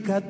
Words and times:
fica 0.00 0.20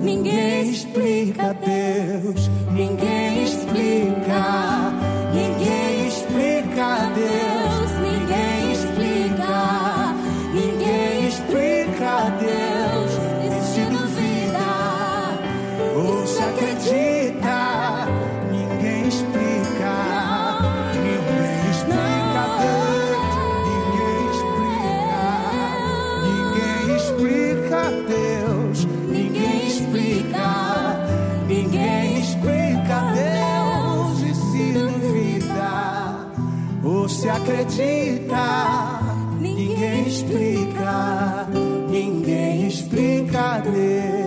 Ninguém 0.00 0.70
explica 0.70 1.54
Deus, 1.54 2.48
ninguém 2.72 3.44
explica, 3.44 4.92
ninguém 5.34 6.08
explica 6.08 7.10
Deus. 7.14 7.59
acredita, 37.80 39.00
ninguém 39.40 40.06
explica, 40.06 41.46
ninguém 41.88 42.68
explica 42.68 43.58
Deus. 43.60 44.19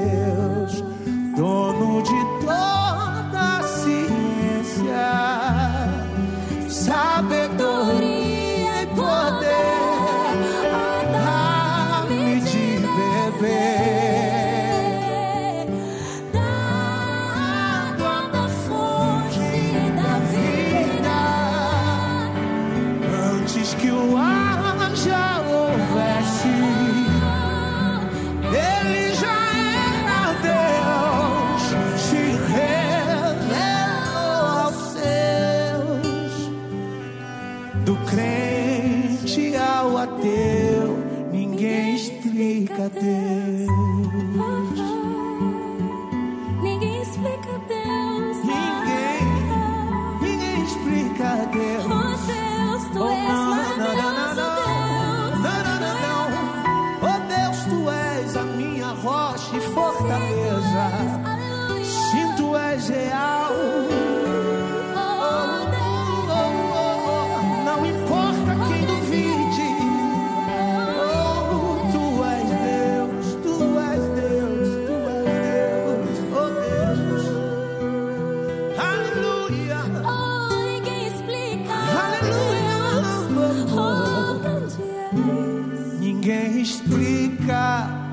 Ninguém 86.00 86.62
explica. 86.62 88.04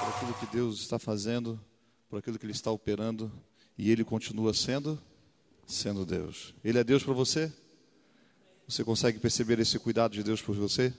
por 0.00 0.08
aquilo 0.14 0.34
que 0.34 0.46
Deus 0.46 0.80
está 0.80 0.98
fazendo, 0.98 1.58
por 2.08 2.18
aquilo 2.18 2.38
que 2.38 2.44
Ele 2.44 2.52
está 2.52 2.70
operando, 2.70 3.32
e 3.76 3.90
Ele 3.90 4.04
continua 4.04 4.52
sendo, 4.52 5.00
sendo 5.66 6.04
Deus. 6.04 6.54
Ele 6.64 6.78
é 6.78 6.84
Deus 6.84 7.02
para 7.02 7.14
você? 7.14 7.52
Você 8.66 8.84
consegue 8.84 9.18
perceber 9.18 9.58
esse 9.58 9.78
cuidado 9.78 10.12
de 10.12 10.22
Deus 10.22 10.42
por 10.42 10.54
você? 10.54 10.92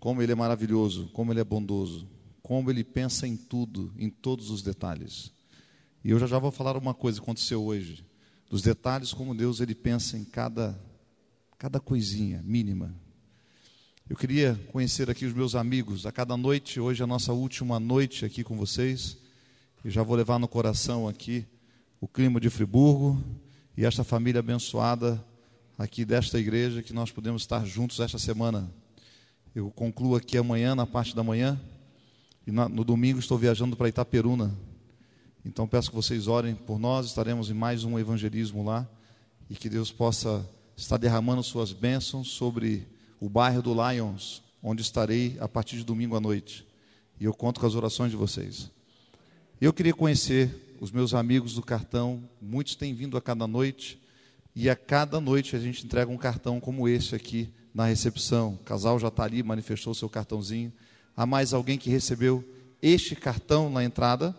Como 0.00 0.20
Ele 0.20 0.32
é 0.32 0.34
maravilhoso, 0.34 1.08
como 1.12 1.32
Ele 1.32 1.40
é 1.40 1.44
bondoso, 1.44 2.08
como 2.44 2.70
Ele 2.70 2.84
pensa 2.84 3.26
em 3.26 3.36
tudo, 3.36 3.92
em 3.98 4.08
todos 4.08 4.50
os 4.50 4.62
detalhes. 4.62 5.32
E 6.04 6.10
eu 6.10 6.18
já 6.20 6.28
já 6.28 6.38
vou 6.38 6.52
falar 6.52 6.76
uma 6.76 6.94
coisa 6.94 7.18
que 7.18 7.24
aconteceu 7.24 7.64
hoje, 7.64 8.06
dos 8.48 8.62
detalhes 8.62 9.12
como 9.12 9.34
Deus 9.34 9.58
Ele 9.60 9.74
pensa 9.74 10.16
em 10.16 10.24
cada, 10.24 10.78
cada 11.58 11.80
coisinha 11.80 12.40
mínima, 12.44 12.94
eu 14.06 14.16
queria 14.16 14.60
conhecer 14.70 15.08
aqui 15.08 15.24
os 15.24 15.32
meus 15.32 15.54
amigos. 15.54 16.04
A 16.04 16.12
cada 16.12 16.36
noite, 16.36 16.78
hoje 16.78 17.00
é 17.00 17.04
a 17.04 17.06
nossa 17.06 17.32
última 17.32 17.80
noite 17.80 18.26
aqui 18.26 18.44
com 18.44 18.54
vocês. 18.54 19.16
E 19.82 19.88
já 19.88 20.02
vou 20.02 20.14
levar 20.14 20.38
no 20.38 20.46
coração 20.46 21.08
aqui 21.08 21.46
o 21.98 22.06
clima 22.06 22.38
de 22.38 22.50
Friburgo 22.50 23.18
e 23.74 23.82
esta 23.82 24.04
família 24.04 24.40
abençoada 24.40 25.24
aqui 25.78 26.04
desta 26.04 26.38
igreja 26.38 26.82
que 26.82 26.92
nós 26.92 27.10
podemos 27.10 27.40
estar 27.40 27.64
juntos 27.64 27.98
esta 27.98 28.18
semana. 28.18 28.70
Eu 29.54 29.70
concluo 29.70 30.16
aqui 30.16 30.36
amanhã, 30.36 30.74
na 30.74 30.84
parte 30.84 31.16
da 31.16 31.22
manhã, 31.22 31.58
e 32.46 32.52
na- 32.52 32.68
no 32.68 32.84
domingo 32.84 33.18
estou 33.18 33.38
viajando 33.38 33.76
para 33.76 33.88
Itaperuna. 33.88 34.54
Então 35.44 35.66
peço 35.66 35.90
que 35.90 35.96
vocês 35.96 36.26
orem 36.26 36.54
por 36.54 36.78
nós, 36.78 37.06
estaremos 37.06 37.50
em 37.50 37.54
mais 37.54 37.84
um 37.84 37.98
evangelismo 37.98 38.64
lá 38.64 38.88
e 39.48 39.54
que 39.54 39.68
Deus 39.68 39.92
possa 39.92 40.48
estar 40.76 40.96
derramando 40.96 41.42
suas 41.42 41.72
bênçãos 41.72 42.28
sobre 42.28 42.86
o 43.20 43.28
bairro 43.28 43.62
do 43.62 43.74
Lions, 43.74 44.42
onde 44.62 44.82
estarei 44.82 45.36
a 45.40 45.46
partir 45.48 45.76
de 45.76 45.84
domingo 45.84 46.16
à 46.16 46.20
noite. 46.20 46.66
E 47.20 47.24
eu 47.24 47.34
conto 47.34 47.60
com 47.60 47.66
as 47.66 47.74
orações 47.74 48.10
de 48.10 48.16
vocês. 48.16 48.70
Eu 49.60 49.72
queria 49.72 49.94
conhecer 49.94 50.76
os 50.80 50.90
meus 50.90 51.14
amigos 51.14 51.54
do 51.54 51.62
cartão, 51.62 52.28
muitos 52.40 52.74
têm 52.74 52.92
vindo 52.94 53.16
a 53.16 53.22
cada 53.22 53.46
noite, 53.46 54.00
e 54.56 54.68
a 54.68 54.76
cada 54.76 55.20
noite 55.20 55.56
a 55.56 55.58
gente 55.58 55.84
entrega 55.84 56.10
um 56.10 56.16
cartão 56.16 56.60
como 56.60 56.88
esse 56.88 57.14
aqui 57.14 57.52
na 57.72 57.86
recepção. 57.86 58.54
O 58.54 58.58
casal 58.58 58.98
já 58.98 59.08
está 59.08 59.24
ali, 59.24 59.42
manifestou 59.42 59.94
seu 59.94 60.08
cartãozinho. 60.08 60.72
Há 61.16 61.24
mais 61.24 61.52
alguém 61.52 61.78
que 61.78 61.90
recebeu 61.90 62.44
este 62.82 63.14
cartão 63.14 63.70
na 63.70 63.84
entrada? 63.84 64.34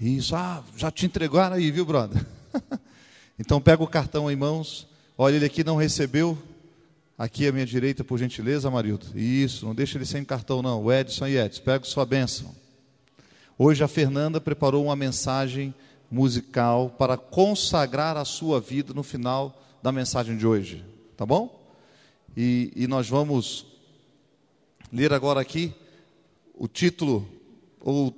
Isso, 0.00 0.34
ah, 0.34 0.64
já 0.76 0.90
te 0.90 1.04
entregaram 1.04 1.56
aí, 1.56 1.70
viu, 1.70 1.84
brother? 1.84 2.24
então 3.38 3.60
pega 3.60 3.82
o 3.82 3.86
cartão 3.86 4.30
em 4.30 4.36
mãos. 4.36 4.86
Olha, 5.18 5.36
ele 5.36 5.44
aqui 5.44 5.62
não 5.62 5.76
recebeu. 5.76 6.38
Aqui 7.18 7.46
à 7.46 7.52
minha 7.52 7.66
direita, 7.66 8.02
por 8.02 8.18
gentileza, 8.18 8.68
Amarildo. 8.68 9.06
Isso, 9.14 9.66
não 9.66 9.74
deixa 9.74 9.98
ele 9.98 10.06
sem 10.06 10.24
cartão, 10.24 10.62
não. 10.62 10.84
O 10.84 10.90
Edson 10.90 11.26
e 11.26 11.36
Edson, 11.36 11.62
pega 11.62 11.84
sua 11.84 12.06
bênção. 12.06 12.54
Hoje 13.58 13.84
a 13.84 13.88
Fernanda 13.88 14.40
preparou 14.40 14.84
uma 14.84 14.96
mensagem 14.96 15.74
musical 16.10 16.88
para 16.98 17.18
consagrar 17.18 18.16
a 18.16 18.24
sua 18.24 18.58
vida 18.58 18.94
no 18.94 19.02
final 19.02 19.62
da 19.82 19.92
mensagem 19.92 20.34
de 20.34 20.46
hoje. 20.46 20.82
Tá 21.14 21.26
bom? 21.26 21.60
E, 22.34 22.72
e 22.74 22.86
nós 22.86 23.06
vamos 23.06 23.66
ler 24.92 25.12
agora 25.12 25.40
aqui 25.40 25.72
o 26.54 26.68
título 26.68 27.26
ou 27.80 28.14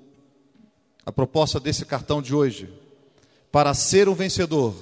a 1.06 1.12
proposta 1.12 1.60
desse 1.60 1.84
cartão 1.84 2.20
de 2.20 2.34
hoje. 2.34 2.72
Para 3.50 3.74
ser 3.74 4.08
um 4.08 4.14
vencedor, 4.14 4.74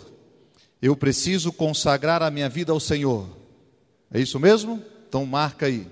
eu 0.80 0.96
preciso 0.96 1.52
consagrar 1.52 2.22
a 2.22 2.30
minha 2.30 2.48
vida 2.48 2.72
ao 2.72 2.80
Senhor. 2.80 3.28
É 4.10 4.20
isso 4.20 4.38
mesmo? 4.38 4.82
Então 5.08 5.26
marca 5.26 5.66
aí. 5.66 5.86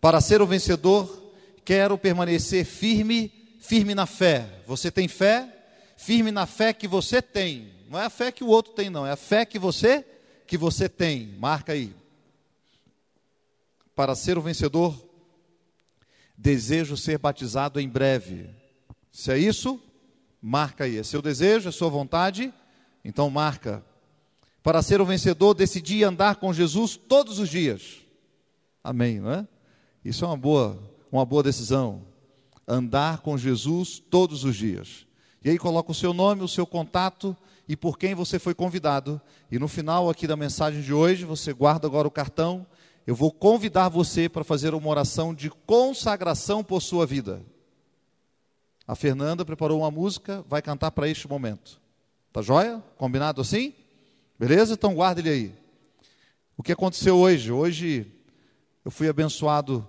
Para 0.00 0.20
ser 0.20 0.42
um 0.42 0.46
vencedor, 0.46 1.32
quero 1.64 1.96
permanecer 1.96 2.64
firme, 2.64 3.32
firme 3.60 3.94
na 3.94 4.04
fé. 4.04 4.46
Você 4.66 4.90
tem 4.90 5.08
fé? 5.08 5.48
Firme 5.96 6.30
na 6.30 6.44
fé 6.44 6.72
que 6.72 6.88
você 6.88 7.22
tem. 7.22 7.70
Não 7.88 7.98
é 7.98 8.06
a 8.06 8.10
fé 8.10 8.32
que 8.32 8.42
o 8.42 8.48
outro 8.48 8.72
tem, 8.72 8.90
não. 8.90 9.06
É 9.06 9.12
a 9.12 9.16
fé 9.16 9.44
que 9.44 9.58
você 9.58 10.04
que 10.46 10.58
você 10.58 10.88
tem. 10.88 11.34
Marca 11.38 11.72
aí. 11.72 11.94
Para 13.94 14.14
ser 14.14 14.36
um 14.36 14.42
vencedor, 14.42 14.94
desejo 16.42 16.96
ser 16.96 17.18
batizado 17.18 17.78
em 17.78 17.88
breve. 17.88 18.50
Se 19.12 19.30
é 19.30 19.38
isso, 19.38 19.80
marca 20.40 20.84
aí. 20.84 20.98
É 20.98 21.04
seu 21.04 21.22
desejo, 21.22 21.68
é 21.68 21.72
sua 21.72 21.88
vontade? 21.88 22.52
Então 23.04 23.30
marca. 23.30 23.84
Para 24.60 24.82
ser 24.82 25.00
um 25.00 25.04
vencedor, 25.04 25.54
decidi 25.54 26.02
andar 26.02 26.36
com 26.36 26.52
Jesus 26.52 26.96
todos 26.96 27.38
os 27.38 27.48
dias. 27.48 28.00
Amém, 28.82 29.20
não 29.20 29.30
é? 29.30 29.46
Isso 30.04 30.24
é 30.24 30.28
uma 30.28 30.36
boa, 30.36 30.82
uma 31.12 31.24
boa 31.24 31.44
decisão. 31.44 32.02
Andar 32.66 33.18
com 33.18 33.38
Jesus 33.38 34.02
todos 34.10 34.42
os 34.42 34.56
dias. 34.56 35.06
E 35.44 35.50
aí 35.50 35.58
coloca 35.58 35.92
o 35.92 35.94
seu 35.94 36.12
nome, 36.12 36.42
o 36.42 36.48
seu 36.48 36.66
contato 36.66 37.36
e 37.68 37.76
por 37.76 37.96
quem 37.96 38.16
você 38.16 38.40
foi 38.40 38.54
convidado. 38.54 39.20
E 39.48 39.60
no 39.60 39.68
final 39.68 40.10
aqui 40.10 40.26
da 40.26 40.36
mensagem 40.36 40.82
de 40.82 40.92
hoje, 40.92 41.24
você 41.24 41.52
guarda 41.52 41.86
agora 41.86 42.08
o 42.08 42.10
cartão. 42.10 42.66
Eu 43.04 43.16
vou 43.16 43.32
convidar 43.32 43.88
você 43.88 44.28
para 44.28 44.44
fazer 44.44 44.74
uma 44.74 44.88
oração 44.88 45.34
de 45.34 45.50
consagração 45.50 46.62
por 46.62 46.80
sua 46.80 47.04
vida. 47.04 47.44
A 48.86 48.94
Fernanda 48.94 49.44
preparou 49.44 49.80
uma 49.80 49.90
música, 49.90 50.44
vai 50.48 50.62
cantar 50.62 50.92
para 50.92 51.08
este 51.08 51.28
momento. 51.28 51.80
Tá 52.32 52.40
joia? 52.42 52.82
Combinado 52.96 53.40
assim? 53.40 53.74
Beleza? 54.38 54.74
Então 54.74 54.94
guarda 54.94 55.20
ele 55.20 55.30
aí. 55.30 55.54
O 56.56 56.62
que 56.62 56.72
aconteceu 56.72 57.16
hoje? 57.16 57.50
Hoje 57.50 58.06
eu 58.84 58.90
fui 58.90 59.08
abençoado 59.08 59.86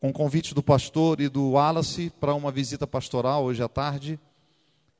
com 0.00 0.10
o 0.10 0.12
convite 0.12 0.52
do 0.52 0.62
pastor 0.62 1.20
e 1.20 1.28
do 1.28 1.52
Wallace 1.52 2.10
para 2.18 2.34
uma 2.34 2.50
visita 2.50 2.86
pastoral 2.86 3.44
hoje 3.44 3.62
à 3.62 3.68
tarde. 3.68 4.18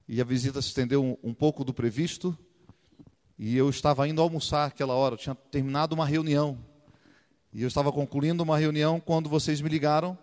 E 0.09 0.21
a 0.21 0.25
visita 0.25 0.63
se 0.63 0.69
estendeu 0.69 1.03
um, 1.03 1.17
um 1.23 1.35
pouco 1.35 1.65
do 1.65 1.75
previsto. 1.75 2.37
E 3.37 3.57
eu 3.57 3.69
estava 3.69 4.07
indo 4.07 4.23
almoçar 4.23 4.67
aquela 4.67 4.95
hora, 4.95 5.15
eu 5.15 5.19
tinha 5.19 5.35
terminado 5.35 5.95
uma 5.95 6.07
reunião. 6.07 6.59
E 7.53 7.63
eu 7.63 7.69
estava 7.69 7.91
concluindo 7.91 8.43
uma 8.43 8.59
reunião 8.59 9.01
quando 9.01 9.29
vocês 9.29 9.61
me 9.61 9.69
ligaram. 9.69 10.17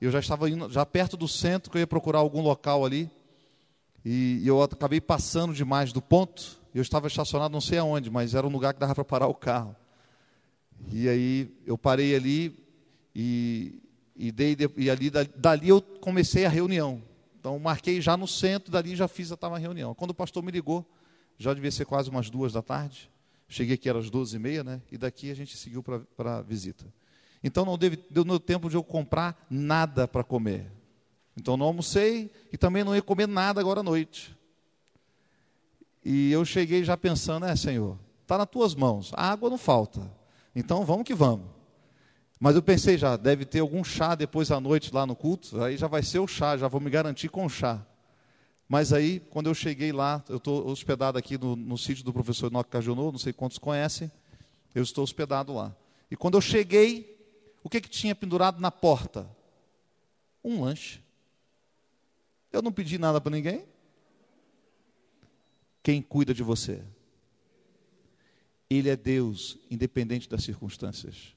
Eu 0.00 0.10
já 0.10 0.18
estava 0.18 0.48
indo, 0.50 0.70
já 0.70 0.84
perto 0.84 1.16
do 1.16 1.26
centro, 1.26 1.70
que 1.70 1.78
eu 1.78 1.80
ia 1.80 1.86
procurar 1.86 2.18
algum 2.18 2.42
local 2.42 2.84
ali. 2.84 3.10
E, 4.04 4.42
eu 4.44 4.62
acabei 4.62 5.00
passando 5.00 5.54
demais 5.54 5.92
do 5.92 6.02
ponto. 6.02 6.60
Eu 6.74 6.82
estava 6.82 7.06
estacionado 7.06 7.52
não 7.52 7.60
sei 7.60 7.78
aonde, 7.78 8.10
mas 8.10 8.34
era 8.34 8.46
um 8.46 8.50
lugar 8.50 8.74
que 8.74 8.80
dava 8.80 8.94
para 8.94 9.04
parar 9.04 9.26
o 9.26 9.34
carro. 9.34 9.74
E 10.92 11.08
aí 11.08 11.50
eu 11.66 11.78
parei 11.78 12.14
ali 12.14 12.54
e, 13.14 13.80
e, 14.14 14.30
dei, 14.30 14.56
e 14.76 14.90
ali, 14.90 15.10
dali 15.10 15.70
eu 15.70 15.80
comecei 15.80 16.44
a 16.44 16.50
reunião. 16.50 17.02
Então 17.40 17.58
marquei 17.58 18.00
já 18.00 18.16
no 18.16 18.28
centro, 18.28 18.70
dali 18.70 18.94
já 18.94 19.08
fiz 19.08 19.32
a 19.32 19.58
reunião. 19.58 19.94
Quando 19.94 20.10
o 20.10 20.14
pastor 20.14 20.42
me 20.42 20.52
ligou, 20.52 20.84
já 21.38 21.54
devia 21.54 21.70
ser 21.70 21.86
quase 21.86 22.10
umas 22.10 22.28
duas 22.28 22.52
da 22.52 22.60
tarde. 22.60 23.10
Cheguei 23.48 23.74
aqui, 23.74 23.88
era 23.88 23.98
às 23.98 24.10
duas 24.10 24.32
e 24.32 24.38
meia, 24.38 24.64
né? 24.64 24.82
E 24.90 24.98
daqui 24.98 25.30
a 25.30 25.34
gente 25.34 25.56
seguiu 25.56 25.82
para 25.82 26.38
a 26.38 26.42
visita. 26.42 26.84
Então 27.42 27.64
não 27.64 27.78
deu, 27.78 27.92
deu 28.10 28.40
tempo 28.40 28.68
de 28.68 28.76
eu 28.76 28.82
comprar 28.82 29.46
nada 29.48 30.08
para 30.08 30.24
comer. 30.24 30.70
Então 31.36 31.56
não 31.56 31.66
almocei 31.66 32.30
e 32.52 32.56
também 32.56 32.82
não 32.82 32.94
ia 32.94 33.02
comer 33.02 33.28
nada 33.28 33.60
agora 33.60 33.80
à 33.80 33.82
noite. 33.82 34.36
E 36.04 36.32
eu 36.32 36.44
cheguei 36.44 36.82
já 36.82 36.96
pensando, 36.96 37.46
é 37.46 37.54
Senhor, 37.54 37.98
está 38.22 38.38
nas 38.38 38.48
tuas 38.48 38.74
mãos, 38.74 39.12
a 39.14 39.30
água 39.30 39.50
não 39.50 39.58
falta. 39.58 40.10
Então 40.54 40.84
vamos 40.84 41.04
que 41.04 41.14
vamos. 41.14 41.46
Mas 42.38 42.54
eu 42.54 42.62
pensei 42.62 42.98
já, 42.98 43.16
deve 43.16 43.44
ter 43.44 43.60
algum 43.60 43.82
chá 43.82 44.14
depois 44.14 44.50
à 44.50 44.60
noite 44.60 44.92
lá 44.92 45.06
no 45.06 45.16
culto, 45.16 45.62
aí 45.62 45.76
já 45.76 45.86
vai 45.86 46.02
ser 46.02 46.18
o 46.18 46.26
chá, 46.26 46.56
já 46.56 46.68
vou 46.68 46.80
me 46.80 46.90
garantir 46.90 47.28
com 47.28 47.44
o 47.46 47.48
chá. 47.48 47.84
Mas 48.68 48.92
aí, 48.92 49.20
quando 49.20 49.46
eu 49.46 49.54
cheguei 49.54 49.92
lá, 49.92 50.24
eu 50.28 50.38
estou 50.38 50.66
hospedado 50.68 51.16
aqui 51.16 51.38
no, 51.38 51.54
no 51.54 51.78
sítio 51.78 52.04
do 52.04 52.12
professor 52.12 52.50
Enoque 52.50 52.70
Cajonô, 52.70 53.12
não 53.12 53.18
sei 53.18 53.32
quantos 53.32 53.58
conhecem, 53.58 54.10
eu 54.74 54.82
estou 54.82 55.04
hospedado 55.04 55.54
lá. 55.54 55.74
E 56.10 56.16
quando 56.16 56.34
eu 56.34 56.40
cheguei, 56.40 57.16
o 57.62 57.68
que, 57.68 57.80
que 57.80 57.88
tinha 57.88 58.14
pendurado 58.14 58.60
na 58.60 58.70
porta? 58.70 59.28
Um 60.42 60.62
lanche. 60.62 61.00
Eu 62.52 62.62
não 62.62 62.72
pedi 62.72 62.98
nada 62.98 63.20
para 63.20 63.30
ninguém. 63.30 63.64
Quem 65.82 66.02
cuida 66.02 66.34
de 66.34 66.42
você? 66.42 66.82
Ele 68.68 68.88
é 68.88 68.96
Deus, 68.96 69.56
independente 69.70 70.28
das 70.28 70.42
circunstâncias. 70.42 71.34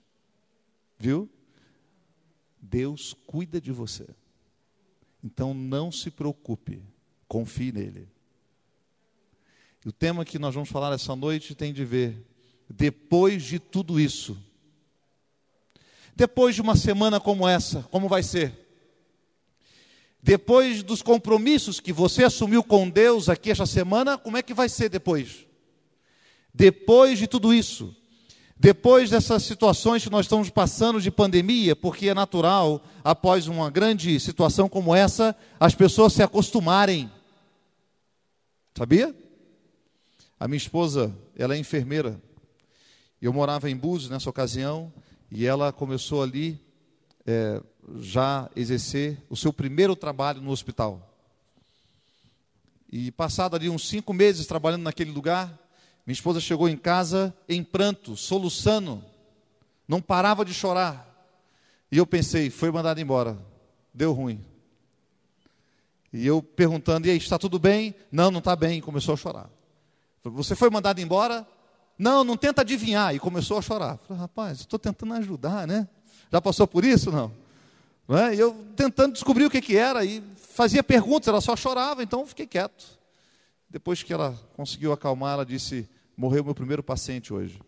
Viu? 0.98 1.30
Deus 2.60 3.16
cuida 3.26 3.62
de 3.62 3.72
você. 3.72 4.08
Então 5.24 5.54
não 5.54 5.92
se 5.92 6.10
preocupe, 6.10 6.82
confie 7.30 7.72
nele. 7.72 8.10
E 9.86 9.88
o 9.88 9.94
tema 9.94 10.26
que 10.26 10.38
nós 10.38 10.54
vamos 10.54 10.68
falar 10.68 10.94
essa 10.94 11.16
noite 11.16 11.56
tem 11.56 11.72
de 11.72 11.86
ver, 11.86 12.28
depois 12.68 13.44
de 13.44 13.60
tudo 13.60 13.98
isso, 13.98 14.38
depois 16.14 16.56
de 16.56 16.62
uma 16.62 16.76
semana 16.76 17.20
como 17.20 17.48
essa, 17.48 17.84
como 17.84 18.10
vai 18.10 18.24
ser? 18.24 18.68
Depois 20.22 20.84
dos 20.84 21.02
compromissos 21.02 21.80
que 21.80 21.94
você 21.94 22.26
assumiu 22.26 22.62
com 22.62 22.90
Deus 22.90 23.30
aqui 23.30 23.52
esta 23.52 23.66
semana, 23.66 24.18
como 24.18 24.36
é 24.36 24.42
que 24.42 24.54
vai 24.54 24.68
ser 24.68 24.90
depois? 24.90 25.46
Depois 26.54 27.18
de 27.18 27.28
tudo 27.28 27.54
isso, 27.54 27.96
depois 28.58 29.10
dessas 29.10 29.44
situações 29.44 30.04
que 30.04 30.10
nós 30.10 30.26
estamos 30.26 30.50
passando 30.50 31.00
de 31.00 31.10
pandemia, 31.10 31.74
porque 31.74 32.10
é 32.10 32.14
natural, 32.14 32.84
após 33.02 33.48
uma 33.48 33.70
grande 33.70 34.20
situação 34.20 34.68
como 34.68 34.94
essa, 34.94 35.34
as 35.58 35.74
pessoas 35.74 36.12
se 36.12 36.22
acostumarem. 36.22 37.10
Sabia? 38.80 39.14
A 40.40 40.48
minha 40.48 40.56
esposa, 40.56 41.14
ela 41.36 41.54
é 41.54 41.58
enfermeira. 41.58 42.18
Eu 43.22 43.34
morava 43.34 43.70
em 43.70 43.76
Búzios 43.76 44.10
nessa 44.10 44.30
ocasião 44.30 44.90
e 45.30 45.46
ela 45.46 45.74
começou 45.74 46.24
ali 46.24 46.58
é, 47.28 47.62
já 48.00 48.50
exercer 48.56 49.22
o 49.30 49.36
seu 49.36 49.52
primeiro 49.52 49.98
trabalho 49.98 50.42
no 50.42 50.50
hospital. 50.52 51.14
E 52.90 53.12
passado 53.12 53.58
ali 53.58 53.70
uns 53.70 53.86
cinco 53.86 54.14
meses 54.14 54.48
trabalhando 54.48 54.84
naquele 54.84 55.12
lugar, 55.12 55.48
minha 56.06 56.14
esposa 56.14 56.40
chegou 56.40 56.70
em 56.70 56.78
casa 56.78 57.36
em 57.50 57.62
pranto, 57.62 58.16
soluçando, 58.16 59.04
não 59.86 60.02
parava 60.02 60.46
de 60.46 60.54
chorar. 60.54 61.06
E 61.92 61.98
eu 61.98 62.08
pensei, 62.08 62.50
foi 62.50 62.72
mandado 62.72 63.02
embora, 63.02 63.38
deu 63.94 64.14
ruim. 64.14 64.42
E 66.12 66.25
eu 66.25 66.42
perguntando, 66.42 67.08
e 67.08 67.12
aí, 67.12 67.18
está 67.18 67.38
tudo 67.38 67.60
bem? 67.60 67.94
Não, 68.12 68.32
não 68.32 68.39
está 68.39 68.56
bem. 68.56 68.82
Começou 68.82 69.13
a 69.13 69.18
chorar. 69.18 69.50
Você 70.24 70.56
foi 70.56 70.70
mandado 70.70 71.00
embora? 71.00 71.48
Não, 71.98 72.24
não 72.24 72.36
tenta 72.36 72.62
adivinhar. 72.62 73.13
E 73.13 73.20
começou 73.20 73.58
a 73.58 73.62
chorar. 73.62 73.98
Falei, 74.00 74.22
rapaz, 74.22 74.60
estou 74.60 74.80
tentando 74.80 75.13
ajudar, 75.13 75.68
né? 75.68 75.88
Já 76.32 76.42
passou 76.42 76.68
por 76.68 76.84
isso? 76.84 77.12
Não. 77.12 77.32
não 78.08 78.18
é? 78.18 78.36
E 78.36 78.39
eu 78.39 78.54
tentando 78.75 79.13
descobrir 79.13 79.46
o 79.46 79.50
que, 79.50 79.62
que 79.62 79.78
era. 79.78 80.04
E 80.04 80.24
fazia 80.36 80.84
perguntas, 80.84 81.28
ela 81.28 81.42
só 81.42 81.56
chorava, 81.56 82.01
então 82.01 82.25
fiquei 82.25 82.48
quieto. 82.48 83.00
Depois 83.70 84.01
que 84.01 84.12
ela 84.12 84.38
conseguiu 84.56 84.92
acalmar, 84.92 85.34
ela 85.34 85.46
disse: 85.46 85.88
Morreu 86.18 86.44
meu 86.44 86.56
primeiro 86.56 86.82
paciente 86.82 87.32
hoje. 87.32 87.60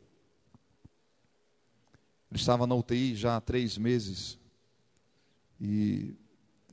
Ele 2.31 2.39
estava 2.39 2.65
na 2.65 2.74
UTI 2.74 3.15
já 3.15 3.36
há 3.36 3.41
três 3.41 3.77
meses. 3.77 4.39
E, 5.60 6.15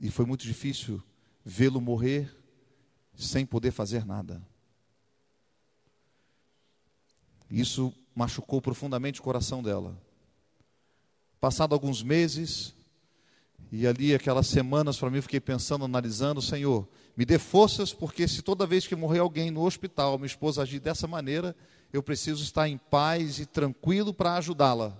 e 0.00 0.10
foi 0.10 0.24
muito 0.24 0.44
difícil 0.44 1.02
vê-lo 1.44 1.80
morrer 1.80 2.34
sem 3.14 3.44
poder 3.44 3.70
fazer 3.70 4.04
nada. 4.04 4.42
Isso 7.50 7.92
machucou 8.14 8.60
profundamente 8.60 9.20
o 9.20 9.22
coração 9.22 9.62
dela. 9.62 9.96
Passado 11.40 11.72
alguns 11.72 12.02
meses, 12.02 12.74
e 13.70 13.86
ali 13.86 14.14
aquelas 14.14 14.46
semanas 14.46 14.98
para 14.98 15.10
mim, 15.10 15.20
fiquei 15.20 15.40
pensando, 15.40 15.84
analisando, 15.84 16.42
Senhor, 16.42 16.88
me 17.16 17.24
dê 17.24 17.38
forças, 17.38 17.92
porque 17.92 18.26
se 18.26 18.42
toda 18.42 18.66
vez 18.66 18.86
que 18.86 18.96
morrer 18.96 19.20
alguém 19.20 19.50
no 19.50 19.64
hospital, 19.64 20.18
minha 20.18 20.26
esposa 20.26 20.62
agir 20.62 20.80
dessa 20.80 21.06
maneira, 21.06 21.54
eu 21.92 22.02
preciso 22.02 22.42
estar 22.42 22.68
em 22.68 22.76
paz 22.76 23.38
e 23.38 23.46
tranquilo 23.46 24.12
para 24.12 24.34
ajudá-la. 24.34 24.96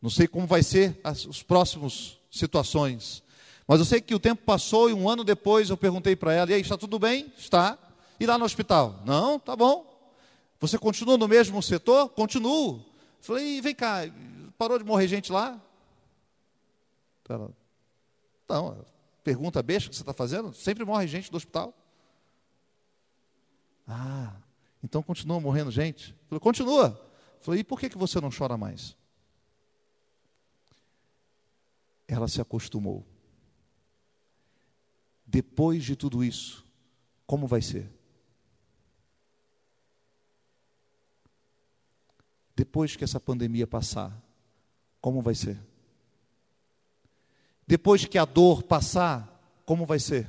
Não 0.00 0.10
sei 0.10 0.26
como 0.26 0.46
vai 0.46 0.62
ser 0.62 1.00
as 1.04 1.24
os 1.24 1.42
próximos 1.42 2.20
situações, 2.30 3.22
mas 3.72 3.80
eu 3.80 3.86
sei 3.86 4.02
que 4.02 4.14
o 4.14 4.20
tempo 4.20 4.42
passou 4.42 4.90
e 4.90 4.92
um 4.92 5.08
ano 5.08 5.24
depois 5.24 5.70
eu 5.70 5.78
perguntei 5.78 6.14
para 6.14 6.34
ela: 6.34 6.50
"E 6.50 6.52
aí, 6.52 6.60
está 6.60 6.76
tudo 6.76 6.98
bem?" 6.98 7.32
"Está." 7.38 7.78
"E 8.20 8.26
lá 8.26 8.36
no 8.36 8.44
hospital?" 8.44 9.00
"Não, 9.06 9.38
tá 9.38 9.56
bom." 9.56 10.12
"Você 10.60 10.76
continua 10.76 11.16
no 11.16 11.26
mesmo 11.26 11.62
setor?" 11.62 12.10
"Continuo." 12.10 12.84
Falei: 13.22 13.62
"Vem 13.62 13.74
cá, 13.74 14.00
parou 14.58 14.78
de 14.78 14.84
morrer 14.84 15.08
gente 15.08 15.32
lá?" 15.32 15.58
Ela, 17.26 17.50
não, 18.46 18.84
pergunta 19.24 19.62
besta 19.62 19.88
que 19.88 19.96
você 19.96 20.02
está 20.02 20.12
fazendo, 20.12 20.52
sempre 20.52 20.84
morre 20.84 21.06
gente 21.06 21.30
do 21.30 21.38
hospital. 21.38 21.72
Ah, 23.88 24.36
então 24.84 25.02
continua 25.02 25.40
morrendo 25.40 25.70
gente? 25.70 26.14
Falei, 26.28 26.40
continua. 26.40 27.10
Falei, 27.40 27.60
e 27.60 27.64
por 27.64 27.80
que, 27.80 27.88
que 27.88 27.96
você 27.96 28.20
não 28.20 28.28
chora 28.30 28.58
mais? 28.58 28.94
Ela 32.06 32.28
se 32.28 32.38
acostumou. 32.38 33.06
Depois 35.32 35.82
de 35.82 35.96
tudo 35.96 36.22
isso, 36.22 36.62
como 37.26 37.46
vai 37.46 37.62
ser? 37.62 37.90
Depois 42.54 42.94
que 42.96 43.02
essa 43.02 43.18
pandemia 43.18 43.66
passar, 43.66 44.12
como 45.00 45.22
vai 45.22 45.34
ser? 45.34 45.58
Depois 47.66 48.04
que 48.04 48.18
a 48.18 48.26
dor 48.26 48.62
passar, 48.62 49.26
como 49.64 49.86
vai 49.86 49.98
ser? 49.98 50.28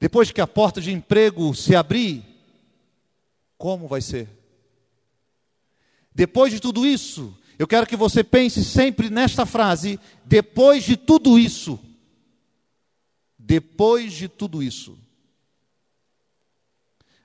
Depois 0.00 0.32
que 0.32 0.40
a 0.40 0.46
porta 0.48 0.80
de 0.80 0.90
emprego 0.90 1.54
se 1.54 1.76
abrir, 1.76 2.24
como 3.56 3.86
vai 3.86 4.00
ser? 4.00 4.28
Depois 6.12 6.52
de 6.52 6.58
tudo 6.58 6.84
isso, 6.84 7.38
eu 7.56 7.68
quero 7.68 7.86
que 7.86 7.94
você 7.94 8.24
pense 8.24 8.64
sempre 8.64 9.08
nesta 9.10 9.46
frase: 9.46 10.00
depois 10.24 10.82
de 10.82 10.96
tudo 10.96 11.38
isso. 11.38 11.85
Depois 13.46 14.12
de 14.12 14.26
tudo 14.26 14.60
isso. 14.60 14.98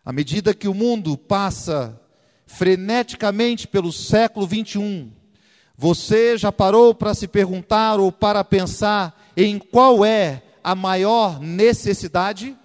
À 0.06 0.14
medida 0.14 0.54
que 0.54 0.68
o 0.68 0.74
mundo 0.74 1.18
passa 1.18 2.00
freneticamente 2.46 3.68
pelo 3.68 3.92
século 3.92 4.46
21, 4.46 5.12
você 5.76 6.38
já 6.38 6.52
parou 6.52 6.94
para 6.94 7.16
se 7.16 7.28
perguntar 7.28 8.00
ou 8.00 8.12
para 8.12 8.44
pensar 8.44 9.32
em 9.36 9.58
qual 9.58 10.06
é 10.06 10.44
a 10.64 10.76
maior 10.76 11.40
necessidade? 11.40 12.56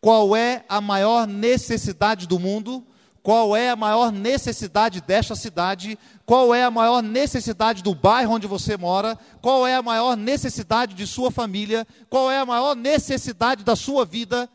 Qual 0.00 0.36
é 0.36 0.64
a 0.68 0.80
maior 0.80 1.26
necessidade 1.26 2.28
do 2.28 2.38
mundo? 2.38 2.86
Qual 3.24 3.56
é 3.56 3.70
a 3.70 3.76
maior 3.76 4.12
necessidade 4.12 5.00
desta 5.00 5.34
cidade? 5.34 5.98
Qual 6.26 6.52
é 6.52 6.64
a 6.64 6.70
maior 6.72 7.04
necessidade 7.04 7.84
do 7.84 7.94
bairro 7.94 8.34
onde 8.34 8.48
você 8.48 8.76
mora? 8.76 9.16
Qual 9.40 9.64
é 9.64 9.76
a 9.76 9.82
maior 9.82 10.16
necessidade 10.16 10.92
de 10.92 11.06
sua 11.06 11.30
família? 11.30 11.86
Qual 12.10 12.28
é 12.28 12.40
a 12.40 12.44
maior 12.44 12.74
necessidade 12.74 13.64
da 13.64 13.76
sua 13.76 14.04
vida? 14.04 14.50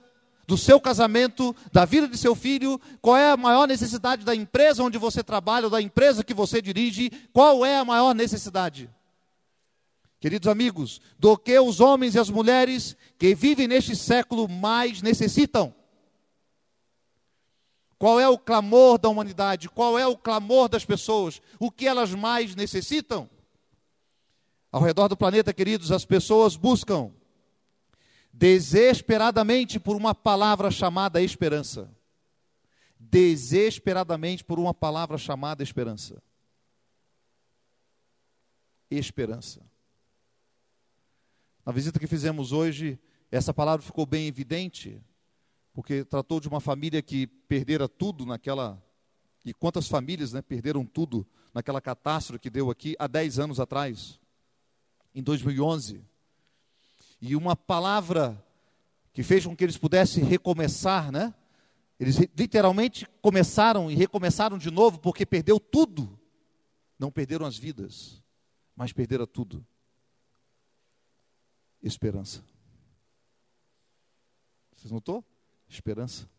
do 0.48 0.58
seu 0.58 0.82
casamento, 0.82 1.56
da 1.72 1.86
vida 1.86 2.10
de 2.10 2.18
seu 2.18 2.36
filho, 2.36 2.78
qual 3.02 3.16
é 3.16 3.32
a 3.32 3.38
maior 3.38 3.66
necessidade 3.66 4.26
da 4.26 4.36
empresa 4.36 4.84
onde 4.84 4.98
você 4.98 5.24
trabalha, 5.24 5.68
ou 5.68 5.70
da 5.70 5.82
empresa 5.82 6.26
que 6.26 6.34
você 6.34 6.62
dirige, 6.62 7.10
qual 7.32 7.66
é 7.66 7.78
a 7.78 7.86
maior 7.86 8.14
necessidade? 8.14 8.90
Queridos 10.20 10.50
amigos, 10.50 11.00
do 11.18 11.38
que 11.38 11.58
os 11.58 11.80
homens 11.80 12.16
e 12.16 12.20
as 12.20 12.30
mulheres 12.30 12.98
que 13.18 13.34
vivem 13.34 13.66
neste 13.66 13.96
século 13.96 14.50
mais 14.50 15.02
necessitam? 15.02 15.74
Qual 18.02 18.20
é 18.20 18.28
o 18.28 18.36
clamor 18.36 18.98
da 18.98 19.10
humanidade? 19.10 19.70
Qual 19.70 20.00
é 20.00 20.08
o 20.08 20.18
clamor 20.18 20.68
das 20.68 20.84
pessoas? 20.84 21.40
O 21.60 21.70
que 21.70 21.86
elas 21.86 22.16
mais 22.16 22.56
necessitam? 22.56 23.30
Ao 24.72 24.82
redor 24.82 25.08
do 25.08 25.16
planeta, 25.16 25.54
queridos, 25.54 25.92
as 25.92 26.04
pessoas 26.04 26.56
buscam 26.56 27.14
desesperadamente 28.34 29.80
por 29.80 29.96
uma 29.96 30.16
palavra 30.16 30.72
chamada 30.72 31.22
esperança. 31.22 31.96
Desesperadamente 33.00 34.44
por 34.44 34.58
uma 34.58 34.74
palavra 34.74 35.20
chamada 35.20 35.62
esperança. 35.62 36.24
Esperança. 38.90 39.62
Na 41.64 41.72
visita 41.72 42.00
que 42.00 42.08
fizemos 42.08 42.52
hoje, 42.52 42.98
essa 43.30 43.54
palavra 43.54 43.86
ficou 43.86 44.08
bem 44.08 44.26
evidente, 44.26 45.00
porque 45.74 46.04
tratou 46.04 46.40
de 46.40 46.48
uma 46.48 46.60
família 46.60 47.02
que 47.02 47.28
perdera 47.28 47.88
tudo 47.88 48.26
naquela 48.26 48.82
E 49.44 49.54
quantas 49.54 49.88
famílias 49.88 50.34
né, 50.34 50.42
perderam 50.42 50.86
tudo 50.86 51.26
naquela 51.54 51.82
catástrofe 51.82 52.40
que 52.40 52.50
deu 52.50 52.70
aqui 52.70 52.96
há 53.00 53.08
10 53.08 53.40
anos 53.40 53.60
atrás, 53.60 54.20
em 55.16 55.24
2011. 55.24 56.04
E 57.20 57.36
uma 57.36 57.56
palavra 57.56 58.44
que 59.14 59.24
fez 59.24 59.46
com 59.46 59.56
que 59.56 59.64
eles 59.64 59.78
pudessem 59.78 60.24
recomeçar, 60.24 61.12
né? 61.12 61.34
Eles 62.00 62.18
literalmente 62.36 63.08
começaram 63.22 63.92
e 63.92 63.96
recomeçaram 63.96 64.58
de 64.58 64.72
novo 64.72 65.00
porque 65.00 65.26
perdeu 65.26 65.60
tudo. 65.60 66.20
Não 66.98 67.12
perderam 67.12 67.46
as 67.46 67.58
vidas, 67.58 68.24
mas 68.76 68.92
perderam 68.94 69.28
tudo. 69.28 69.66
Esperança. 71.82 72.44
Vocês 74.76 74.92
notou? 74.92 75.24
Esperança. 75.72 76.30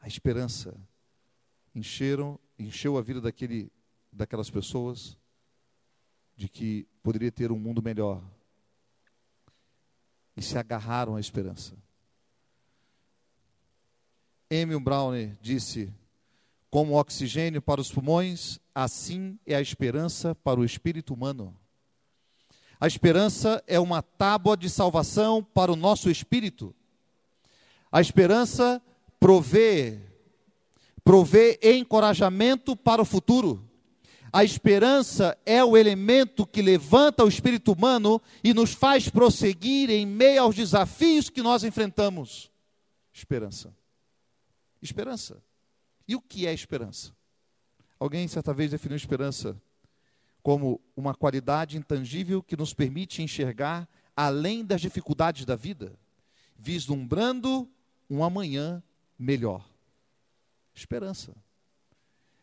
A 0.00 0.08
esperança 0.08 0.74
encheram, 1.72 2.36
encheu 2.58 2.98
a 2.98 3.00
vida 3.00 3.20
daquele, 3.20 3.70
daquelas 4.12 4.50
pessoas 4.50 5.16
de 6.34 6.48
que 6.48 6.88
poderia 7.04 7.30
ter 7.30 7.52
um 7.52 7.58
mundo 7.58 7.80
melhor. 7.80 8.20
E 10.36 10.42
se 10.42 10.58
agarraram 10.58 11.14
à 11.14 11.20
esperança. 11.20 11.76
Emil 14.50 14.80
Browner 14.80 15.38
disse: 15.40 15.94
Como 16.68 16.98
oxigênio 16.98 17.62
para 17.62 17.80
os 17.80 17.92
pulmões, 17.92 18.58
assim 18.74 19.38
é 19.46 19.54
a 19.54 19.60
esperança 19.60 20.34
para 20.34 20.58
o 20.58 20.64
espírito 20.64 21.14
humano. 21.14 21.56
A 22.80 22.88
esperança 22.88 23.62
é 23.68 23.78
uma 23.78 24.02
tábua 24.02 24.56
de 24.56 24.68
salvação 24.68 25.44
para 25.44 25.70
o 25.70 25.76
nosso 25.76 26.10
espírito. 26.10 26.74
A 27.90 28.00
esperança 28.00 28.82
provê 29.18 30.08
provê 31.08 31.58
encorajamento 31.62 32.76
para 32.76 33.00
o 33.00 33.04
futuro. 33.04 33.66
A 34.30 34.44
esperança 34.44 35.38
é 35.46 35.64
o 35.64 35.74
elemento 35.74 36.46
que 36.46 36.60
levanta 36.60 37.24
o 37.24 37.28
espírito 37.28 37.72
humano 37.72 38.20
e 38.44 38.52
nos 38.52 38.74
faz 38.74 39.08
prosseguir 39.08 39.88
em 39.88 40.04
meio 40.04 40.42
aos 40.42 40.54
desafios 40.54 41.30
que 41.30 41.40
nós 41.40 41.64
enfrentamos. 41.64 42.50
Esperança. 43.10 43.74
Esperança. 44.82 45.42
E 46.06 46.14
o 46.14 46.20
que 46.20 46.46
é 46.46 46.52
esperança? 46.52 47.16
Alguém 47.98 48.28
certa 48.28 48.52
vez 48.52 48.70
definiu 48.70 48.96
esperança 48.96 49.56
como 50.42 50.78
uma 50.94 51.14
qualidade 51.14 51.78
intangível 51.78 52.42
que 52.42 52.56
nos 52.56 52.74
permite 52.74 53.22
enxergar 53.22 53.88
além 54.14 54.62
das 54.62 54.82
dificuldades 54.82 55.46
da 55.46 55.56
vida, 55.56 55.98
vislumbrando 56.54 57.66
um 58.08 58.24
amanhã 58.24 58.82
melhor. 59.18 59.68
Esperança. 60.74 61.34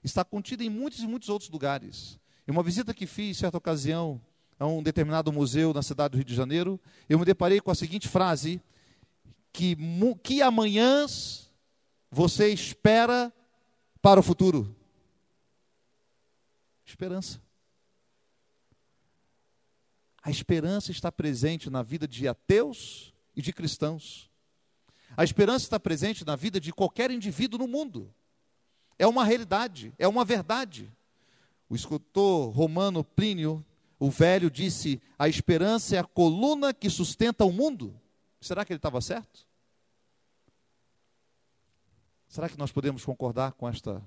Está 0.03 0.23
contida 0.23 0.63
em 0.63 0.69
muitos 0.69 0.99
e 0.99 1.07
muitos 1.07 1.29
outros 1.29 1.49
lugares. 1.49 2.19
Em 2.47 2.51
uma 2.51 2.61
visita 2.61 2.93
que 2.93 3.07
fiz, 3.07 3.37
certa 3.37 3.57
ocasião, 3.57 4.21
a 4.59 4.67
um 4.67 4.83
determinado 4.83 5.31
museu 5.31 5.73
na 5.73 5.81
cidade 5.81 6.11
do 6.11 6.17
Rio 6.17 6.25
de 6.25 6.35
Janeiro, 6.35 6.79
eu 7.09 7.17
me 7.17 7.25
deparei 7.25 7.59
com 7.59 7.71
a 7.71 7.75
seguinte 7.75 8.07
frase: 8.07 8.61
que, 9.51 9.77
que 10.21 10.41
amanhãs 10.41 11.49
você 12.11 12.49
espera 12.49 13.33
para 14.01 14.19
o 14.19 14.23
futuro? 14.23 14.75
Esperança. 16.85 17.41
A 20.21 20.29
esperança 20.29 20.91
está 20.91 21.11
presente 21.11 21.69
na 21.69 21.81
vida 21.81 22.07
de 22.07 22.27
ateus 22.27 23.13
e 23.35 23.41
de 23.41 23.53
cristãos. 23.53 24.29
A 25.17 25.23
esperança 25.23 25.65
está 25.65 25.79
presente 25.79 26.25
na 26.25 26.35
vida 26.35 26.59
de 26.59 26.73
qualquer 26.73 27.09
indivíduo 27.09 27.59
no 27.59 27.67
mundo. 27.67 28.13
É 28.97 29.07
uma 29.07 29.23
realidade, 29.23 29.93
é 29.97 30.07
uma 30.07 30.25
verdade. 30.25 30.91
O 31.69 31.75
escultor 31.75 32.49
romano 32.49 33.03
Plínio, 33.03 33.65
o 33.99 34.09
velho, 34.09 34.51
disse: 34.51 35.01
a 35.17 35.27
esperança 35.27 35.95
é 35.95 35.99
a 35.99 36.03
coluna 36.03 36.73
que 36.73 36.89
sustenta 36.89 37.45
o 37.45 37.51
mundo. 37.51 37.99
Será 38.41 38.65
que 38.65 38.73
ele 38.73 38.77
estava 38.77 39.01
certo? 39.01 39.45
Será 42.27 42.49
que 42.49 42.57
nós 42.57 42.71
podemos 42.71 43.05
concordar 43.05 43.53
com 43.53 43.67
esta, 43.67 44.03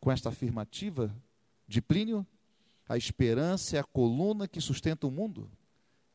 com 0.00 0.10
esta 0.10 0.28
afirmativa 0.28 1.14
de 1.68 1.80
Plínio? 1.80 2.26
A 2.88 2.96
esperança 2.96 3.76
é 3.76 3.80
a 3.80 3.84
coluna 3.84 4.48
que 4.48 4.60
sustenta 4.60 5.06
o 5.06 5.10
mundo? 5.10 5.50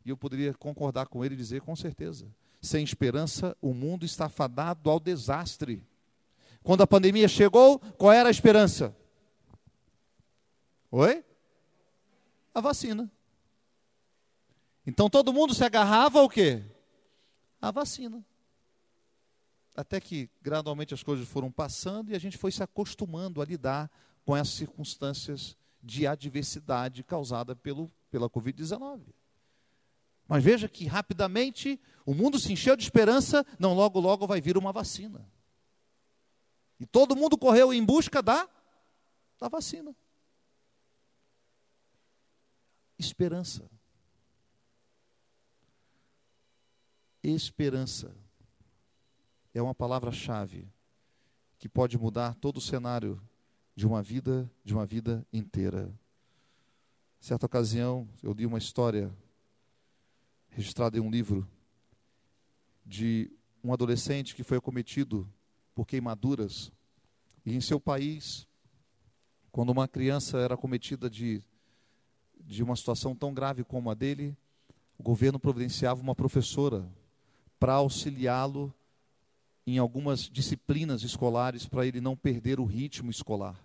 E 0.04 0.10
eu 0.10 0.18
poderia 0.18 0.54
concordar 0.54 1.08
com 1.08 1.24
ele 1.24 1.36
e 1.36 1.38
dizer 1.38 1.62
com 1.62 1.76
certeza. 1.76 2.28
Sem 2.62 2.84
esperança, 2.84 3.56
o 3.62 3.74
mundo 3.74 4.06
está 4.06 4.28
fadado 4.28 4.90
ao 4.90 5.00
desastre. 5.00 5.84
Quando 6.64 6.82
a 6.82 6.88
pandemia 6.88 7.28
chegou, 7.28 7.80
qual 7.80 8.12
era 8.12 8.30
a 8.30 8.32
esperança? 8.32 8.96
Oi? 10.92 11.24
A 12.54 12.62
vacina. 12.62 13.12
Então 14.86 15.10
todo 15.10 15.34
mundo 15.34 15.54
se 15.54 15.64
agarrava 15.64 16.20
ao 16.20 16.30
quê? 16.30 16.64
A 17.62 17.72
vacina. 17.72 18.26
Até 19.76 20.00
que 20.00 20.30
gradualmente 20.42 20.94
as 20.94 21.04
coisas 21.04 21.28
foram 21.28 21.52
passando 21.52 22.12
e 22.12 22.16
a 22.16 22.20
gente 22.20 22.38
foi 22.38 22.52
se 22.52 22.64
acostumando 22.64 23.42
a 23.42 23.46
lidar 23.46 23.92
com 24.26 24.36
essas 24.36 24.56
circunstâncias 24.56 25.56
de 25.84 26.08
adversidade 26.08 27.04
causada 27.04 27.56
pelo, 27.56 27.92
pela 28.10 28.30
Covid-19. 28.30 29.02
Mas 30.28 30.44
veja 30.44 30.68
que 30.68 30.86
rapidamente 30.86 31.80
o 32.06 32.14
mundo 32.14 32.38
se 32.40 32.52
encheu 32.52 32.76
de 32.76 32.84
esperança, 32.84 33.46
não 33.58 33.74
logo 33.74 34.00
logo 34.00 34.28
vai 34.28 34.42
vir 34.42 34.58
uma 34.58 34.72
vacina. 34.72 35.26
E 36.80 36.86
todo 36.86 37.16
mundo 37.16 37.38
correu 37.38 37.74
em 37.74 37.84
busca 37.84 38.22
da, 38.22 38.48
da 39.40 39.48
vacina. 39.48 39.96
Esperança. 43.00 43.70
Esperança 47.24 48.16
é 49.54 49.62
uma 49.62 49.74
palavra-chave 49.74 50.68
que 51.58 51.68
pode 51.68 51.98
mudar 51.98 52.36
todo 52.36 52.58
o 52.58 52.62
cenário 52.62 53.22
de 53.76 53.86
uma 53.86 54.02
vida, 54.02 54.50
de 54.64 54.74
uma 54.74 54.86
vida 54.86 55.26
inteira. 55.32 55.92
Certa 57.20 57.46
ocasião, 57.46 58.08
eu 58.22 58.32
li 58.32 58.46
uma 58.46 58.58
história 58.58 59.12
registrada 60.50 60.98
em 60.98 61.02
um 61.02 61.10
livro 61.10 61.48
de 62.86 63.32
um 63.64 63.74
adolescente 63.74 64.36
que 64.36 64.44
foi 64.44 64.58
acometido 64.58 65.30
por 65.76 65.86
queimaduras. 65.86 66.72
E 67.46 67.56
em 67.56 67.62
seu 67.62 67.80
país, 67.80 68.48
quando 69.52 69.70
uma 69.70 69.88
criança 69.88 70.38
era 70.38 70.58
cometida 70.58 71.10
de, 71.10 71.42
de 72.40 72.64
uma 72.64 72.76
situação 72.76 73.16
tão 73.16 73.34
grave 73.34 73.64
como 73.64 73.90
a 73.90 73.94
dele, 73.94 74.36
o 74.98 75.04
governo 75.04 75.40
providenciava 75.40 76.02
uma 76.02 76.16
professora 76.16 76.90
para 77.60 77.74
auxiliá-lo 77.74 78.74
em 79.66 79.78
algumas 79.78 80.22
disciplinas 80.22 81.04
escolares 81.04 81.66
para 81.66 81.86
ele 81.86 82.00
não 82.00 82.16
perder 82.16 82.60
o 82.60 82.66
ritmo 82.66 83.12
escolar. 83.12 83.62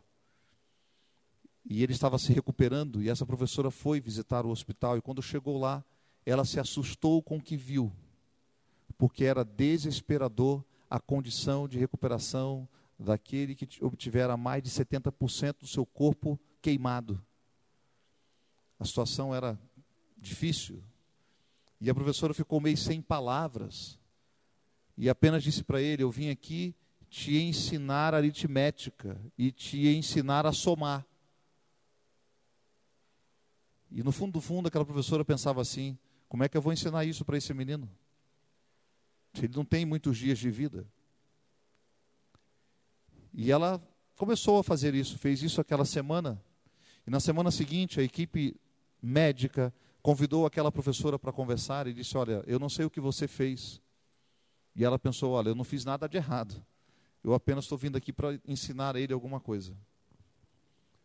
E 1.64 1.83
ele 1.83 1.92
estava 1.92 2.18
se 2.18 2.33
recuperando 2.33 3.01
e 3.01 3.09
essa 3.09 3.25
professora 3.25 3.71
foi 3.71 4.01
visitar 4.01 4.45
o 4.45 4.51
hospital 4.51 4.99
e 4.99 5.01
quando 5.01 5.23
chegou 5.23 5.59
lá, 5.59 5.85
ela 6.25 6.45
se 6.45 6.61
assustou 6.61 7.23
com 7.23 7.37
o 7.37 7.43
que 7.43 7.57
viu, 7.57 7.93
porque 8.97 9.25
era 9.25 9.45
desesperador 9.45 10.65
a 10.89 11.01
condição 11.01 11.67
de 11.67 11.79
recuperação 11.79 12.69
daquele 12.99 13.55
que 13.55 13.67
obtivera 13.85 14.37
mais 14.37 14.63
de 14.63 14.71
70% 14.71 15.61
do 15.61 15.67
seu 15.67 15.85
corpo 15.85 16.39
queimado. 16.61 17.23
A 18.79 18.85
situação 18.85 19.35
era 19.35 19.59
difícil. 20.17 20.83
E 21.81 21.91
a 21.91 21.95
professora 21.95 22.33
ficou 22.33 22.61
meio 22.61 22.77
sem 22.77 23.03
palavras. 23.03 23.99
E 24.97 25.09
apenas 25.09 25.43
disse 25.43 25.65
para 25.65 25.81
ele: 25.81 26.03
Eu 26.03 26.11
vim 26.11 26.31
aqui 26.31 26.75
te 27.09 27.37
ensinar 27.37 28.15
aritmética 28.15 29.21
e 29.37 29.51
te 29.51 29.89
ensinar 29.89 30.47
a 30.47 30.53
somar. 30.53 31.07
E 33.91 34.03
no 34.03 34.13
fundo 34.13 34.33
do 34.33 34.41
fundo, 34.41 34.69
aquela 34.69 34.85
professora 34.85 35.25
pensava 35.25 35.61
assim: 35.61 35.99
Como 36.33 36.42
é 36.42 36.49
que 36.49 36.57
eu 36.57 36.62
vou 36.62 36.73
ensinar 36.73 37.05
isso 37.05 37.27
para 37.27 37.37
esse 37.37 37.53
menino? 37.53 37.87
Ele 39.37 39.53
não 39.55 39.66
tem 39.66 39.85
muitos 39.85 40.16
dias 40.16 40.38
de 40.38 40.51
vida. 40.51 40.87
E 43.35 43.53
ela 43.53 43.79
começou 44.16 44.59
a 44.59 44.64
fazer 44.64 44.95
isso, 44.95 45.18
fez 45.18 45.42
isso 45.42 45.61
aquela 45.61 45.85
semana. 45.85 46.42
E 47.07 47.11
na 47.11 47.21
semana 47.21 47.51
seguinte, 47.51 48.01
a 48.01 48.03
equipe 48.03 48.57
médica 49.03 49.75
convidou 50.01 50.47
aquela 50.47 50.73
professora 50.73 51.18
para 51.18 51.31
conversar 51.35 51.87
e 51.87 51.92
disse: 51.92 52.16
Olha, 52.16 52.42
eu 52.47 52.59
não 52.59 52.71
sei 52.71 52.87
o 52.87 52.90
que 52.90 52.99
você 52.99 53.29
fez. 53.29 53.79
E 54.75 54.83
ela 54.83 54.99
pensou: 54.99 55.33
Olha, 55.33 55.51
eu 55.51 55.55
não 55.55 55.64
fiz 55.64 55.85
nada 55.85 56.09
de 56.09 56.16
errado. 56.16 56.64
Eu 57.23 57.35
apenas 57.35 57.66
estou 57.66 57.77
vindo 57.77 57.99
aqui 57.99 58.11
para 58.11 58.40
ensinar 58.49 58.97
a 58.97 59.01
ele 59.01 59.12
alguma 59.12 59.38
coisa. 59.38 59.77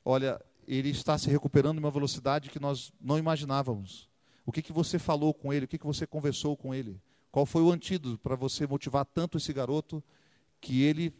Olha, 0.05 0.41
ele 0.65 0.87
está 0.87 1.17
se 1.17 1.29
recuperando 1.29 1.75
em 1.75 1.81
uma 1.81 1.91
velocidade 1.91 2.49
que 2.49 2.61
nós 2.61 2.93
não 3.01 3.19
imaginávamos. 3.19 4.07
O 4.47 4.51
que, 4.51 4.63
que 4.63 4.73
você 4.73 4.97
falou 4.97 5.31
com 5.33 5.53
ele? 5.53 5.65
O 5.65 5.67
que, 5.67 5.77
que 5.77 5.85
você 5.85 6.07
conversou 6.07 6.57
com 6.57 6.73
ele? 6.73 6.99
Qual 7.29 7.45
foi 7.45 7.61
o 7.61 7.69
antídoto 7.69 8.17
para 8.17 8.33
você 8.33 8.65
motivar 8.65 9.05
tanto 9.05 9.37
esse 9.37 9.53
garoto 9.53 10.01
que 10.59 10.81
ele 10.81 11.13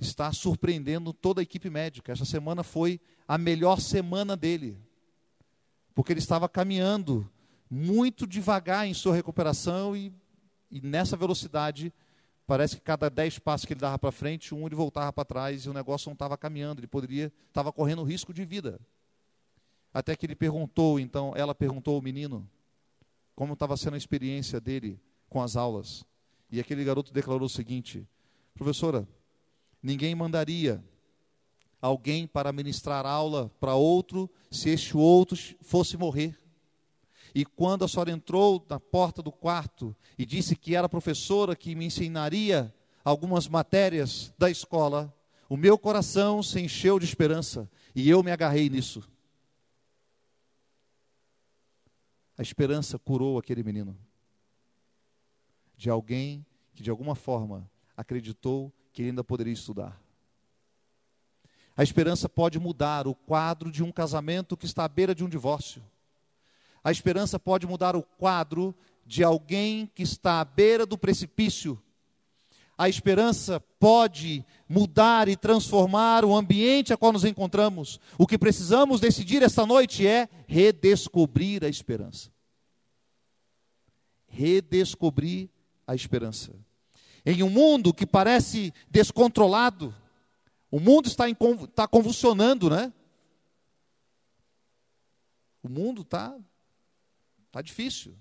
está 0.00 0.32
surpreendendo 0.32 1.12
toda 1.12 1.40
a 1.40 1.42
equipe 1.42 1.68
médica. 1.68 2.10
Essa 2.10 2.24
semana 2.24 2.62
foi 2.62 2.98
a 3.28 3.36
melhor 3.36 3.80
semana 3.80 4.36
dele, 4.36 4.78
porque 5.94 6.12
ele 6.12 6.20
estava 6.20 6.48
caminhando 6.48 7.30
muito 7.70 8.26
devagar 8.26 8.86
em 8.86 8.94
sua 8.94 9.14
recuperação 9.14 9.94
e, 9.94 10.10
e 10.70 10.80
nessa 10.80 11.18
velocidade, 11.18 11.92
parece 12.46 12.76
que 12.76 12.82
cada 12.82 13.08
dez 13.10 13.38
passos 13.38 13.66
que 13.66 13.74
ele 13.74 13.80
dava 13.80 13.98
para 13.98 14.10
frente, 14.10 14.54
um 14.54 14.66
ele 14.66 14.74
voltava 14.74 15.12
para 15.12 15.24
trás 15.24 15.66
e 15.66 15.68
o 15.68 15.74
negócio 15.74 16.08
não 16.08 16.14
estava 16.14 16.36
caminhando, 16.38 16.80
ele 16.80 16.86
poderia, 16.86 17.30
estava 17.48 17.70
correndo 17.70 18.02
risco 18.02 18.32
de 18.32 18.44
vida. 18.44 18.80
Até 19.92 20.16
que 20.16 20.24
ele 20.24 20.34
perguntou, 20.34 20.98
então, 20.98 21.34
ela 21.36 21.54
perguntou 21.54 21.96
ao 21.96 22.02
menino 22.02 22.48
como 23.34 23.54
estava 23.54 23.76
sendo 23.76 23.94
a 23.94 23.98
experiência 23.98 24.60
dele 24.60 25.00
com 25.28 25.42
as 25.42 25.56
aulas. 25.56 26.04
E 26.50 26.60
aquele 26.60 26.84
garoto 26.84 27.12
declarou 27.12 27.46
o 27.46 27.50
seguinte: 27.50 28.06
professora, 28.54 29.08
ninguém 29.82 30.14
mandaria 30.14 30.82
alguém 31.80 32.26
para 32.26 32.52
ministrar 32.52 33.06
aula 33.06 33.50
para 33.60 33.74
outro 33.74 34.30
se 34.50 34.68
este 34.68 34.96
outro 34.96 35.38
fosse 35.62 35.96
morrer. 35.96 36.38
E 37.34 37.44
quando 37.44 37.84
a 37.84 37.88
senhora 37.88 38.10
entrou 38.10 38.64
na 38.68 38.80
porta 38.80 39.22
do 39.22 39.30
quarto 39.30 39.94
e 40.18 40.26
disse 40.26 40.56
que 40.56 40.74
era 40.74 40.88
professora 40.88 41.54
que 41.54 41.74
me 41.74 41.86
ensinaria 41.86 42.74
algumas 43.04 43.48
matérias 43.48 44.34
da 44.36 44.50
escola, 44.50 45.14
o 45.48 45.56
meu 45.56 45.78
coração 45.78 46.42
se 46.42 46.60
encheu 46.60 46.98
de 46.98 47.04
esperança 47.04 47.70
e 47.94 48.08
eu 48.10 48.22
me 48.22 48.30
agarrei 48.30 48.68
nisso. 48.68 49.08
A 52.40 52.42
esperança 52.42 52.98
curou 52.98 53.38
aquele 53.38 53.62
menino 53.62 53.94
de 55.76 55.90
alguém 55.90 56.46
que 56.74 56.82
de 56.82 56.88
alguma 56.88 57.14
forma 57.14 57.70
acreditou 57.94 58.72
que 58.94 59.02
ele 59.02 59.10
ainda 59.10 59.22
poderia 59.22 59.52
estudar. 59.52 60.00
A 61.76 61.82
esperança 61.82 62.30
pode 62.30 62.58
mudar 62.58 63.06
o 63.06 63.14
quadro 63.14 63.70
de 63.70 63.82
um 63.82 63.92
casamento 63.92 64.56
que 64.56 64.64
está 64.64 64.84
à 64.84 64.88
beira 64.88 65.14
de 65.14 65.22
um 65.22 65.28
divórcio. 65.28 65.82
A 66.82 66.90
esperança 66.90 67.38
pode 67.38 67.66
mudar 67.66 67.94
o 67.94 68.02
quadro 68.02 68.74
de 69.04 69.22
alguém 69.22 69.86
que 69.94 70.02
está 70.02 70.40
à 70.40 70.44
beira 70.46 70.86
do 70.86 70.96
precipício. 70.96 71.78
A 72.80 72.88
esperança 72.88 73.60
pode 73.78 74.42
mudar 74.66 75.28
e 75.28 75.36
transformar 75.36 76.24
o 76.24 76.34
ambiente 76.34 76.94
a 76.94 76.96
qual 76.96 77.12
nos 77.12 77.26
encontramos. 77.26 78.00
O 78.16 78.26
que 78.26 78.38
precisamos 78.38 79.02
decidir 79.02 79.42
esta 79.42 79.66
noite 79.66 80.06
é 80.06 80.30
redescobrir 80.46 81.62
a 81.62 81.68
esperança. 81.68 82.30
Redescobrir 84.26 85.50
a 85.86 85.94
esperança. 85.94 86.54
Em 87.26 87.42
um 87.42 87.50
mundo 87.50 87.92
que 87.92 88.06
parece 88.06 88.72
descontrolado, 88.88 89.94
o 90.70 90.80
mundo 90.80 91.06
está, 91.06 91.28
em, 91.28 91.36
está 91.64 91.86
convulsionando, 91.86 92.70
né? 92.70 92.90
O 95.62 95.68
mundo 95.68 96.00
está 96.00 96.34
tá 97.52 97.60
difícil. 97.60 98.16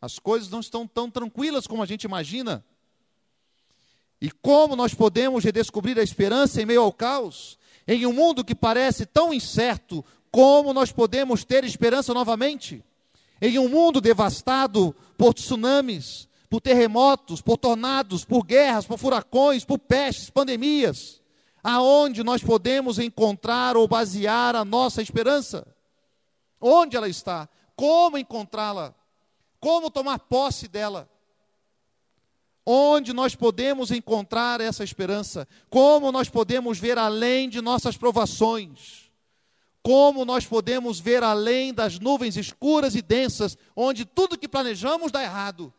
As 0.00 0.20
coisas 0.20 0.48
não 0.48 0.60
estão 0.60 0.86
tão 0.86 1.10
tranquilas 1.10 1.66
como 1.66 1.82
a 1.82 1.86
gente 1.86 2.04
imagina. 2.04 2.64
E 4.24 4.30
como 4.30 4.74
nós 4.74 4.94
podemos 4.94 5.44
redescobrir 5.44 5.98
a 5.98 6.02
esperança 6.02 6.62
em 6.62 6.64
meio 6.64 6.80
ao 6.80 6.90
caos? 6.90 7.58
Em 7.86 8.06
um 8.06 8.12
mundo 8.14 8.42
que 8.42 8.54
parece 8.54 9.04
tão 9.04 9.34
incerto, 9.34 10.02
como 10.30 10.72
nós 10.72 10.90
podemos 10.90 11.44
ter 11.44 11.62
esperança 11.62 12.14
novamente? 12.14 12.82
Em 13.38 13.58
um 13.58 13.68
mundo 13.68 14.00
devastado 14.00 14.96
por 15.18 15.34
tsunamis, 15.34 16.26
por 16.48 16.62
terremotos, 16.62 17.42
por 17.42 17.58
tornados, 17.58 18.24
por 18.24 18.42
guerras, 18.42 18.86
por 18.86 18.96
furacões, 18.96 19.62
por 19.62 19.78
pestes, 19.78 20.30
pandemias. 20.30 21.20
Aonde 21.62 22.24
nós 22.24 22.42
podemos 22.42 22.98
encontrar 22.98 23.76
ou 23.76 23.86
basear 23.86 24.56
a 24.56 24.64
nossa 24.64 25.02
esperança? 25.02 25.66
Onde 26.58 26.96
ela 26.96 27.10
está? 27.10 27.46
Como 27.76 28.16
encontrá-la? 28.16 28.94
Como 29.60 29.90
tomar 29.90 30.18
posse 30.18 30.66
dela? 30.66 31.10
Onde 32.66 33.12
nós 33.12 33.34
podemos 33.34 33.90
encontrar 33.90 34.60
essa 34.60 34.82
esperança? 34.82 35.46
Como 35.68 36.10
nós 36.10 36.28
podemos 36.30 36.78
ver 36.78 36.96
além 36.96 37.48
de 37.48 37.60
nossas 37.60 37.96
provações? 37.96 39.12
Como 39.82 40.24
nós 40.24 40.46
podemos 40.46 40.98
ver 40.98 41.22
além 41.22 41.74
das 41.74 41.98
nuvens 41.98 42.38
escuras 42.38 42.94
e 42.94 43.02
densas, 43.02 43.58
onde 43.76 44.06
tudo 44.06 44.38
que 44.38 44.48
planejamos 44.48 45.12
dá 45.12 45.22
errado? 45.22 45.72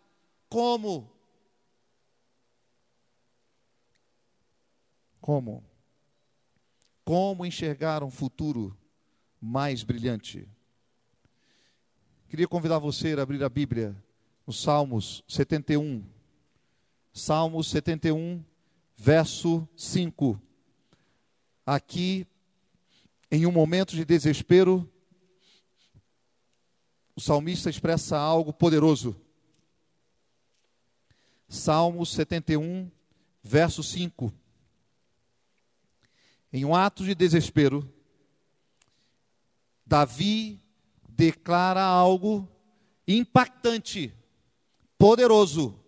Como? 0.48 1.12
Como? 5.20 5.64
Como 7.04 7.48
enxergar 7.48 8.04
um 8.04 8.12
futuro 8.12 8.78
mais 9.42 9.82
brilhante? 9.82 10.48
Queria 12.30 12.48
convidar 12.48 12.78
você 12.78 13.16
a 13.18 13.24
abrir 13.24 13.44
a 13.44 13.50
Bíblia 13.50 13.96
no 14.46 14.54
Salmos 14.54 15.24
71. 15.28 16.15
Salmos 17.18 17.70
71, 17.70 18.44
verso 18.98 19.66
5. 19.74 20.38
Aqui, 21.66 22.28
em 23.32 23.46
um 23.46 23.54
momento 23.54 23.96
de 23.96 24.04
desespero, 24.04 24.86
o 27.16 27.22
salmista 27.22 27.70
expressa 27.70 28.18
algo 28.18 28.52
poderoso. 28.52 29.16
Salmos 31.48 32.12
71, 32.12 32.92
verso 33.42 33.82
5. 33.82 34.34
Em 36.52 36.66
um 36.66 36.76
ato 36.76 37.06
de 37.06 37.16
desespero, 37.16 37.90
Davi 39.86 40.62
declara 41.08 41.82
algo 41.82 42.46
impactante, 43.08 44.14
poderoso, 44.98 45.80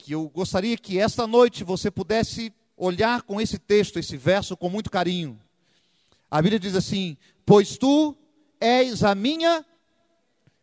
que 0.00 0.12
eu 0.12 0.28
gostaria 0.28 0.76
que 0.78 0.98
esta 0.98 1.26
noite 1.26 1.62
você 1.62 1.90
pudesse 1.90 2.52
olhar 2.76 3.22
com 3.22 3.40
esse 3.40 3.58
texto, 3.58 3.98
esse 3.98 4.16
verso, 4.16 4.56
com 4.56 4.70
muito 4.70 4.90
carinho. 4.90 5.38
A 6.30 6.40
Bíblia 6.40 6.58
diz 6.58 6.74
assim: 6.74 7.16
Pois 7.44 7.76
tu 7.76 8.16
és 8.58 9.04
a 9.04 9.14
minha 9.14 9.64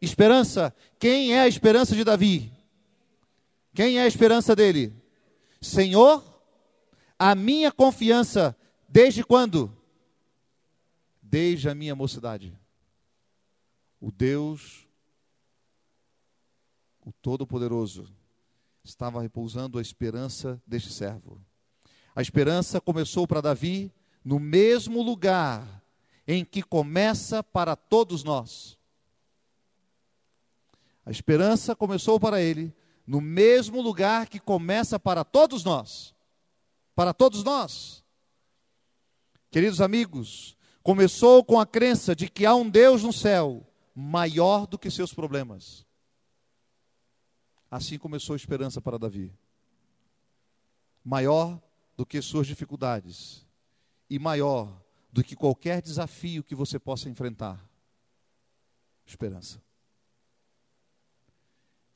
esperança. 0.02 0.76
Quem 1.00 1.34
é 1.34 1.42
a 1.42 1.48
esperança 1.48 1.96
de 1.96 2.04
Davi? 2.04 2.52
Quem 3.74 4.00
é 4.00 4.04
a 4.04 4.08
esperança 4.08 4.56
dele? 4.56 4.94
Senhor, 5.62 6.24
a 7.20 7.36
minha 7.36 7.72
confiança, 7.72 8.58
desde 8.90 9.24
quando? 9.24 9.72
Desde 11.22 11.70
a 11.70 11.76
minha 11.76 11.96
mocidade. 11.96 12.58
O 14.02 14.12
Deus, 14.12 14.88
o 17.06 17.12
Todo-Poderoso, 17.12 18.17
estava 18.88 19.22
repousando 19.22 19.78
a 19.78 19.82
esperança 19.82 20.62
deste 20.66 20.92
servo. 20.92 21.42
A 22.16 22.22
esperança 22.22 22.80
começou 22.80 23.28
para 23.28 23.42
Davi 23.42 23.92
no 24.24 24.40
mesmo 24.40 25.02
lugar 25.02 25.84
em 26.28 26.44
que 26.44 26.62
começa 26.64 27.44
para 27.44 27.76
todos 27.76 28.24
nós. 28.24 28.78
A 31.06 31.12
esperança 31.12 31.76
começou 31.76 32.20
para 32.20 32.42
ele 32.42 32.74
no 33.06 33.22
mesmo 33.22 33.82
lugar 33.82 34.28
que 34.28 34.40
começa 34.40 35.00
para 35.00 35.24
todos 35.24 35.64
nós. 35.64 36.14
Para 36.96 37.14
todos 37.14 37.44
nós. 37.44 38.04
Queridos 39.52 39.80
amigos, 39.80 40.58
começou 40.84 41.44
com 41.44 41.60
a 41.60 41.66
crença 41.66 42.16
de 42.16 42.30
que 42.30 42.46
há 42.46 42.54
um 42.56 42.70
Deus 42.70 43.04
no 43.04 43.14
céu 43.14 43.66
maior 43.96 44.68
do 44.68 44.78
que 44.78 44.92
seus 44.92 45.14
problemas. 45.14 45.87
Assim 47.70 47.98
começou 47.98 48.34
a 48.34 48.38
esperança 48.38 48.82
para 48.82 48.98
Davi. 48.98 49.34
Maior 51.04 51.62
do 51.96 52.06
que 52.06 52.22
suas 52.22 52.48
dificuldades 52.48 53.46
e 54.10 54.20
maior 54.20 54.82
do 55.12 55.24
que 55.24 55.36
qualquer 55.36 55.82
desafio 55.82 56.44
que 56.44 56.56
você 56.56 56.78
possa 56.78 57.10
enfrentar. 57.10 57.64
Esperança 59.06 59.62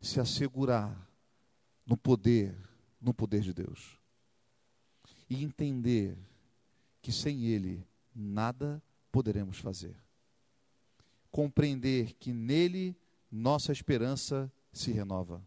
se 0.02 0.20
assegurar 0.20 1.08
no 1.86 1.96
poder, 1.96 2.58
no 3.00 3.14
poder 3.14 3.42
de 3.42 3.54
Deus. 3.54 4.00
E 5.30 5.44
entender 5.44 6.18
que 7.02 7.12
sem 7.12 7.46
Ele 7.46 7.86
nada 8.14 8.82
poderemos 9.12 9.60
fazer. 9.60 9.96
Compreender 11.30 12.14
que 12.14 12.34
nele 12.34 12.96
nossa 13.32 13.72
esperança 13.72 14.52
se 14.74 14.92
renova. 14.92 15.42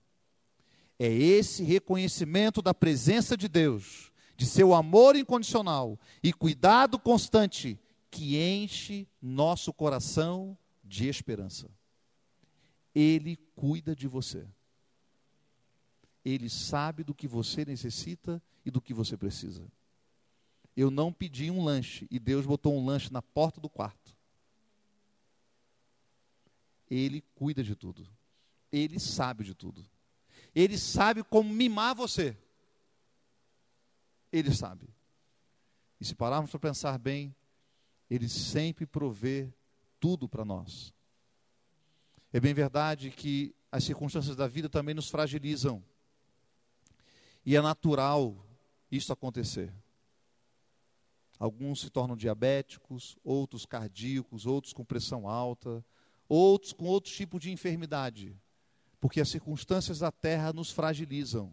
É 0.98 1.08
esse 1.12 1.62
reconhecimento 1.62 2.62
da 2.62 2.72
presença 2.72 3.36
de 3.36 3.48
Deus, 3.48 4.12
de 4.36 4.46
seu 4.46 4.74
amor 4.74 5.16
incondicional 5.16 5.98
e 6.22 6.32
cuidado 6.32 6.98
constante 6.98 7.78
que 8.10 8.36
enche 8.38 9.08
nosso 9.20 9.72
coração 9.72 10.56
de 10.84 11.08
esperança. 11.08 11.68
Ele 12.94 13.36
cuida 13.56 13.94
de 13.94 14.06
você. 14.06 14.46
Ele 16.24 16.48
sabe 16.48 17.02
do 17.02 17.14
que 17.14 17.26
você 17.26 17.64
necessita 17.64 18.40
e 18.64 18.70
do 18.70 18.80
que 18.80 18.94
você 18.94 19.16
precisa. 19.16 19.66
Eu 20.76 20.90
não 20.90 21.12
pedi 21.12 21.50
um 21.50 21.62
lanche 21.62 22.06
e 22.10 22.18
Deus 22.18 22.46
botou 22.46 22.76
um 22.76 22.84
lanche 22.84 23.12
na 23.12 23.20
porta 23.20 23.60
do 23.60 23.68
quarto. 23.68 24.16
Ele 26.88 27.20
cuida 27.34 27.62
de 27.62 27.74
tudo. 27.74 28.06
Ele 28.70 28.98
sabe 28.98 29.44
de 29.44 29.54
tudo. 29.54 29.84
Ele 30.54 30.78
sabe 30.78 31.24
como 31.24 31.52
mimar 31.52 31.94
você. 31.94 32.36
Ele 34.32 34.54
sabe. 34.54 34.88
E 36.00 36.04
se 36.04 36.14
pararmos 36.14 36.50
para 36.50 36.60
pensar 36.60 36.98
bem, 36.98 37.34
Ele 38.08 38.28
sempre 38.28 38.86
provê 38.86 39.52
tudo 39.98 40.28
para 40.28 40.44
nós. 40.44 40.92
É 42.32 42.40
bem 42.40 42.52
verdade 42.52 43.10
que 43.10 43.54
as 43.70 43.84
circunstâncias 43.84 44.36
da 44.36 44.46
vida 44.46 44.68
também 44.68 44.94
nos 44.94 45.08
fragilizam. 45.08 45.82
E 47.44 47.56
é 47.56 47.60
natural 47.60 48.44
isso 48.90 49.12
acontecer. 49.12 49.72
Alguns 51.38 51.80
se 51.80 51.90
tornam 51.90 52.16
diabéticos, 52.16 53.16
outros 53.24 53.66
cardíacos, 53.66 54.46
outros 54.46 54.72
com 54.72 54.84
pressão 54.84 55.28
alta, 55.28 55.84
outros 56.28 56.72
com 56.72 56.84
outro 56.84 57.12
tipo 57.12 57.38
de 57.38 57.50
enfermidade, 57.50 58.36
porque 59.04 59.20
as 59.20 59.28
circunstâncias 59.28 59.98
da 59.98 60.10
terra 60.10 60.50
nos 60.50 60.70
fragilizam. 60.70 61.52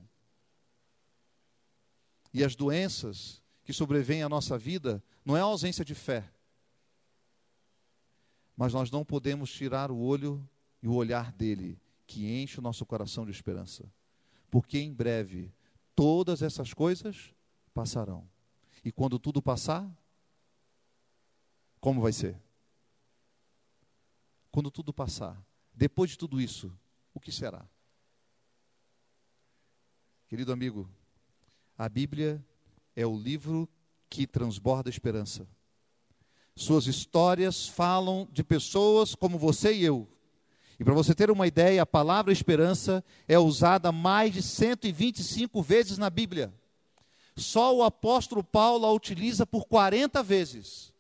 E 2.34 2.46
as 2.46 2.56
doenças 2.56 3.44
que 3.66 3.74
sobrevêm 3.74 4.24
à 4.24 4.30
nossa 4.30 4.58
vida 4.58 5.04
não 5.26 5.36
é 5.36 5.42
a 5.42 5.44
ausência 5.44 5.84
de 5.84 5.94
fé, 5.94 6.32
mas 8.56 8.72
nós 8.72 8.90
não 8.90 9.04
podemos 9.04 9.52
tirar 9.52 9.92
o 9.92 10.00
olho 10.00 10.50
e 10.82 10.88
o 10.88 10.94
olhar 10.94 11.34
dele, 11.34 11.78
que 12.08 12.26
enche 12.42 12.58
o 12.58 12.62
nosso 12.62 12.86
coração 12.86 13.26
de 13.26 13.32
esperança, 13.32 13.84
porque 14.50 14.80
em 14.80 14.94
breve 14.94 15.54
todas 15.94 16.42
essas 16.42 16.74
coisas 16.74 17.36
passarão. 17.74 18.26
E 18.82 18.94
quando 18.94 19.20
tudo 19.20 19.42
passar, 19.42 19.86
como 21.82 22.00
vai 22.00 22.14
ser? 22.14 22.42
Quando 24.50 24.72
tudo 24.72 24.94
passar, 24.94 25.38
depois 25.74 26.12
de 26.12 26.18
tudo 26.18 26.40
isso, 26.40 26.74
o 27.14 27.20
que 27.20 27.32
será? 27.32 27.66
Querido 30.28 30.54
amigo, 30.54 30.90
a 31.78 31.90
Bíblia 31.90 32.44
é 32.96 33.06
o 33.06 33.18
livro 33.18 33.68
que 34.10 34.26
transborda 34.26 34.90
esperança. 34.90 35.48
Suas 36.56 36.86
histórias 36.88 37.68
falam 37.68 38.28
de 38.32 38.44
pessoas 38.44 39.16
como 39.16 39.38
você 39.38 39.74
e 39.74 39.84
eu. 39.84 40.08
E 40.80 40.84
para 40.84 40.94
você 40.94 41.14
ter 41.14 41.30
uma 41.30 41.48
ideia, 41.48 41.82
a 41.82 41.86
palavra 41.86 42.34
esperança 42.34 43.04
é 43.28 43.38
usada 43.38 43.92
mais 43.92 44.34
de 44.34 44.42
125 44.42 45.62
vezes 45.62 45.98
na 45.98 46.10
Bíblia. 46.10 46.54
Só 47.36 47.76
o 47.76 47.84
apóstolo 47.84 48.44
Paulo 48.44 48.86
a 48.86 48.92
utiliza 48.92 49.46
por 49.46 49.66
40 49.66 50.24
vezes. 50.24 50.92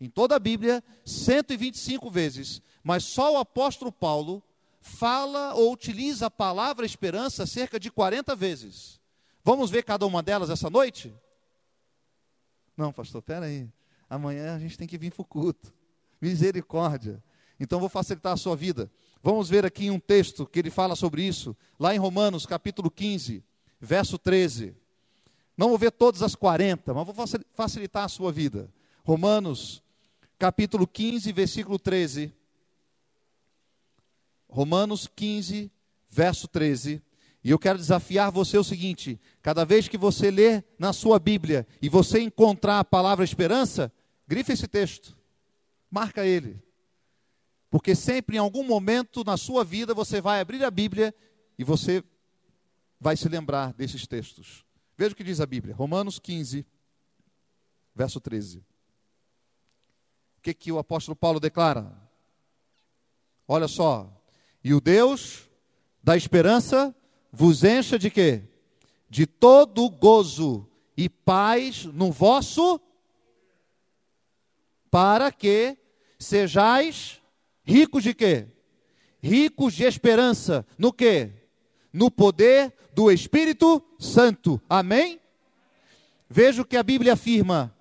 Em 0.00 0.08
toda 0.08 0.36
a 0.36 0.38
Bíblia, 0.38 0.82
125 1.04 2.10
vezes. 2.10 2.62
Mas 2.82 3.04
só 3.04 3.34
o 3.34 3.38
apóstolo 3.38 3.92
Paulo 3.92 4.42
fala 4.86 5.54
ou 5.54 5.72
utiliza 5.72 6.26
a 6.26 6.30
palavra 6.30 6.86
esperança 6.86 7.44
cerca 7.46 7.78
de 7.78 7.90
40 7.90 8.34
vezes. 8.36 9.00
Vamos 9.44 9.70
ver 9.70 9.82
cada 9.82 10.06
uma 10.06 10.22
delas 10.22 10.48
essa 10.48 10.70
noite? 10.70 11.14
Não, 12.76 12.92
pastor, 12.92 13.20
espera 13.20 13.46
aí. 13.46 13.68
Amanhã 14.08 14.54
a 14.54 14.58
gente 14.58 14.78
tem 14.78 14.86
que 14.86 14.96
vir 14.96 15.12
para 15.12 15.22
o 15.22 15.24
culto. 15.24 15.74
Misericórdia. 16.20 17.22
Então 17.58 17.80
vou 17.80 17.88
facilitar 17.88 18.32
a 18.32 18.36
sua 18.36 18.54
vida. 18.54 18.90
Vamos 19.22 19.48
ver 19.48 19.66
aqui 19.66 19.90
um 19.90 19.98
texto 19.98 20.46
que 20.46 20.58
ele 20.58 20.70
fala 20.70 20.94
sobre 20.94 21.22
isso, 21.22 21.56
lá 21.80 21.94
em 21.94 21.98
Romanos, 21.98 22.46
capítulo 22.46 22.90
15, 22.90 23.42
verso 23.80 24.18
13. 24.18 24.74
Não 25.56 25.70
vou 25.70 25.78
ver 25.78 25.90
todas 25.90 26.22
as 26.22 26.34
40, 26.34 26.94
mas 26.94 27.06
vou 27.06 27.14
facilitar 27.54 28.04
a 28.04 28.08
sua 28.08 28.30
vida. 28.30 28.72
Romanos, 29.04 29.82
capítulo 30.38 30.86
15, 30.86 31.32
versículo 31.32 31.78
13. 31.78 32.32
Romanos 34.48 35.08
15, 35.14 35.70
verso 36.08 36.48
13. 36.48 37.02
E 37.42 37.50
eu 37.50 37.58
quero 37.58 37.78
desafiar 37.78 38.30
você 38.30 38.58
o 38.58 38.64
seguinte: 38.64 39.20
cada 39.42 39.64
vez 39.64 39.86
que 39.88 39.96
você 39.96 40.30
ler 40.30 40.64
na 40.78 40.92
sua 40.92 41.18
Bíblia 41.18 41.66
e 41.80 41.88
você 41.88 42.20
encontrar 42.20 42.80
a 42.80 42.84
palavra 42.84 43.24
esperança, 43.24 43.92
grife 44.26 44.52
esse 44.52 44.66
texto, 44.66 45.16
marca 45.90 46.24
ele. 46.24 46.62
Porque 47.70 47.94
sempre, 47.94 48.36
em 48.36 48.40
algum 48.40 48.64
momento 48.64 49.22
na 49.24 49.36
sua 49.36 49.64
vida, 49.64 49.92
você 49.92 50.20
vai 50.20 50.40
abrir 50.40 50.64
a 50.64 50.70
Bíblia 50.70 51.14
e 51.58 51.64
você 51.64 52.02
vai 53.00 53.16
se 53.16 53.28
lembrar 53.28 53.72
desses 53.74 54.06
textos. 54.06 54.64
Veja 54.96 55.12
o 55.12 55.16
que 55.16 55.24
diz 55.24 55.40
a 55.40 55.46
Bíblia, 55.46 55.74
Romanos 55.74 56.18
15, 56.18 56.66
verso 57.94 58.20
13. 58.20 58.58
O 60.38 60.40
que, 60.42 60.54
que 60.54 60.72
o 60.72 60.78
apóstolo 60.78 61.14
Paulo 61.14 61.38
declara? 61.38 61.92
Olha 63.46 63.68
só. 63.68 64.15
E 64.66 64.74
o 64.74 64.80
Deus 64.80 65.48
da 66.02 66.16
esperança 66.16 66.92
vos 67.30 67.62
encha 67.62 67.96
de 67.96 68.10
quê? 68.10 68.42
De 69.08 69.24
todo 69.24 69.88
gozo 69.88 70.68
e 70.96 71.08
paz 71.08 71.84
no 71.84 72.10
vosso, 72.10 72.80
para 74.90 75.30
que 75.30 75.78
sejais 76.18 77.22
ricos 77.62 78.02
de 78.02 78.12
quê? 78.12 78.48
Ricos 79.22 79.72
de 79.72 79.84
esperança. 79.84 80.66
No 80.76 80.92
quê? 80.92 81.30
No 81.92 82.10
poder 82.10 82.74
do 82.92 83.08
Espírito 83.08 83.80
Santo. 84.00 84.60
Amém? 84.68 85.20
Veja 86.28 86.62
o 86.62 86.66
que 86.66 86.76
a 86.76 86.82
Bíblia 86.82 87.12
afirma: 87.12 87.72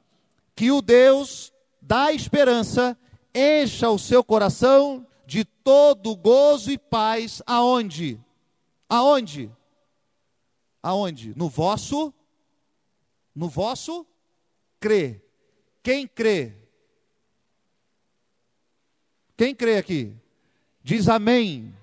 que 0.56 0.69
o 0.69 0.84
Deus 0.84 1.52
da 1.82 2.13
esperança 2.13 2.95
encha 3.34 3.89
o 3.89 3.98
seu 3.98 4.24
coração 4.24 5.04
de 5.26 5.46
todo 5.46 6.16
gozo 6.16 6.72
e 6.72 6.78
paz. 6.78 7.42
Aonde? 7.46 8.20
Aonde? 8.90 9.52
Aonde? 10.82 11.34
No 11.36 11.50
vosso 11.50 12.14
no 13.36 13.50
vosso 13.50 14.08
crê. 14.80 15.22
Quem 15.84 16.08
crê? 16.08 16.54
Quem 19.36 19.54
crê 19.54 19.78
aqui? 19.78 20.16
Diz 20.82 21.10
amém. 21.10 21.76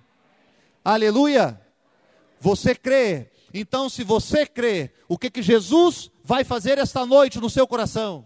Aleluia. 0.82 1.60
Você 2.40 2.74
crê? 2.74 3.30
Então, 3.52 3.90
se 3.90 4.02
você 4.02 4.46
crê, 4.46 4.90
o 5.06 5.18
que, 5.18 5.30
que 5.30 5.42
Jesus 5.42 6.10
vai 6.24 6.42
fazer 6.42 6.78
esta 6.78 7.04
noite 7.04 7.38
no 7.38 7.50
seu 7.50 7.66
coração? 7.66 8.24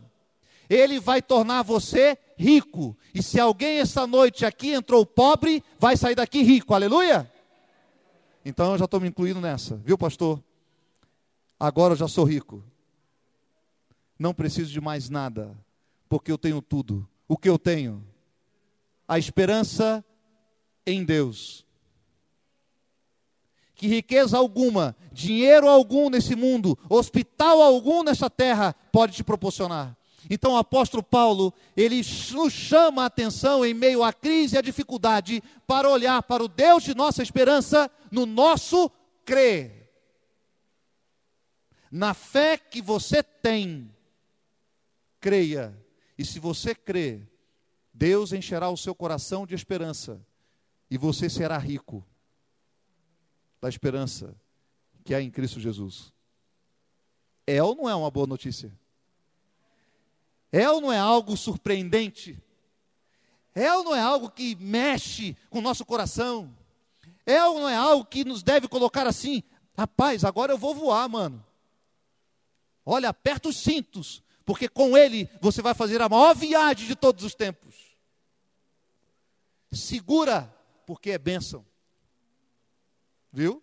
Ele 0.71 1.01
vai 1.01 1.21
tornar 1.21 1.63
você 1.63 2.17
rico. 2.39 2.97
E 3.17 3.23
se 3.23 3.41
alguém 3.41 3.79
esta 3.79 4.07
noite 4.07 4.45
aqui 4.45 4.75
entrou 4.75 5.07
pobre, 5.07 5.65
vai 5.79 5.97
sair 5.97 6.15
daqui 6.15 6.43
rico. 6.43 6.75
Aleluia? 6.75 7.33
Então 8.45 8.73
eu 8.73 8.79
já 8.79 8.85
estou 8.85 9.01
me 9.01 9.09
incluindo 9.09 9.41
nessa, 9.41 9.77
viu, 9.77 9.97
pastor? 9.97 10.39
Agora 11.59 11.95
eu 11.95 11.97
já 11.97 12.07
sou 12.07 12.25
rico. 12.25 12.63
Não 14.19 14.35
preciso 14.35 14.71
de 14.71 14.83
mais 14.83 15.09
nada, 15.09 15.57
porque 16.11 16.31
eu 16.31 16.37
tenho 16.37 16.61
tudo. 16.61 17.09
O 17.27 17.39
que 17.39 17.49
eu 17.49 17.59
tenho? 17.59 18.05
A 19.09 19.19
esperança 19.19 20.05
em 20.87 21.03
Deus 21.03 21.65
que 23.75 23.87
riqueza 23.87 24.37
alguma, 24.37 24.95
dinheiro 25.11 25.69
algum 25.69 26.11
nesse 26.11 26.37
mundo, 26.37 26.79
hospital 26.89 27.63
algum 27.63 28.03
nessa 28.03 28.29
terra 28.29 28.75
pode 28.93 29.15
te 29.15 29.25
proporcionar. 29.25 29.96
Então 30.29 30.53
o 30.53 30.57
apóstolo 30.57 31.03
Paulo, 31.03 31.55
ele 31.77 32.03
nos 32.33 32.53
chama 32.53 33.03
a 33.03 33.07
atenção 33.07 33.65
em 33.65 33.73
meio 33.73 34.03
à 34.03 34.13
crise 34.13 34.57
e 34.57 34.59
à 34.59 34.63
dificuldade 34.63 35.43
para 35.67 35.89
olhar 35.89 36.23
para 36.23 36.43
o 36.43 36.49
Deus 36.49 36.83
de 36.83 36.95
nossa 36.95 37.23
esperança 37.23 37.91
no 38.11 38.27
nosso 38.27 38.91
crer. 39.25 39.93
Na 41.91 42.13
fé 42.15 42.59
que 42.59 42.83
você 42.83 43.23
tem, 43.23 43.95
creia. 45.21 45.77
E 46.19 46.25
se 46.25 46.41
você 46.41 46.75
crê, 46.75 47.23
Deus 47.93 48.33
encherá 48.33 48.69
o 48.69 48.77
seu 48.77 48.95
coração 48.95 49.47
de 49.47 49.55
esperança 49.55 50.21
e 50.91 50.99
você 50.99 51.29
será 51.31 51.57
rico 51.57 52.05
da 53.61 53.69
esperança 53.69 54.35
que 55.05 55.15
há 55.15 55.23
em 55.23 55.31
Cristo 55.31 55.61
Jesus. 55.61 56.13
É 57.47 57.63
ou 57.63 57.75
não 57.75 57.89
é 57.89 57.95
uma 57.95 58.11
boa 58.11 58.27
notícia? 58.27 58.73
É 60.53 60.71
ou 60.71 60.81
não 60.81 60.93
é 60.93 60.99
algo 60.99 61.37
surpreendente? 61.37 62.43
É 63.55 63.73
ou 63.73 63.85
não 63.85 63.95
é 63.95 64.01
algo 64.01 64.31
que 64.31 64.55
mexe 64.57 65.37
com 65.51 65.59
o 65.59 65.63
nosso 65.63 65.85
coração? 65.85 66.55
É 67.25 67.45
ou 67.45 67.61
não 67.61 67.69
é 67.69 67.75
algo 67.75 68.05
que 68.05 68.25
nos 68.25 68.43
deve 68.43 68.69
colocar 68.69 69.07
assim, 69.07 69.43
rapaz, 69.77 70.25
agora 70.25 70.53
eu 70.53 70.59
vou 70.59 70.75
voar, 70.75 71.09
mano. 71.09 71.45
Olha, 72.85 73.09
aperta 73.09 73.49
os 73.49 73.57
cintos, 73.57 74.23
porque 74.45 74.69
com 74.69 74.97
ele 74.97 75.29
você 75.41 75.61
vai 75.61 75.75
fazer 75.75 76.01
a 76.01 76.09
maior 76.09 76.35
viagem 76.37 76.87
de 76.87 76.95
todos 76.95 77.25
os 77.25 77.35
tempos. 77.35 77.75
Segura, 79.73 80.55
porque 80.87 81.11
é 81.11 81.19
bênção. 81.19 81.67
Viu? 83.33 83.63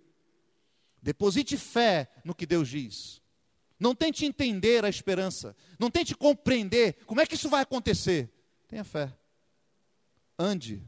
Deposite 1.02 1.58
fé 1.58 2.12
no 2.24 2.36
que 2.36 2.46
Deus 2.46 2.68
diz. 2.68 3.23
Não 3.84 3.94
tente 3.94 4.24
entender 4.24 4.86
a 4.86 4.88
esperança. 4.88 5.54
Não 5.78 5.92
tente 5.92 6.16
compreender 6.16 6.94
como 7.06 7.20
é 7.20 7.26
que 7.26 7.36
isso 7.36 7.50
vai 7.50 7.64
acontecer. 7.64 8.32
Tenha 8.66 8.86
fé. 8.86 9.14
Ande. 10.40 10.82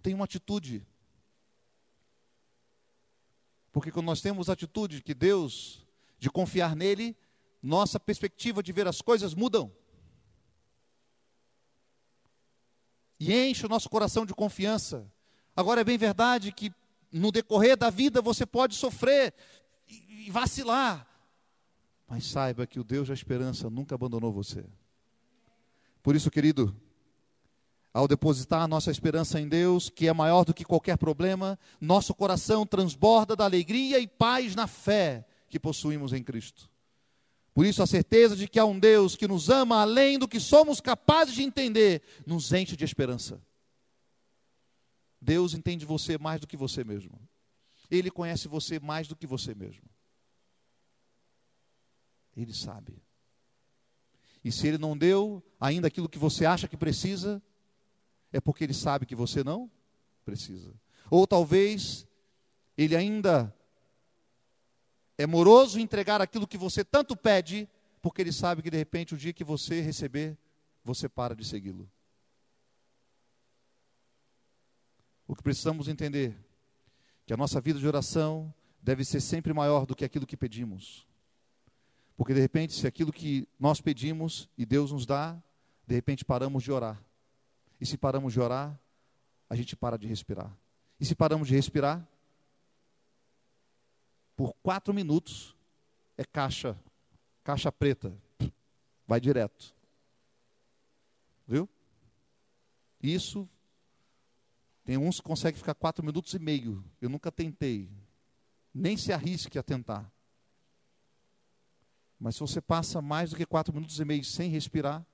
Tenha 0.00 0.14
uma 0.14 0.24
atitude. 0.24 0.86
Porque 3.72 3.90
quando 3.90 4.06
nós 4.06 4.20
temos 4.20 4.48
atitude 4.48 5.02
que 5.02 5.14
Deus, 5.14 5.84
de 6.16 6.30
confiar 6.30 6.76
nele, 6.76 7.16
nossa 7.60 7.98
perspectiva 7.98 8.62
de 8.62 8.70
ver 8.70 8.86
as 8.86 9.02
coisas 9.02 9.34
mudam. 9.34 9.74
E 13.18 13.34
enche 13.34 13.66
o 13.66 13.68
nosso 13.68 13.90
coração 13.90 14.24
de 14.24 14.32
confiança. 14.32 15.10
Agora 15.56 15.80
é 15.80 15.84
bem 15.84 15.98
verdade 15.98 16.52
que 16.52 16.72
no 17.10 17.32
decorrer 17.32 17.76
da 17.76 17.90
vida 17.90 18.22
você 18.22 18.46
pode 18.46 18.76
sofrer 18.76 19.34
e 19.92 20.30
vacilar. 20.30 21.06
Mas 22.08 22.26
saiba 22.26 22.66
que 22.66 22.80
o 22.80 22.84
Deus 22.84 23.08
da 23.08 23.14
esperança 23.14 23.70
nunca 23.70 23.94
abandonou 23.94 24.32
você. 24.32 24.64
Por 26.02 26.16
isso, 26.16 26.30
querido, 26.30 26.74
ao 27.94 28.08
depositar 28.08 28.62
a 28.62 28.68
nossa 28.68 28.90
esperança 28.90 29.40
em 29.40 29.48
Deus, 29.48 29.90
que 29.90 30.08
é 30.08 30.12
maior 30.12 30.44
do 30.44 30.54
que 30.54 30.64
qualquer 30.64 30.96
problema, 30.96 31.58
nosso 31.80 32.14
coração 32.14 32.66
transborda 32.66 33.36
da 33.36 33.44
alegria 33.44 33.98
e 33.98 34.06
paz 34.06 34.54
na 34.54 34.66
fé 34.66 35.26
que 35.48 35.60
possuímos 35.60 36.12
em 36.12 36.22
Cristo. 36.22 36.70
Por 37.54 37.66
isso, 37.66 37.82
a 37.82 37.86
certeza 37.86 38.34
de 38.34 38.48
que 38.48 38.58
há 38.58 38.64
um 38.64 38.78
Deus 38.78 39.14
que 39.14 39.28
nos 39.28 39.50
ama 39.50 39.82
além 39.82 40.18
do 40.18 40.26
que 40.26 40.40
somos 40.40 40.80
capazes 40.80 41.34
de 41.34 41.42
entender, 41.42 42.02
nos 42.26 42.50
enche 42.52 42.76
de 42.76 42.84
esperança. 42.84 43.42
Deus 45.20 45.52
entende 45.52 45.84
você 45.84 46.16
mais 46.16 46.40
do 46.40 46.46
que 46.46 46.56
você 46.56 46.82
mesmo. 46.82 47.20
Ele 47.92 48.10
conhece 48.10 48.48
você 48.48 48.80
mais 48.80 49.06
do 49.06 49.14
que 49.14 49.26
você 49.26 49.54
mesmo. 49.54 49.84
Ele 52.34 52.54
sabe. 52.54 52.96
E 54.42 54.50
se 54.50 54.66
ele 54.66 54.78
não 54.78 54.96
deu 54.96 55.42
ainda 55.60 55.88
aquilo 55.88 56.08
que 56.08 56.18
você 56.18 56.46
acha 56.46 56.66
que 56.66 56.74
precisa, 56.74 57.42
é 58.32 58.40
porque 58.40 58.64
ele 58.64 58.72
sabe 58.72 59.04
que 59.04 59.14
você 59.14 59.44
não 59.44 59.70
precisa. 60.24 60.74
Ou 61.10 61.26
talvez 61.26 62.08
ele 62.78 62.96
ainda 62.96 63.54
é 65.18 65.26
moroso 65.26 65.78
em 65.78 65.82
entregar 65.82 66.22
aquilo 66.22 66.48
que 66.48 66.56
você 66.56 66.82
tanto 66.82 67.14
pede, 67.14 67.68
porque 68.00 68.22
ele 68.22 68.32
sabe 68.32 68.62
que 68.62 68.70
de 68.70 68.78
repente 68.78 69.12
o 69.14 69.18
dia 69.18 69.34
que 69.34 69.44
você 69.44 69.82
receber, 69.82 70.38
você 70.82 71.10
para 71.10 71.36
de 71.36 71.44
segui-lo. 71.44 71.86
O 75.28 75.36
que 75.36 75.42
precisamos 75.42 75.88
entender 75.88 76.34
que 77.24 77.32
a 77.32 77.36
nossa 77.36 77.60
vida 77.60 77.78
de 77.78 77.86
oração 77.86 78.52
deve 78.80 79.04
ser 79.04 79.20
sempre 79.20 79.52
maior 79.52 79.86
do 79.86 79.94
que 79.94 80.04
aquilo 80.04 80.26
que 80.26 80.36
pedimos. 80.36 81.06
Porque 82.16 82.34
de 82.34 82.40
repente, 82.40 82.74
se 82.74 82.86
aquilo 82.86 83.12
que 83.12 83.48
nós 83.58 83.80
pedimos 83.80 84.48
e 84.56 84.66
Deus 84.66 84.92
nos 84.92 85.06
dá, 85.06 85.40
de 85.86 85.94
repente 85.94 86.24
paramos 86.24 86.62
de 86.62 86.72
orar. 86.72 87.02
E 87.80 87.86
se 87.86 87.96
paramos 87.96 88.32
de 88.32 88.40
orar, 88.40 88.78
a 89.48 89.54
gente 89.54 89.76
para 89.76 89.96
de 89.98 90.06
respirar. 90.06 90.56
E 90.98 91.04
se 91.04 91.14
paramos 91.14 91.48
de 91.48 91.54
respirar, 91.54 92.06
por 94.36 94.54
quatro 94.62 94.94
minutos 94.94 95.54
é 96.16 96.24
caixa, 96.24 96.78
caixa 97.44 97.70
preta, 97.70 98.16
vai 99.06 99.20
direto. 99.20 99.74
Viu? 101.46 101.68
Isso, 103.02 103.48
tem 104.84 104.96
uns 104.96 105.16
que 105.16 105.22
conseguem 105.22 105.58
ficar 105.58 105.74
quatro 105.74 106.04
minutos 106.04 106.34
e 106.34 106.38
meio. 106.38 106.84
Eu 107.00 107.08
nunca 107.08 107.30
tentei. 107.30 107.90
Nem 108.74 108.96
se 108.96 109.12
arrisque 109.12 109.58
a 109.58 109.62
tentar. 109.62 110.10
Mas 112.18 112.34
se 112.34 112.40
você 112.40 112.60
passa 112.60 113.00
mais 113.00 113.30
do 113.30 113.36
que 113.36 113.46
quatro 113.46 113.72
minutos 113.72 113.98
e 113.98 114.04
meio 114.04 114.24
sem 114.24 114.50
respirar, 114.50 115.04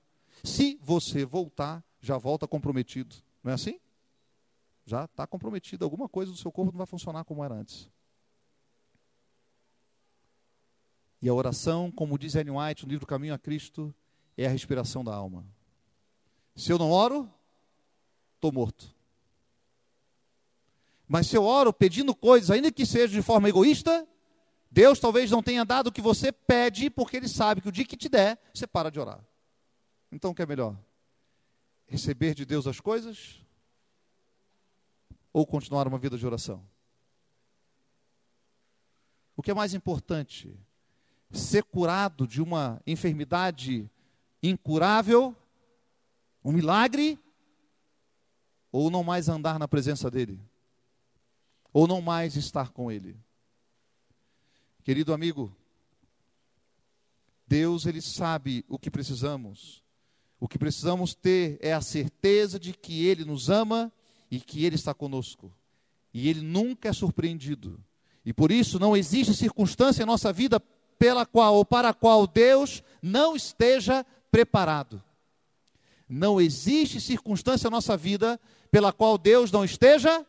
se 0.43 0.79
você 0.81 1.25
voltar, 1.25 1.83
já 1.99 2.17
volta 2.17 2.47
comprometido. 2.47 3.15
Não 3.43 3.51
é 3.51 3.55
assim? 3.55 3.79
Já 4.85 5.05
está 5.05 5.27
comprometido. 5.27 5.83
Alguma 5.83 6.07
coisa 6.07 6.31
do 6.31 6.37
seu 6.37 6.51
corpo 6.51 6.71
não 6.71 6.77
vai 6.77 6.87
funcionar 6.87 7.23
como 7.23 7.43
era 7.43 7.55
antes. 7.55 7.89
E 11.21 11.27
a 11.27 11.33
oração, 11.33 11.91
como 11.91 12.17
diz 12.17 12.35
Ellen 12.35 12.57
White 12.57 12.85
no 12.85 12.91
livro 12.91 13.05
Caminho 13.05 13.33
a 13.33 13.37
Cristo, 13.37 13.93
é 14.37 14.45
a 14.45 14.49
respiração 14.49 15.03
da 15.03 15.13
alma. 15.13 15.45
Se 16.55 16.71
eu 16.71 16.77
não 16.77 16.91
oro, 16.91 17.29
estou 18.35 18.51
morto. 18.51 18.98
Mas 21.09 21.25
se 21.25 21.35
eu 21.35 21.43
oro 21.43 21.73
pedindo 21.73 22.15
coisas, 22.15 22.51
ainda 22.51 22.71
que 22.71 22.85
seja 22.85 23.11
de 23.11 23.23
forma 23.23 23.49
egoísta, 23.49 24.07
Deus 24.69 24.99
talvez 24.99 25.31
não 25.31 25.41
tenha 25.41 25.65
dado 25.65 25.87
o 25.87 25.91
que 25.91 26.03
você 26.03 26.31
pede, 26.31 26.87
porque 26.87 27.17
Ele 27.17 27.27
sabe 27.27 27.61
que 27.61 27.67
o 27.67 27.71
dia 27.71 27.83
que 27.83 27.97
te 27.97 28.07
der, 28.07 28.39
você 28.53 28.67
para 28.67 28.91
de 28.91 28.99
orar. 28.99 29.19
Então 30.11 30.29
o 30.29 30.35
que 30.35 30.43
é 30.43 30.45
melhor? 30.45 30.77
Receber 31.87 32.35
de 32.35 32.45
Deus 32.45 32.67
as 32.67 32.79
coisas 32.79 33.43
ou 35.33 35.47
continuar 35.47 35.87
uma 35.87 35.97
vida 35.97 36.15
de 36.15 36.27
oração? 36.27 36.63
O 39.35 39.41
que 39.41 39.49
é 39.49 39.53
mais 39.55 39.73
importante? 39.73 40.55
Ser 41.31 41.63
curado 41.63 42.27
de 42.27 42.39
uma 42.39 42.79
enfermidade 42.85 43.89
incurável, 44.43 45.35
um 46.45 46.51
milagre, 46.51 47.17
ou 48.71 48.91
não 48.91 49.03
mais 49.03 49.27
andar 49.27 49.57
na 49.57 49.67
presença 49.67 50.11
dEle? 50.11 50.39
Ou 51.71 51.87
não 51.87 52.01
mais 52.01 52.35
estar 52.35 52.69
com 52.69 52.91
Ele? 52.91 53.15
Querido 54.83 55.13
amigo, 55.13 55.55
Deus 57.45 57.85
ele 57.85 58.01
sabe 58.01 58.65
o 58.67 58.77
que 58.77 58.91
precisamos. 58.91 59.83
O 60.39 60.47
que 60.47 60.57
precisamos 60.57 61.13
ter 61.13 61.57
é 61.61 61.73
a 61.73 61.81
certeza 61.81 62.59
de 62.59 62.73
que 62.73 63.05
Ele 63.05 63.25
nos 63.25 63.49
ama 63.49 63.91
e 64.31 64.39
que 64.39 64.65
Ele 64.65 64.75
está 64.75 64.93
conosco. 64.93 65.51
E 66.13 66.29
Ele 66.29 66.41
nunca 66.41 66.89
é 66.89 66.93
surpreendido. 66.93 67.83
E 68.23 68.31
por 68.31 68.51
isso 68.51 68.79
não 68.79 68.95
existe 68.95 69.33
circunstância 69.33 70.03
em 70.03 70.05
nossa 70.05 70.31
vida 70.31 70.59
pela 70.97 71.25
qual 71.25 71.55
ou 71.55 71.65
para 71.65 71.89
a 71.89 71.93
qual 71.93 72.27
Deus 72.27 72.83
não 73.01 73.35
esteja 73.35 74.05
preparado. 74.31 75.01
Não 76.07 76.39
existe 76.39 76.99
circunstância 76.99 77.67
em 77.67 77.71
nossa 77.71 77.95
vida 77.95 78.39
pela 78.71 78.93
qual 78.93 79.17
Deus 79.17 79.51
não 79.51 79.63
esteja 79.65 80.25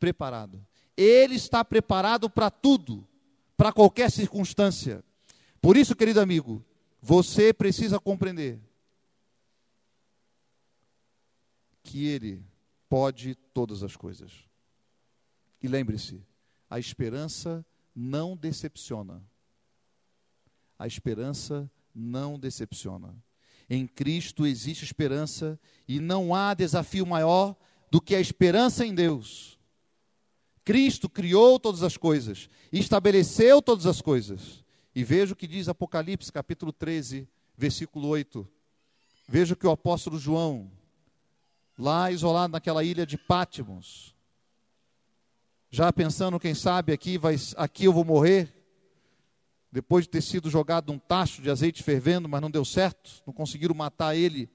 preparado. 0.00 0.66
Ele 0.96 1.34
está 1.34 1.64
preparado 1.64 2.28
para 2.28 2.50
tudo, 2.50 3.06
para 3.56 3.72
qualquer 3.72 4.10
circunstância. 4.10 5.04
Por 5.60 5.76
isso, 5.76 5.94
querido 5.94 6.20
amigo, 6.20 6.64
você 7.00 7.52
precisa 7.52 8.00
compreender 8.00 8.58
que 11.82 12.06
Ele 12.06 12.42
pode 12.88 13.34
todas 13.54 13.82
as 13.82 13.94
coisas. 13.94 14.32
E 15.62 15.68
lembre-se, 15.68 16.24
a 16.68 16.78
esperança 16.78 17.64
não 17.94 18.36
decepciona. 18.36 19.22
A 20.78 20.86
esperança 20.86 21.70
não 21.94 22.38
decepciona. 22.38 23.14
Em 23.68 23.86
Cristo 23.86 24.46
existe 24.46 24.84
esperança 24.84 25.60
e 25.86 26.00
não 26.00 26.34
há 26.34 26.54
desafio 26.54 27.06
maior 27.06 27.54
do 27.90 28.00
que 28.00 28.14
a 28.14 28.20
esperança 28.20 28.84
em 28.86 28.94
Deus. 28.94 29.59
Cristo 30.64 31.08
criou 31.08 31.58
todas 31.58 31.82
as 31.82 31.96
coisas, 31.96 32.48
estabeleceu 32.72 33.62
todas 33.62 33.86
as 33.86 34.00
coisas. 34.00 34.64
E 34.94 35.04
veja 35.04 35.32
o 35.32 35.36
que 35.36 35.46
diz 35.46 35.68
Apocalipse, 35.68 36.32
capítulo 36.32 36.72
13, 36.72 37.28
versículo 37.56 38.08
8. 38.08 38.46
Veja 39.28 39.54
o 39.54 39.56
que 39.56 39.66
o 39.66 39.70
apóstolo 39.70 40.18
João 40.18 40.70
lá 41.78 42.10
isolado 42.10 42.52
naquela 42.52 42.84
ilha 42.84 43.06
de 43.06 43.16
Pátimos, 43.16 44.14
já 45.70 45.90
pensando, 45.92 46.38
quem 46.38 46.54
sabe, 46.54 46.92
aqui, 46.92 47.16
vai, 47.16 47.36
aqui 47.56 47.84
eu 47.84 47.92
vou 47.92 48.04
morrer, 48.04 48.52
depois 49.72 50.04
de 50.04 50.10
ter 50.10 50.20
sido 50.20 50.50
jogado 50.50 50.92
num 50.92 50.98
tacho 50.98 51.40
de 51.40 51.48
azeite 51.48 51.82
fervendo, 51.82 52.28
mas 52.28 52.42
não 52.42 52.50
deu 52.50 52.64
certo, 52.64 53.22
não 53.24 53.32
conseguiram 53.32 53.74
matar 53.74 54.16
ele 54.16 54.50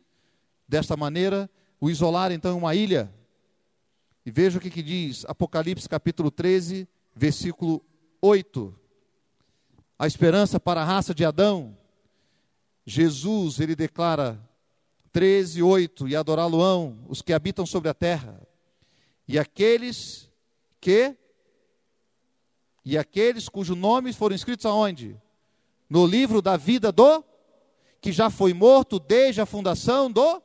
desta 0.67 0.97
maneira, 0.97 1.49
o 1.79 1.89
isolaram 1.89 2.35
então 2.35 2.51
em 2.51 2.57
uma 2.57 2.75
ilha. 2.75 3.13
E 4.25 4.31
veja 4.31 4.57
o 4.57 4.61
que, 4.61 4.71
que 4.71 4.81
diz 4.81 5.23
Apocalipse 5.25 5.87
capítulo 5.87 6.31
13, 6.31 6.87
versículo 7.13 7.85
8. 8.19 8.73
A 9.99 10.07
esperança 10.07 10.59
para 10.59 10.81
a 10.81 10.85
raça 10.85 11.13
de 11.13 11.23
Adão. 11.23 11.77
Jesus, 12.85 13.59
ele 13.59 13.75
declara 13.75 14.39
13, 15.11 15.61
8, 15.61 16.07
e 16.07 16.15
adorá-lo-ão 16.15 16.99
os 17.07 17.21
que 17.21 17.33
habitam 17.33 17.65
sobre 17.65 17.87
a 17.87 17.93
terra, 17.93 18.41
e 19.27 19.39
aqueles 19.39 20.29
que, 20.81 21.15
e 22.83 22.97
aqueles 22.97 23.47
cujos 23.47 23.77
nomes 23.77 24.15
foram 24.15 24.35
escritos 24.35 24.65
aonde? 24.65 25.15
No 25.89 26.05
livro 26.05 26.41
da 26.41 26.57
vida 26.57 26.91
do, 26.91 27.23
que 28.01 28.11
já 28.11 28.29
foi 28.29 28.53
morto 28.53 28.99
desde 28.99 29.39
a 29.39 29.45
fundação 29.45 30.11
do, 30.11 30.43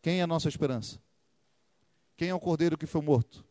quem 0.00 0.20
é 0.20 0.22
a 0.22 0.26
nossa 0.26 0.48
esperança? 0.48 1.00
Quem 2.16 2.28
é 2.28 2.34
o 2.34 2.40
cordeiro 2.40 2.78
que 2.78 2.86
foi 2.86 3.00
morto? 3.00 3.44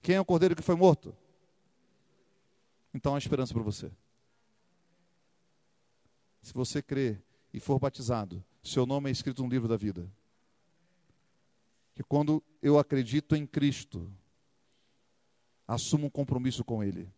Quem 0.00 0.16
é 0.16 0.20
o 0.20 0.24
cordeiro 0.24 0.56
que 0.56 0.62
foi 0.62 0.74
morto? 0.74 1.14
Então 2.92 3.14
há 3.14 3.18
esperança 3.18 3.54
para 3.54 3.62
você. 3.62 3.90
Se 6.42 6.52
você 6.52 6.82
crer 6.82 7.22
e 7.52 7.60
for 7.60 7.78
batizado, 7.78 8.44
seu 8.62 8.84
nome 8.84 9.08
é 9.08 9.12
escrito 9.12 9.42
no 9.42 9.48
livro 9.48 9.68
da 9.68 9.76
vida. 9.76 10.10
Que 11.94 12.02
quando 12.02 12.42
eu 12.60 12.78
acredito 12.78 13.36
em 13.36 13.46
Cristo, 13.46 14.10
assumo 15.66 16.06
um 16.06 16.10
compromisso 16.10 16.64
com 16.64 16.82
Ele. 16.82 17.08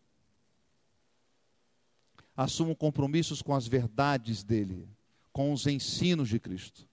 Assumo 2.36 2.74
compromissos 2.74 3.40
com 3.40 3.54
as 3.54 3.66
verdades 3.66 4.42
dele, 4.42 4.88
com 5.32 5.52
os 5.52 5.66
ensinos 5.66 6.28
de 6.28 6.40
Cristo, 6.40 6.86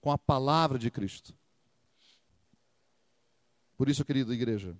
com 0.00 0.10
a 0.10 0.18
palavra 0.18 0.78
de 0.78 0.90
Cristo. 0.90 1.34
Por 3.78 3.88
isso, 3.88 4.04
querida 4.04 4.34
igreja, 4.34 4.76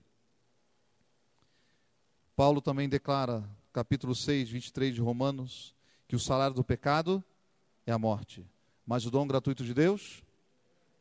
Paulo 2.34 2.60
também 2.60 2.88
declara, 2.88 3.48
capítulo 3.72 4.12
6, 4.12 4.50
23 4.50 4.96
de 4.96 5.00
Romanos, 5.00 5.72
que 6.08 6.16
o 6.16 6.18
salário 6.18 6.56
do 6.56 6.64
pecado 6.64 7.22
é 7.86 7.92
a 7.92 7.98
morte, 7.98 8.44
mas 8.84 9.06
o 9.06 9.10
dom 9.10 9.24
gratuito 9.26 9.64
de 9.64 9.72
Deus 9.72 10.24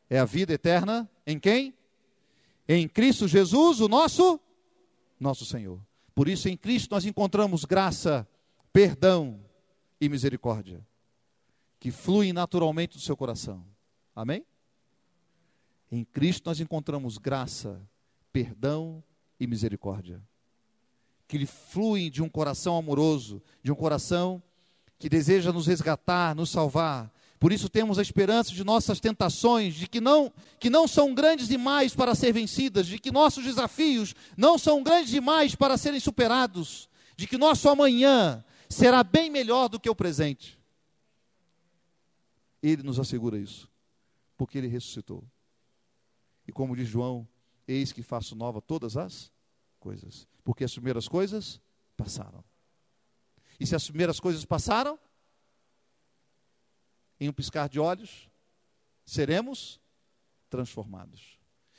é 0.08 0.16
a 0.18 0.24
vida 0.24 0.52
eterna 0.52 1.10
em 1.26 1.40
quem? 1.40 1.74
Em 2.68 2.88
Cristo 2.88 3.26
Jesus, 3.26 3.80
o 3.80 3.88
nosso 3.88 4.40
nosso 5.18 5.44
Senhor. 5.44 5.80
Por 6.14 6.28
isso 6.28 6.48
em 6.48 6.56
Cristo 6.56 6.92
nós 6.92 7.04
encontramos 7.04 7.64
graça, 7.64 8.28
perdão 8.72 9.40
e 10.00 10.08
misericórdia 10.08 10.86
que 11.80 11.90
fluem 11.90 12.32
naturalmente 12.32 12.96
do 12.96 13.02
seu 13.02 13.16
coração. 13.16 13.64
Amém? 14.14 14.44
Em 15.90 16.04
Cristo 16.04 16.46
nós 16.46 16.60
encontramos 16.60 17.18
graça, 17.18 17.80
perdão 18.32 19.02
e 19.40 19.46
misericórdia 19.46 20.22
que 21.28 21.44
fluem 21.44 22.10
de 22.10 22.22
um 22.22 22.28
coração 22.28 22.76
amoroso, 22.76 23.42
de 23.62 23.70
um 23.70 23.74
coração 23.74 24.42
que 24.98 25.10
deseja 25.10 25.52
nos 25.52 25.66
resgatar, 25.66 26.34
nos 26.34 26.48
salvar. 26.48 27.12
Por 27.38 27.52
isso 27.52 27.68
temos 27.68 27.98
a 27.98 28.02
esperança 28.02 28.50
de 28.52 28.64
nossas 28.64 28.98
tentações, 28.98 29.74
de 29.74 29.86
que 29.86 30.00
não, 30.00 30.32
que 30.58 30.70
não 30.70 30.88
são 30.88 31.14
grandes 31.14 31.46
demais 31.46 31.94
para 31.94 32.14
ser 32.14 32.32
vencidas, 32.32 32.86
de 32.86 32.98
que 32.98 33.12
nossos 33.12 33.44
desafios 33.44 34.14
não 34.36 34.58
são 34.58 34.82
grandes 34.82 35.10
demais 35.10 35.54
para 35.54 35.76
serem 35.76 36.00
superados, 36.00 36.88
de 37.14 37.26
que 37.26 37.36
nosso 37.36 37.68
amanhã 37.68 38.42
será 38.68 39.04
bem 39.04 39.30
melhor 39.30 39.68
do 39.68 39.78
que 39.78 39.90
o 39.90 39.94
presente. 39.94 40.58
Ele 42.60 42.82
nos 42.82 42.98
assegura 42.98 43.38
isso, 43.38 43.68
porque 44.36 44.58
ele 44.58 44.66
ressuscitou. 44.66 45.22
E 46.48 46.52
como 46.52 46.74
diz 46.74 46.88
João, 46.88 47.28
eis 47.66 47.92
que 47.92 48.02
faço 48.02 48.34
nova 48.34 48.62
todas 48.62 48.96
as 48.96 49.30
coisas, 49.78 50.26
porque 50.42 50.64
as 50.64 50.72
primeiras 50.72 51.06
coisas 51.06 51.60
passaram. 51.94 52.42
E 53.60 53.66
se 53.66 53.76
as 53.76 53.86
primeiras 53.86 54.18
coisas 54.18 54.46
passaram, 54.46 54.98
em 57.20 57.28
um 57.28 57.32
piscar 57.32 57.68
de 57.68 57.78
olhos, 57.78 58.30
seremos 59.04 59.78
transformados. 60.48 61.38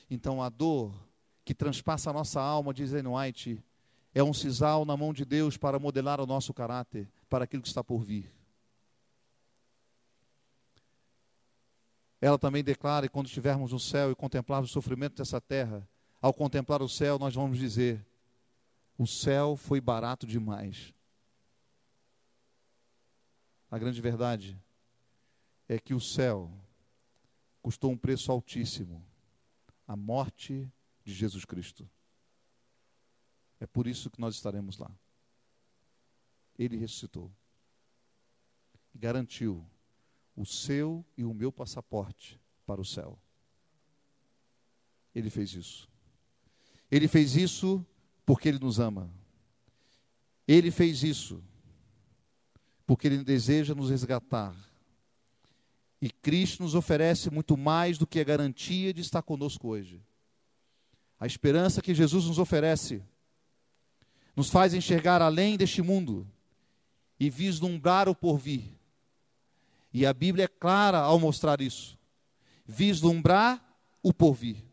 Então 0.09 0.43
a 0.43 0.49
dor 0.49 0.93
que 1.43 1.55
transpassa 1.55 2.11
a 2.11 2.13
nossa 2.13 2.39
alma, 2.39 2.73
diz 2.73 2.93
Ellen 2.93 3.15
White, 3.15 3.63
é 4.13 4.23
um 4.23 4.33
sisal 4.33 4.85
na 4.85 4.95
mão 4.95 5.11
de 5.11 5.25
Deus 5.25 5.57
para 5.57 5.79
modelar 5.79 6.21
o 6.21 6.27
nosso 6.27 6.53
caráter 6.53 7.09
para 7.27 7.45
aquilo 7.45 7.63
que 7.63 7.67
está 7.69 7.83
por 7.83 8.03
vir. 8.03 8.31
Ela 12.21 12.37
também 12.37 12.63
declara, 12.63 13.05
e 13.05 13.09
quando 13.09 13.27
estivermos 13.27 13.71
no 13.71 13.79
céu 13.79 14.11
e 14.11 14.15
contemplarmos 14.15 14.69
o 14.69 14.73
sofrimento 14.73 15.15
dessa 15.15 15.39
terra, 15.39 15.87
ao 16.21 16.33
contemplar 16.33 16.81
o 16.81 16.89
céu, 16.89 17.17
nós 17.17 17.33
vamos 17.33 17.57
dizer: 17.57 18.05
o 18.97 19.07
céu 19.07 19.55
foi 19.55 19.79
barato 19.79 20.27
demais. 20.27 20.93
A 23.71 23.77
grande 23.77 24.01
verdade 24.01 24.59
é 25.67 25.79
que 25.79 25.93
o 25.93 26.01
céu 26.01 26.51
custou 27.61 27.91
um 27.91 27.97
preço 27.97 28.31
altíssimo 28.31 29.05
a 29.87 29.95
morte 29.95 30.71
de 31.03 31.13
Jesus 31.13 31.45
Cristo. 31.45 31.89
É 33.59 33.67
por 33.67 33.87
isso 33.87 34.09
que 34.09 34.19
nós 34.19 34.35
estaremos 34.35 34.77
lá. 34.77 34.91
Ele 36.57 36.77
ressuscitou 36.77 37.31
e 38.93 38.97
garantiu 38.97 39.65
o 40.39 40.45
seu 40.45 41.05
e 41.17 41.23
o 41.23 41.33
meu 41.33 41.51
passaporte 41.51 42.39
para 42.65 42.79
o 42.79 42.85
céu. 42.85 43.19
Ele 45.13 45.29
fez 45.29 45.53
isso. 45.53 45.89
Ele 46.89 47.07
fez 47.07 47.35
isso 47.35 47.85
porque 48.25 48.47
ele 48.47 48.59
nos 48.59 48.79
ama. 48.79 49.11
Ele 50.47 50.71
fez 50.71 51.03
isso 51.03 51.43
porque 52.89 53.05
Ele 53.05 53.23
deseja 53.23 53.75
nos 53.75 53.91
resgatar. 53.91 54.55
E 56.01 56.09
Cristo 56.09 56.63
nos 56.63 56.73
oferece 56.73 57.29
muito 57.29 57.55
mais 57.55 57.99
do 57.99 58.07
que 58.07 58.19
a 58.19 58.23
garantia 58.23 58.91
de 58.91 59.01
estar 59.01 59.21
conosco 59.21 59.67
hoje. 59.67 60.01
A 61.19 61.27
esperança 61.27 61.83
que 61.83 61.93
Jesus 61.93 62.25
nos 62.25 62.39
oferece 62.39 63.03
nos 64.35 64.49
faz 64.49 64.73
enxergar 64.73 65.21
além 65.21 65.55
deste 65.55 65.83
mundo 65.83 66.27
e 67.19 67.29
vislumbrar 67.29 68.09
o 68.09 68.15
porvir. 68.15 68.78
E 69.93 70.05
a 70.05 70.13
Bíblia 70.13 70.45
é 70.45 70.47
clara 70.47 70.99
ao 70.99 71.19
mostrar 71.19 71.61
isso. 71.61 71.97
Vislumbrar 72.65 73.63
o 74.03 74.13
porvir. 74.13 74.63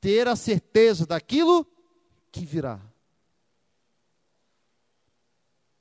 Ter 0.00 0.28
a 0.28 0.36
certeza 0.36 1.06
daquilo 1.06 1.66
que 2.30 2.44
virá. 2.44 2.80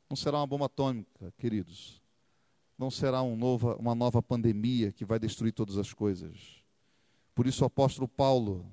Não 0.09 0.15
será 0.15 0.37
uma 0.37 0.47
bomba 0.47 0.67
atômica, 0.67 1.33
queridos. 1.37 2.01
Não 2.77 2.89
será 2.89 3.21
um 3.21 3.35
nova, 3.35 3.75
uma 3.75 3.95
nova 3.95 4.21
pandemia 4.21 4.91
que 4.91 5.03
vai 5.03 5.19
destruir 5.19 5.51
todas 5.51 5.77
as 5.77 5.91
coisas. 5.91 6.63
Por 7.33 7.47
isso 7.47 7.63
o 7.63 7.67
apóstolo 7.67 8.07
Paulo, 8.07 8.65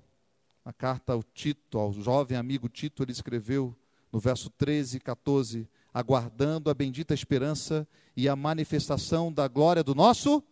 na 0.65 0.73
carta 0.73 1.13
ao 1.13 1.23
Tito, 1.23 1.79
ao 1.79 1.93
jovem 1.93 2.37
amigo 2.37 2.69
Tito, 2.69 3.03
ele 3.03 3.13
escreveu 3.13 3.75
no 4.13 4.21
verso 4.21 4.51
13 4.51 4.99
e 4.99 5.01
14, 5.01 5.69
aguardando 5.93 6.71
a 6.71 6.75
bendita 6.75 7.15
esperança 7.15 7.87
e 8.17 8.29
a 8.29 8.37
manifestação 8.37 9.33
da 9.33 9.49
glória 9.49 9.83
do 9.83 9.95
nosso 9.95 10.43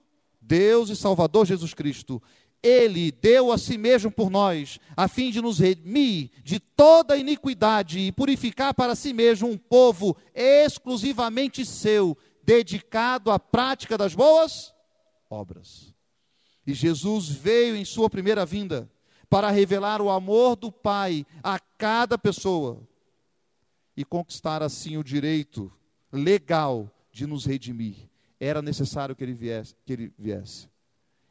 Deus 0.41 0.91
e 0.91 0.97
Salvador 0.97 1.47
Jesus 1.47 1.74
Cristo, 1.74 2.22
ele 2.62 3.12
deu 3.12 3.53
a 3.53 3.59
si 3.59 3.78
mesmo 3.78 4.11
por 4.11 4.30
nós, 4.30 4.78
a 4.97 5.07
fim 5.07 5.30
de 5.30 5.41
nos 5.41 5.59
remir 5.59 6.30
de 6.43 6.59
toda 6.59 7.16
iniquidade 7.16 7.99
e 8.01 8.12
purificar 8.12 8.74
para 8.74 8.95
si 8.95 9.12
mesmo 9.12 9.49
um 9.49 9.57
povo 9.57 10.16
exclusivamente 10.34 11.64
seu, 11.64 12.16
dedicado 12.43 13.30
à 13.30 13.39
prática 13.39 13.97
das 13.97 14.14
boas 14.14 14.74
obras. 15.30 15.95
E 16.66 16.74
Jesus 16.74 17.28
veio 17.28 17.76
em 17.76 17.84
sua 17.84 18.11
primeira 18.11 18.45
vinda 18.45 18.91
para 19.30 19.51
revelar 19.51 20.01
o 20.01 20.11
amor 20.11 20.57
do 20.57 20.72
Pai 20.72 21.26
a 21.43 21.59
cada 21.59 22.18
pessoa 22.18 22.80
e 23.99 24.05
conquistar 24.05 24.62
assim 24.62 24.96
o 24.96 25.03
direito 25.03 25.72
legal 26.12 26.88
de 27.11 27.26
nos 27.26 27.44
redimir. 27.44 27.96
Era 28.38 28.62
necessário 28.62 29.16
que 29.16 29.24
ele 29.24 29.32
viesse, 29.32 29.74
que 29.84 29.92
ele 29.92 30.12
viesse. 30.16 30.68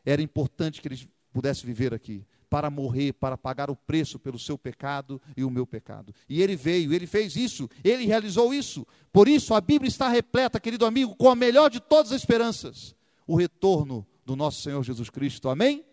Era 0.06 0.22
importante 0.22 0.82
que 0.82 0.90
ele 0.90 1.10
pudesse 1.32 1.66
viver 1.66 1.94
aqui, 1.94 2.26
para 2.50 2.70
morrer, 2.70 3.14
para 3.14 3.38
pagar 3.38 3.70
o 3.72 3.76
preço 3.76 4.20
pelo 4.20 4.38
seu 4.38 4.58
pecado 4.58 5.22
e 5.38 5.46
o 5.46 5.50
meu 5.50 5.66
pecado. 5.66 6.14
E 6.28 6.42
ele 6.42 6.58
veio, 6.58 6.92
ele 6.92 7.08
fez 7.08 7.38
isso, 7.38 7.70
ele 7.86 8.06
realizou 8.06 8.54
isso. 8.54 8.86
Por 9.14 9.30
isso 9.30 9.54
a 9.54 9.62
Bíblia 9.62 9.88
está 9.88 10.10
repleta, 10.10 10.60
querido 10.60 10.86
amigo, 10.86 11.16
com 11.16 11.30
a 11.30 11.36
melhor 11.38 11.70
de 11.70 11.80
todas 11.80 12.12
as 12.12 12.20
esperanças: 12.20 12.94
o 13.26 13.38
retorno 13.38 14.06
do 14.26 14.36
nosso 14.36 14.62
Senhor 14.62 14.84
Jesus 14.84 15.10
Cristo. 15.10 15.48
Amém? 15.48 15.86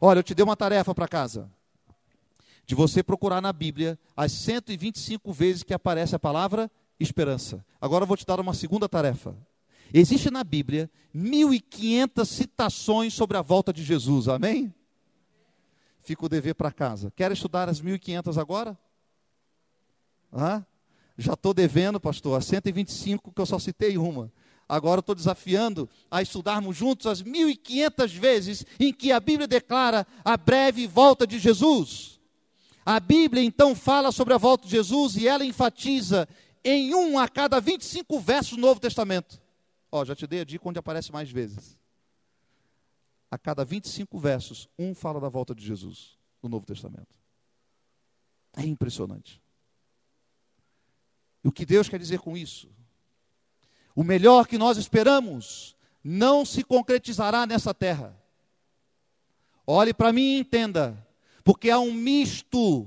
Olha, 0.00 0.20
eu 0.20 0.22
te 0.22 0.32
dei 0.32 0.44
uma 0.44 0.56
tarefa 0.56 0.94
para 0.94 1.08
casa. 1.08 1.50
De 2.68 2.74
você 2.74 3.02
procurar 3.02 3.40
na 3.40 3.50
Bíblia 3.50 3.98
as 4.14 4.30
125 4.30 5.32
vezes 5.32 5.62
que 5.62 5.72
aparece 5.72 6.14
a 6.14 6.18
palavra 6.18 6.70
esperança. 7.00 7.64
Agora 7.80 8.02
eu 8.02 8.06
vou 8.06 8.14
te 8.14 8.26
dar 8.26 8.38
uma 8.38 8.52
segunda 8.52 8.86
tarefa. 8.86 9.34
Existe 9.90 10.30
na 10.30 10.44
Bíblia 10.44 10.90
1.500 11.16 12.26
citações 12.26 13.14
sobre 13.14 13.38
a 13.38 13.42
volta 13.42 13.72
de 13.72 13.82
Jesus, 13.82 14.28
amém? 14.28 14.74
Fica 16.02 16.26
o 16.26 16.28
dever 16.28 16.54
para 16.54 16.70
casa. 16.70 17.10
Quer 17.16 17.32
estudar 17.32 17.70
as 17.70 17.80
1.500 17.80 18.38
agora? 18.38 18.78
Já 21.16 21.32
estou 21.32 21.54
devendo, 21.54 21.98
pastor, 21.98 22.36
a 22.36 22.42
125 22.42 23.32
que 23.32 23.40
eu 23.40 23.46
só 23.46 23.58
citei 23.58 23.96
uma. 23.96 24.30
Agora 24.68 25.00
estou 25.00 25.14
desafiando 25.14 25.88
a 26.10 26.20
estudarmos 26.20 26.76
juntos 26.76 27.06
as 27.06 27.22
1.500 27.22 28.08
vezes 28.18 28.66
em 28.78 28.92
que 28.92 29.10
a 29.10 29.18
Bíblia 29.18 29.48
declara 29.48 30.06
a 30.22 30.36
breve 30.36 30.86
volta 30.86 31.26
de 31.26 31.38
Jesus. 31.38 32.17
A 32.90 32.98
Bíblia 33.00 33.42
então 33.42 33.74
fala 33.74 34.10
sobre 34.10 34.32
a 34.32 34.38
volta 34.38 34.64
de 34.64 34.70
Jesus 34.70 35.14
e 35.16 35.28
ela 35.28 35.44
enfatiza 35.44 36.26
em 36.64 36.94
um 36.94 37.18
a 37.18 37.28
cada 37.28 37.60
25 37.60 38.18
versos 38.18 38.56
do 38.56 38.62
Novo 38.62 38.80
Testamento. 38.80 39.38
Ó, 39.92 40.06
já 40.06 40.16
te 40.16 40.26
dei 40.26 40.40
a 40.40 40.44
dica 40.44 40.66
onde 40.66 40.78
aparece 40.78 41.12
mais 41.12 41.30
vezes. 41.30 41.78
A 43.30 43.36
cada 43.36 43.62
25 43.62 44.18
versos, 44.18 44.70
um 44.78 44.94
fala 44.94 45.20
da 45.20 45.28
volta 45.28 45.54
de 45.54 45.62
Jesus 45.62 46.16
no 46.42 46.48
Novo 46.48 46.64
Testamento. 46.64 47.14
É 48.56 48.62
impressionante. 48.62 49.38
E 51.44 51.48
o 51.48 51.52
que 51.52 51.66
Deus 51.66 51.90
quer 51.90 51.98
dizer 51.98 52.20
com 52.20 52.38
isso? 52.38 52.70
O 53.94 54.02
melhor 54.02 54.48
que 54.48 54.56
nós 54.56 54.78
esperamos 54.78 55.76
não 56.02 56.42
se 56.42 56.64
concretizará 56.64 57.44
nessa 57.44 57.74
terra. 57.74 58.18
Olhe 59.66 59.92
para 59.92 60.10
mim 60.10 60.36
e 60.36 60.38
entenda, 60.38 61.06
porque 61.48 61.70
há 61.70 61.80
um 61.80 61.94
misto, 61.94 62.86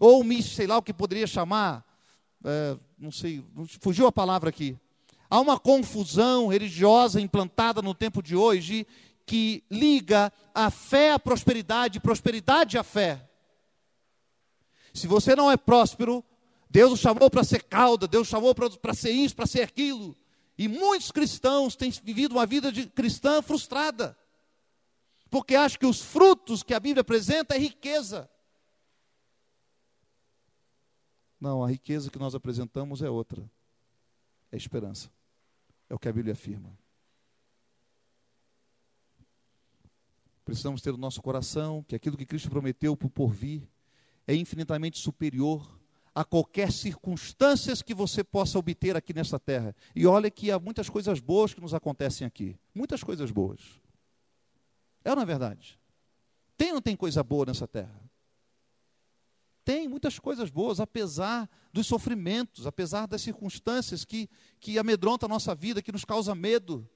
ou 0.00 0.22
um 0.22 0.24
misto, 0.24 0.54
sei 0.54 0.66
lá 0.66 0.78
o 0.78 0.82
que 0.82 0.94
poderia 0.94 1.26
chamar, 1.26 1.84
é, 2.42 2.74
não 2.98 3.12
sei, 3.12 3.44
fugiu 3.82 4.06
a 4.06 4.10
palavra 4.10 4.48
aqui. 4.48 4.78
Há 5.28 5.38
uma 5.38 5.60
confusão 5.60 6.46
religiosa 6.46 7.20
implantada 7.20 7.82
no 7.82 7.92
tempo 7.92 8.22
de 8.22 8.34
hoje 8.34 8.86
que 9.26 9.62
liga 9.70 10.32
a 10.54 10.70
fé 10.70 11.12
à 11.12 11.18
prosperidade, 11.18 12.00
prosperidade 12.00 12.78
à 12.78 12.82
fé. 12.82 13.28
Se 14.94 15.06
você 15.06 15.36
não 15.36 15.50
é 15.50 15.58
próspero, 15.58 16.24
Deus 16.70 16.92
o 16.92 16.96
chamou 16.96 17.28
para 17.28 17.44
ser 17.44 17.62
cauda, 17.64 18.08
Deus 18.08 18.26
chamou 18.26 18.54
para 18.54 18.94
ser 18.94 19.10
isso, 19.10 19.36
para 19.36 19.46
ser 19.46 19.60
aquilo. 19.60 20.16
E 20.56 20.66
muitos 20.66 21.12
cristãos 21.12 21.76
têm 21.76 21.90
vivido 21.90 22.32
uma 22.32 22.46
vida 22.46 22.72
de 22.72 22.86
cristã 22.86 23.42
frustrada 23.42 24.16
porque 25.30 25.54
acha 25.54 25.78
que 25.78 25.86
os 25.86 26.00
frutos 26.00 26.62
que 26.62 26.74
a 26.74 26.80
Bíblia 26.80 27.02
apresenta 27.02 27.54
é 27.54 27.58
riqueza. 27.58 28.28
Não, 31.40 31.62
a 31.62 31.68
riqueza 31.68 32.10
que 32.10 32.18
nós 32.18 32.34
apresentamos 32.34 33.02
é 33.02 33.08
outra. 33.08 33.48
É 34.50 34.56
esperança. 34.56 35.10
É 35.88 35.94
o 35.94 35.98
que 35.98 36.08
a 36.08 36.12
Bíblia 36.12 36.32
afirma. 36.32 36.76
Precisamos 40.44 40.80
ter 40.80 40.92
no 40.92 40.98
nosso 40.98 41.20
coração 41.20 41.82
que 41.82 41.94
aquilo 41.94 42.16
que 42.16 42.24
Cristo 42.24 42.48
prometeu 42.48 42.92
o 42.92 42.96
porvir 42.96 43.68
é 44.26 44.34
infinitamente 44.34 44.98
superior 44.98 45.78
a 46.14 46.24
qualquer 46.24 46.72
circunstâncias 46.72 47.82
que 47.82 47.94
você 47.94 48.24
possa 48.24 48.58
obter 48.58 48.96
aqui 48.96 49.12
nesta 49.12 49.38
terra. 49.38 49.76
E 49.94 50.06
olha 50.06 50.30
que 50.30 50.50
há 50.50 50.58
muitas 50.58 50.88
coisas 50.88 51.20
boas 51.20 51.54
que 51.54 51.60
nos 51.60 51.74
acontecem 51.74 52.26
aqui. 52.26 52.58
Muitas 52.74 53.04
coisas 53.04 53.30
boas. 53.30 53.60
É 55.04 55.10
ou 55.10 55.16
não 55.16 55.22
é 55.22 55.26
verdade? 55.26 55.78
Tem 56.56 56.68
ou 56.68 56.74
não 56.74 56.82
tem 56.82 56.96
coisa 56.96 57.22
boa 57.22 57.46
nessa 57.46 57.66
terra? 57.66 58.08
Tem 59.64 59.86
muitas 59.86 60.18
coisas 60.18 60.48
boas, 60.48 60.80
apesar 60.80 61.48
dos 61.72 61.86
sofrimentos, 61.86 62.66
apesar 62.66 63.06
das 63.06 63.20
circunstâncias 63.20 64.04
que, 64.04 64.28
que 64.58 64.78
amedrontam 64.78 65.26
a 65.28 65.32
nossa 65.34 65.54
vida, 65.54 65.82
que 65.82 65.92
nos 65.92 66.04
causa 66.04 66.34
medo. 66.34 66.88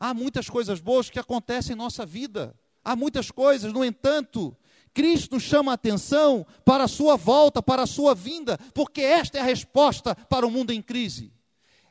Há 0.00 0.14
muitas 0.14 0.48
coisas 0.48 0.80
boas 0.80 1.10
que 1.10 1.18
acontecem 1.18 1.74
em 1.74 1.78
nossa 1.78 2.06
vida. 2.06 2.58
Há 2.82 2.96
muitas 2.96 3.30
coisas, 3.30 3.72
no 3.72 3.84
entanto, 3.84 4.56
Cristo 4.94 5.38
chama 5.38 5.72
a 5.72 5.74
atenção 5.74 6.46
para 6.64 6.84
a 6.84 6.88
sua 6.88 7.16
volta, 7.16 7.62
para 7.62 7.82
a 7.82 7.86
sua 7.86 8.14
vinda, 8.14 8.56
porque 8.72 9.02
esta 9.02 9.36
é 9.36 9.42
a 9.42 9.44
resposta 9.44 10.14
para 10.14 10.46
o 10.46 10.50
mundo 10.50 10.70
em 10.72 10.80
crise. 10.80 11.30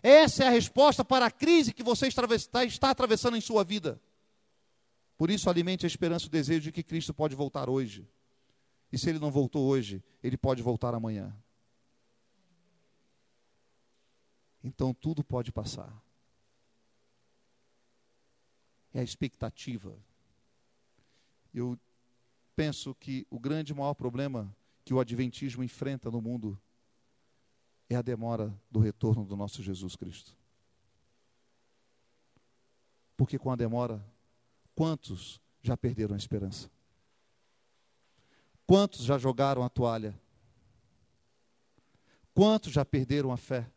Essa 0.01 0.45
é 0.45 0.47
a 0.47 0.51
resposta 0.51 1.05
para 1.05 1.27
a 1.27 1.31
crise 1.31 1.71
que 1.71 1.83
você 1.83 2.07
está 2.07 2.89
atravessando 2.89 3.37
em 3.37 3.41
sua 3.41 3.63
vida. 3.63 4.01
Por 5.17 5.29
isso, 5.29 5.49
alimente 5.49 5.85
a 5.85 5.87
esperança 5.87 6.25
e 6.25 6.27
o 6.27 6.31
desejo 6.31 6.61
de 6.61 6.71
que 6.71 6.83
Cristo 6.83 7.13
pode 7.13 7.35
voltar 7.35 7.69
hoje. 7.69 8.07
E 8.91 8.97
se 8.97 9.09
ele 9.09 9.19
não 9.19 9.31
voltou 9.31 9.65
hoje, 9.65 10.03
ele 10.21 10.37
pode 10.37 10.61
voltar 10.61 10.93
amanhã. 10.93 11.35
Então 14.63 14.93
tudo 14.93 15.23
pode 15.23 15.51
passar. 15.51 15.93
É 18.93 18.99
a 18.99 19.03
expectativa. 19.03 19.97
Eu 21.53 21.79
penso 22.55 22.95
que 22.95 23.27
o 23.29 23.39
grande 23.39 23.73
maior 23.73 23.93
problema 23.93 24.55
que 24.83 24.93
o 24.93 24.99
adventismo 24.99 25.63
enfrenta 25.63 26.09
no 26.09 26.21
mundo 26.21 26.59
é 27.89 27.95
a 27.95 28.01
demora 28.01 28.57
do 28.71 28.79
retorno 28.79 29.23
do 29.25 29.35
nosso 29.35 29.61
Jesus 29.61 29.95
Cristo. 29.95 30.35
Porque 33.15 33.37
com 33.37 33.51
a 33.51 33.55
demora 33.55 34.03
Quantos 34.75 35.39
já 35.61 35.77
perderam 35.77 36.13
a 36.13 36.17
esperança? 36.17 36.69
Quantos 38.67 39.01
já 39.05 39.17
jogaram 39.17 39.63
a 39.63 39.69
toalha? 39.69 40.19
Quantos 42.33 42.73
já 42.73 42.83
perderam 42.83 43.31
a 43.31 43.37
fé? 43.37 43.71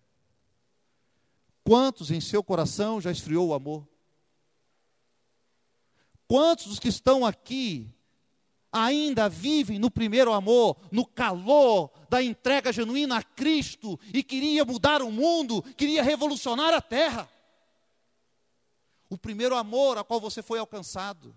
Quantos 1.62 2.10
em 2.10 2.20
seu 2.20 2.42
coração 2.42 3.00
já 3.00 3.12
esfriou 3.12 3.48
o 3.48 3.54
amor? 3.54 3.86
Quantos 6.26 6.66
dos 6.66 6.78
que 6.78 6.88
estão 6.88 7.24
aqui 7.24 7.94
ainda 8.72 9.28
vivem 9.28 9.78
no 9.78 9.90
primeiro 9.90 10.32
amor, 10.32 10.76
no 10.90 11.06
calor 11.06 11.90
da 12.10 12.22
entrega 12.22 12.72
genuína 12.72 13.18
a 13.18 13.22
Cristo 13.22 13.98
e 14.12 14.22
queria 14.22 14.64
mudar 14.64 15.00
o 15.00 15.10
mundo, 15.10 15.62
queria 15.76 16.02
revolucionar 16.02 16.74
a 16.74 16.80
terra? 16.80 17.28
O 19.08 19.16
primeiro 19.16 19.56
amor 19.56 19.98
a 19.98 20.04
qual 20.04 20.20
você 20.20 20.42
foi 20.42 20.58
alcançado 20.58 21.34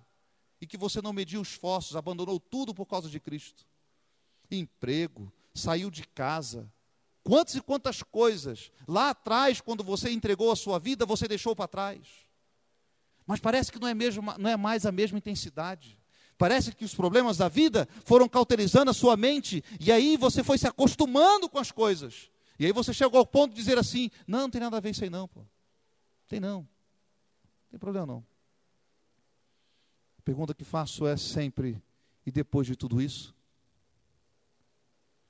e 0.59 0.67
que 0.67 0.77
você 0.77 1.01
não 1.01 1.13
mediu 1.13 1.41
esforços, 1.41 1.95
abandonou 1.95 2.39
tudo 2.39 2.73
por 2.73 2.85
causa 2.85 3.09
de 3.09 3.19
Cristo. 3.19 3.65
Emprego, 4.49 5.31
saiu 5.53 5.89
de 5.89 6.05
casa, 6.05 6.71
quantas 7.23 7.55
e 7.55 7.61
quantas 7.61 8.03
coisas 8.03 8.71
lá 8.87 9.09
atrás, 9.09 9.61
quando 9.61 9.83
você 9.83 10.11
entregou 10.11 10.51
a 10.51 10.55
sua 10.55 10.77
vida, 10.77 11.05
você 11.05 11.27
deixou 11.27 11.55
para 11.55 11.67
trás. 11.67 12.07
Mas 13.25 13.39
parece 13.39 13.71
que 13.71 13.79
não 13.79 13.87
é, 13.87 13.93
mesmo, 13.93 14.21
não 14.37 14.49
é 14.49 14.57
mais 14.57 14.85
a 14.85 14.91
mesma 14.91 15.17
intensidade. 15.17 15.97
Parece 16.37 16.73
que 16.73 16.83
os 16.83 16.93
problemas 16.93 17.37
da 17.37 17.47
vida 17.47 17.87
foram 18.03 18.27
cauterizando 18.27 18.91
a 18.91 18.93
sua 18.93 19.15
mente, 19.15 19.63
e 19.79 19.91
aí 19.91 20.17
você 20.17 20.43
foi 20.43 20.57
se 20.57 20.67
acostumando 20.67 21.47
com 21.47 21.59
as 21.59 21.71
coisas. 21.71 22.29
E 22.59 22.65
aí 22.65 22.71
você 22.71 22.93
chegou 22.93 23.19
ao 23.19 23.25
ponto 23.25 23.51
de 23.51 23.57
dizer 23.57 23.77
assim: 23.77 24.09
não, 24.27 24.41
não 24.41 24.49
tem 24.49 24.61
nada 24.61 24.77
a 24.77 24.79
ver 24.79 24.89
isso 24.89 25.03
aí, 25.03 25.09
não, 25.09 25.27
pô. 25.27 25.45
Tem 26.27 26.39
não. 26.39 26.67
Tem 27.71 27.79
problema 27.79 28.05
não. 28.05 28.25
A 30.19 30.21
pergunta 30.21 30.53
que 30.53 30.63
faço 30.65 31.07
é 31.07 31.15
sempre: 31.17 31.81
e 32.25 32.31
depois 32.31 32.67
de 32.67 32.75
tudo 32.75 33.01
isso? 33.01 33.33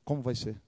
Como 0.04 0.22
vai 0.22 0.36
ser? 0.36 0.60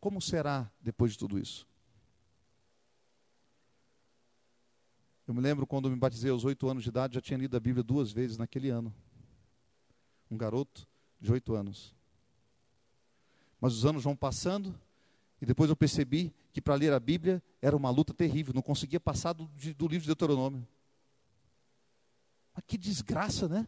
Como 0.00 0.20
será 0.22 0.70
depois 0.80 1.12
de 1.12 1.18
tudo 1.18 1.38
isso? 1.38 1.66
Eu 5.26 5.34
me 5.34 5.40
lembro 5.40 5.66
quando 5.66 5.90
me 5.90 5.96
batizei 5.96 6.30
aos 6.30 6.44
oito 6.44 6.68
anos 6.68 6.82
de 6.82 6.90
idade, 6.90 7.14
já 7.14 7.20
tinha 7.20 7.38
lido 7.38 7.56
a 7.56 7.60
Bíblia 7.60 7.82
duas 7.82 8.12
vezes 8.12 8.36
naquele 8.36 8.68
ano. 8.68 8.94
Um 10.30 10.36
garoto 10.36 10.86
de 11.20 11.32
oito 11.32 11.54
anos. 11.54 11.94
Mas 13.60 13.72
os 13.74 13.86
anos 13.86 14.04
vão 14.04 14.14
passando 14.14 14.78
e 15.40 15.46
depois 15.46 15.70
eu 15.70 15.76
percebi 15.76 16.32
que 16.54 16.62
para 16.62 16.76
ler 16.76 16.92
a 16.92 17.00
Bíblia 17.00 17.42
era 17.60 17.76
uma 17.76 17.90
luta 17.90 18.14
terrível, 18.14 18.54
não 18.54 18.62
conseguia 18.62 19.00
passar 19.00 19.32
do, 19.32 19.50
do 19.76 19.88
livro 19.88 20.02
de 20.02 20.06
Deuteronômio. 20.06 20.64
Mas 22.54 22.62
que 22.64 22.78
desgraça, 22.78 23.48
né? 23.48 23.66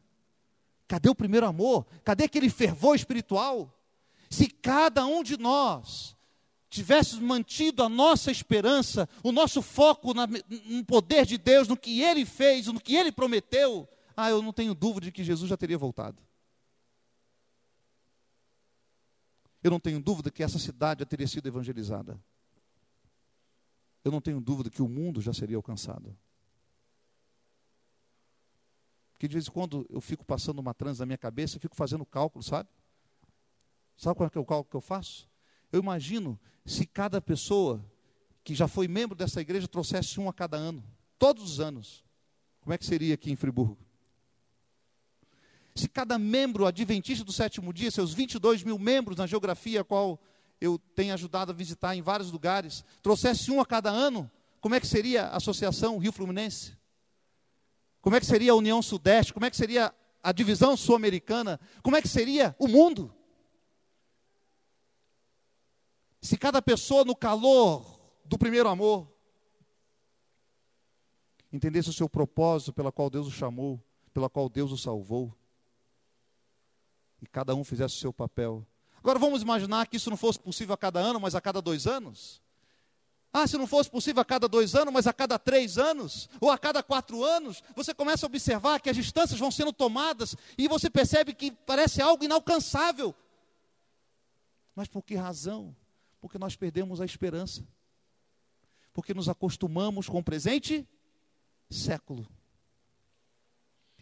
Cadê 0.87 1.09
o 1.09 1.14
primeiro 1.14 1.47
amor? 1.47 1.84
Cadê 2.05 2.22
aquele 2.22 2.49
fervor 2.49 2.95
espiritual? 2.95 3.76
Se 4.30 4.49
cada 4.49 5.05
um 5.05 5.24
de 5.24 5.37
nós 5.37 6.16
tivéssemos 6.70 7.24
mantido 7.24 7.82
a 7.82 7.89
nossa 7.89 8.30
esperança, 8.30 9.09
o 9.20 9.32
nosso 9.32 9.61
foco 9.62 10.14
na, 10.14 10.28
no 10.66 10.84
poder 10.84 11.26
de 11.26 11.37
Deus, 11.37 11.66
no 11.66 11.76
que 11.76 12.03
Ele 12.03 12.24
fez, 12.24 12.68
no 12.68 12.80
que 12.80 12.95
Ele 12.95 13.11
prometeu, 13.11 13.89
ah, 14.16 14.30
eu 14.30 14.41
não 14.41 14.53
tenho 14.53 14.76
dúvida 14.76 15.07
de 15.07 15.12
que 15.12 15.24
Jesus 15.24 15.51
já 15.51 15.57
teria 15.57 15.76
voltado. 15.76 16.22
Eu 19.61 19.72
não 19.72 19.80
tenho 19.80 19.99
dúvida 19.99 20.30
que 20.30 20.45
essa 20.45 20.61
cidade 20.61 21.01
já 21.01 21.07
teria 21.07 21.26
sido 21.26 21.49
evangelizada. 21.49 22.16
Eu 24.07 24.12
não 24.12 24.20
tenho 24.20 24.40
dúvida 24.40 24.70
que 24.70 24.80
o 24.80 24.86
mundo 24.86 25.20
já 25.20 25.32
seria 25.32 25.57
alcançado. 25.57 26.16
Porque 29.11 29.26
de 29.26 29.32
vez 29.32 29.48
em 29.48 29.50
quando 29.50 29.84
eu 29.90 30.00
fico 30.00 30.24
passando 30.24 30.61
uma 30.61 30.72
transa 30.72 31.02
na 31.02 31.07
minha 31.07 31.18
cabeça, 31.18 31.57
eu 31.57 31.61
fico 31.61 31.74
fazendo 31.74 32.07
cálculo, 32.07 32.40
sabe? 32.40 32.68
Sabe 33.96 34.14
qual 34.14 34.30
é, 34.32 34.38
é 34.38 34.40
o 34.40 34.44
cálculo 34.44 34.70
que 34.70 34.76
eu 34.76 34.80
faço? 34.80 35.28
Eu 35.72 35.80
imagino 35.80 36.38
se 36.64 36.86
cada 36.86 37.20
pessoa 37.20 37.84
que 38.44 38.54
já 38.54 38.68
foi 38.68 38.86
membro 38.86 39.16
dessa 39.16 39.40
igreja 39.40 39.66
trouxesse 39.66 40.20
um 40.20 40.28
a 40.28 40.32
cada 40.32 40.57
ano, 40.57 40.84
todos 41.18 41.42
os 41.42 41.59
anos. 41.59 42.04
Como 42.61 42.72
é 42.72 42.78
que 42.78 42.86
seria 42.86 43.14
aqui 43.14 43.32
em 43.32 43.36
Friburgo? 43.36 43.76
Se 45.74 45.88
cada 45.88 46.16
membro 46.16 46.64
adventista 46.64 47.24
do 47.24 47.32
sétimo 47.32 47.72
dia, 47.72 47.90
seus 47.90 48.14
22 48.14 48.62
mil 48.62 48.78
membros 48.78 49.18
na 49.18 49.26
geografia 49.26 49.82
qual 49.82 50.20
eu 50.61 50.78
tenho 50.94 51.14
ajudado 51.14 51.52
a 51.52 51.54
visitar 51.54 51.94
em 51.94 52.02
vários 52.02 52.30
lugares, 52.30 52.84
trouxesse 53.02 53.50
um 53.50 53.61
a 53.61 53.66
cada 53.66 53.90
ano, 53.90 54.30
como 54.61 54.74
é 54.74 54.80
que 54.80 54.86
seria 54.86 55.26
a 55.26 55.36
Associação 55.36 55.98
Rio 55.98 56.12
Fluminense? 56.12 56.76
Como 58.00 58.16
é 58.16 58.20
que 58.20 58.26
seria 58.26 58.52
a 58.52 58.57
União 58.57 58.80
Sudeste? 58.80 59.32
Como 59.32 59.44
é 59.44 59.50
que 59.50 59.57
seria 59.57 59.94
a 60.22 60.32
divisão 60.32 60.76
sul-americana? 60.76 61.61
Como 61.82 61.96
é 61.96 62.02
que 62.02 62.09
seria 62.09 62.54
o 62.59 62.66
mundo? 62.66 63.14
Se 66.20 66.36
cada 66.36 66.61
pessoa 66.61 67.04
no 67.04 67.14
calor 67.14 68.00
do 68.24 68.38
primeiro 68.38 68.68
amor 68.68 69.12
entendesse 71.52 71.90
o 71.90 71.92
seu 71.92 72.09
propósito 72.09 72.72
pela 72.72 72.90
qual 72.90 73.09
Deus 73.09 73.26
o 73.26 73.30
chamou, 73.30 73.82
pela 74.12 74.28
qual 74.28 74.48
Deus 74.48 74.72
o 74.72 74.76
salvou, 74.76 75.32
e 77.20 77.26
cada 77.26 77.54
um 77.54 77.64
fizesse 77.64 77.94
o 77.96 77.98
seu 77.98 78.12
papel. 78.12 78.66
Agora 79.07 79.20
vamos 79.20 79.40
imaginar 79.40 79.86
que 79.86 79.98
isso 79.98 80.11
não 80.11 80.16
fosse 80.16 80.36
possível 80.36 80.74
a 80.74 80.76
cada 80.76 80.98
ano, 80.98 81.20
mas 81.20 81.36
a 81.36 81.40
cada 81.40 81.62
dois 81.62 81.86
anos. 81.86 82.42
Ah, 83.32 83.46
se 83.46 83.57
não 83.57 83.64
fosse 83.64 83.88
possível 83.88 84.20
a 84.20 84.24
cada 84.24 84.48
dois 84.48 84.74
anos, 84.74 84.92
mas 84.92 85.07
a 85.07 85.12
cada 85.12 85.38
três 85.38 85.78
anos, 85.78 86.28
ou 86.40 86.50
a 86.50 86.59
cada 86.59 86.82
quatro 86.82 87.22
anos, 87.22 87.62
você 87.76 87.94
começa 87.94 88.26
a 88.26 88.28
observar 88.28 88.80
que 88.80 88.90
as 88.90 88.96
distâncias 88.96 89.38
vão 89.38 89.48
sendo 89.48 89.72
tomadas 89.72 90.34
e 90.59 90.66
você 90.66 90.90
percebe 90.90 91.34
que 91.34 91.52
parece 91.52 92.02
algo 92.02 92.24
inalcançável. 92.24 93.14
Mas 94.74 94.88
por 94.88 95.04
que 95.04 95.14
razão? 95.14 95.72
Porque 96.20 96.36
nós 96.36 96.57
perdemos 96.57 97.00
a 97.00 97.04
esperança. 97.04 97.64
Porque 98.92 99.14
nos 99.14 99.28
acostumamos 99.28 100.09
com 100.09 100.18
o 100.18 100.24
presente 100.24 100.84
século. 101.70 102.26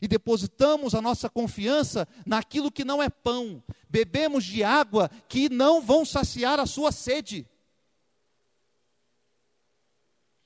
E 0.05 0.07
depositamos 0.07 0.95
a 0.95 1.01
nossa 1.01 1.31
confiança 1.31 2.07
naquilo 2.27 2.71
que 2.71 2.85
não 2.85 3.03
é 3.03 3.09
pão. 3.09 3.65
Bebemos 3.89 4.45
de 4.45 4.63
água 4.63 5.11
que 5.31 5.49
não 5.49 5.81
vão 5.81 6.05
saciar 6.05 6.61
a 6.61 6.67
sua 6.67 6.93
sede. 6.93 7.49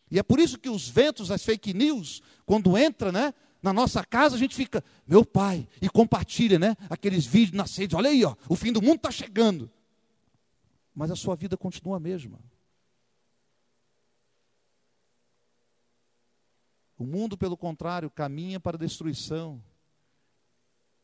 E 0.09 0.17
é 0.17 0.23
por 0.23 0.39
isso 0.39 0.61
que 0.61 0.69
os 0.69 0.89
ventos, 0.89 1.33
as 1.33 1.43
fake 1.43 1.75
news, 1.75 2.23
quando 2.47 2.79
entra, 2.79 3.11
né, 3.11 3.35
na 3.61 3.73
nossa 3.73 4.05
casa, 4.05 4.37
a 4.37 4.39
gente 4.39 4.55
fica, 4.55 4.85
meu 5.05 5.25
pai, 5.25 5.67
e 5.83 5.89
compartilha, 5.89 6.57
né, 6.57 6.77
aqueles 6.89 7.27
vídeos 7.27 7.57
nas 7.57 7.77
redes, 7.77 7.97
olha 7.97 8.11
aí, 8.11 8.25
ó, 8.25 8.37
o 8.49 8.55
fim 8.55 8.73
do 8.73 8.81
mundo 8.81 8.99
está 8.99 9.11
chegando. 9.11 9.69
Mas 10.95 11.11
a 11.11 11.17
sua 11.17 11.35
vida 11.35 11.57
continua 11.57 11.97
a 11.97 12.01
mesma. 12.01 12.39
O 16.99 17.05
mundo, 17.05 17.39
pelo 17.39 17.57
contrário, 17.57 18.11
caminha 18.11 18.59
para 18.59 18.77
a 18.77 18.81
destruição. 18.81 19.63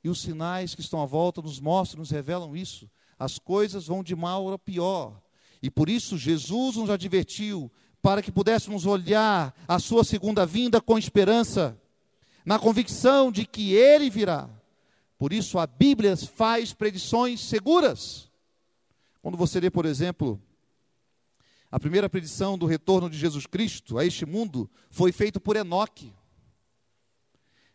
E 0.03 0.09
os 0.09 0.21
sinais 0.21 0.75
que 0.75 0.81
estão 0.81 1.01
à 1.01 1.07
volta 1.07 1.41
nos 1.41 1.61
mostram, 1.61 2.01
nos 2.01 2.11
revelam 2.11 2.57
isso. 2.57 2.91
As 3.19 3.39
coisas 3.39 3.87
vão 3.87 4.03
de 4.03 4.17
mal 4.17 4.53
a 4.53 4.59
pior. 4.59 5.23
E 5.63 5.71
por 5.71 5.89
isso 5.89 6.19
Jesus 6.19 6.77
nos 6.77 6.91
advertiu 6.91 7.71
para 8.03 8.21
que 8.21 8.33
pudéssemos 8.33 8.85
olhar 8.85 9.55
a 9.67 9.79
sua 9.79 10.05
segunda 10.05 10.45
vinda 10.45 10.79
com 10.79 10.99
esperança, 10.99 11.81
na 12.45 12.59
convicção 12.59 13.33
de 13.33 13.47
que 13.47 13.73
ele 13.73 14.11
virá. 14.11 14.51
Por 15.17 15.33
isso 15.33 15.59
a 15.59 15.67
Bíblia 15.67 16.15
faz 16.17 16.75
predições 16.75 17.41
seguras. 17.41 18.31
Quando 19.23 19.39
você 19.39 19.59
lê, 19.59 19.71
por 19.71 19.87
exemplo, 19.87 20.39
a 21.75 21.81
primeira 21.81 22.09
predição 22.09 22.57
do 22.57 22.67
retorno 22.67 23.11
de 23.11 23.19
Jesus 23.19 23.47
Cristo 23.47 23.99
a 23.99 24.07
este 24.07 24.25
mundo 24.25 24.71
foi 24.91 25.11
feita 25.11 25.41
por 25.41 25.57
Enoque. 25.57 26.15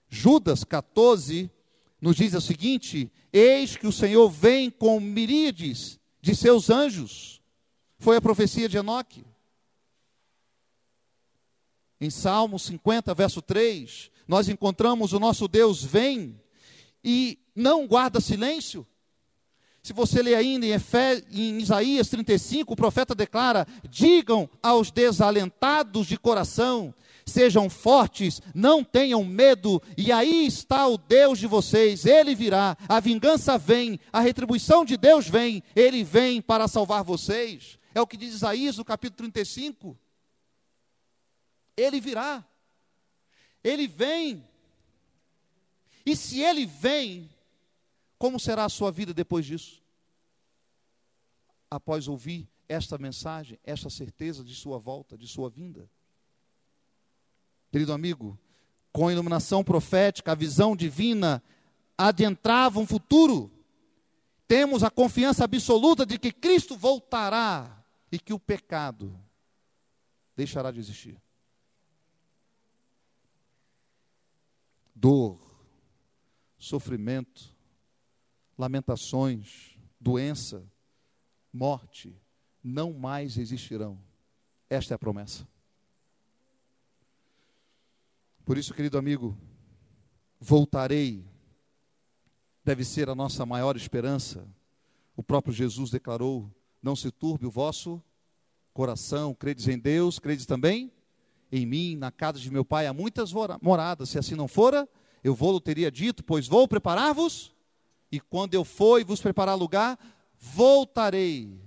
Judas 0.07 0.63
14 0.63 1.51
nos 1.99 2.15
diz 2.15 2.33
o 2.33 2.39
seguinte: 2.39 3.11
Eis 3.33 3.75
que 3.75 3.85
o 3.85 3.91
Senhor 3.91 4.29
vem 4.29 4.71
com 4.71 5.01
miríades 5.01 5.99
de 6.21 6.33
seus 6.33 6.69
anjos. 6.69 7.41
Foi 7.97 8.15
a 8.15 8.21
profecia 8.21 8.69
de 8.69 8.77
Enoque. 8.77 9.25
Em 11.99 12.09
Salmo 12.09 12.57
50, 12.57 13.13
verso 13.13 13.41
3, 13.41 14.11
nós 14.25 14.47
encontramos 14.47 15.11
o 15.11 15.19
nosso 15.19 15.45
Deus 15.45 15.83
vem 15.83 16.41
e 17.03 17.37
não 17.53 17.85
guarda 17.85 18.21
silêncio. 18.21 18.87
Se 19.81 19.93
você 19.93 20.21
ler 20.21 20.35
ainda 20.35 20.65
em, 20.65 20.71
Efé, 20.71 21.23
em 21.31 21.57
Isaías 21.57 22.09
35, 22.09 22.73
o 22.73 22.75
profeta 22.75 23.15
declara: 23.15 23.65
Digam 23.89 24.49
aos 24.61 24.91
desalentados 24.91 26.05
de 26.05 26.17
coração, 26.17 26.93
sejam 27.25 27.69
fortes, 27.69 28.41
não 28.53 28.83
tenham 28.83 29.23
medo, 29.23 29.81
e 29.97 30.11
aí 30.11 30.45
está 30.45 30.87
o 30.87 30.97
Deus 30.97 31.39
de 31.39 31.47
vocês, 31.47 32.05
ele 32.05 32.35
virá, 32.35 32.77
a 32.87 32.99
vingança 32.99 33.57
vem, 33.57 33.99
a 34.11 34.19
retribuição 34.19 34.83
de 34.83 34.97
Deus 34.97 35.27
vem, 35.27 35.63
ele 35.75 36.03
vem 36.03 36.41
para 36.41 36.67
salvar 36.67 37.03
vocês. 37.03 37.79
É 37.93 38.01
o 38.01 38.07
que 38.07 38.17
diz 38.17 38.33
Isaías 38.33 38.77
no 38.77 38.85
capítulo 38.85 39.17
35. 39.17 39.97
Ele 41.75 41.99
virá. 41.99 42.45
Ele 43.63 43.87
vem. 43.87 44.47
E 46.05 46.15
se 46.15 46.41
ele 46.41 46.65
vem, 46.65 47.29
como 48.19 48.39
será 48.39 48.65
a 48.65 48.69
sua 48.69 48.91
vida 48.91 49.13
depois 49.13 49.45
disso? 49.45 49.81
Após 51.71 52.07
ouvir 52.07 52.47
esta 52.67 52.99
mensagem, 52.99 53.57
esta 53.63 53.89
certeza 53.89 54.43
de 54.43 54.53
sua 54.53 54.77
volta, 54.77 55.17
de 55.17 55.27
sua 55.27 55.49
vinda. 55.49 55.89
Querido 57.71 57.91
amigo, 57.91 58.37
com 58.91 59.07
a 59.07 59.11
iluminação 59.11 59.63
profética, 59.63 60.33
a 60.33 60.35
visão 60.35 60.75
divina 60.75 61.41
adentrava 61.97 62.79
um 62.79 62.85
futuro. 62.85 63.51
Temos 64.47 64.83
a 64.83 64.91
confiança 64.91 65.45
absoluta 65.45 66.05
de 66.05 66.19
que 66.19 66.31
Cristo 66.31 66.75
voltará 66.75 67.83
e 68.11 68.19
que 68.19 68.33
o 68.33 68.39
pecado 68.39 69.19
deixará 70.35 70.69
de 70.69 70.79
existir. 70.79 71.19
dor, 74.99 75.39
sofrimento, 76.57 77.55
lamentações, 78.59 79.79
doença, 79.99 80.63
morte, 81.51 82.13
não 82.61 82.91
mais 82.91 83.37
existirão. 83.37 83.97
Esta 84.69 84.93
é 84.93 84.95
a 84.95 84.99
promessa. 84.99 85.47
Por 88.43 88.57
isso, 88.57 88.73
querido 88.73 88.97
amigo, 88.97 89.37
voltarei, 90.39 91.25
deve 92.63 92.83
ser 92.83 93.09
a 93.09 93.15
nossa 93.15 93.45
maior 93.45 93.77
esperança. 93.77 94.45
O 95.15 95.23
próprio 95.23 95.53
Jesus 95.53 95.89
declarou: 95.89 96.53
Não 96.83 96.95
se 96.95 97.09
turbe 97.09 97.45
o 97.45 97.51
vosso 97.51 98.03
coração, 98.73 99.33
credes 99.33 99.67
em 99.69 99.79
Deus, 99.79 100.19
credes 100.19 100.45
também 100.45 100.91
em 101.51 101.65
mim, 101.65 101.95
na 101.95 102.11
casa 102.11 102.39
de 102.39 102.51
meu 102.51 102.63
pai, 102.63 102.87
há 102.87 102.93
muitas 102.93 103.31
moradas. 103.61 104.09
Se 104.09 104.19
assim 104.19 104.35
não 104.35 104.47
fora, 104.47 104.87
eu 105.23 105.33
vou, 105.33 105.59
teria 105.59 105.89
dito, 105.89 106.23
pois 106.23 106.47
vou 106.47 106.67
preparar-vos, 106.67 107.55
e 108.11 108.19
quando 108.19 108.53
eu 108.53 108.63
for 108.63 108.99
e 108.99 109.03
vos 109.03 109.21
preparar 109.21 109.57
lugar, 109.57 109.97
voltarei 110.37 111.59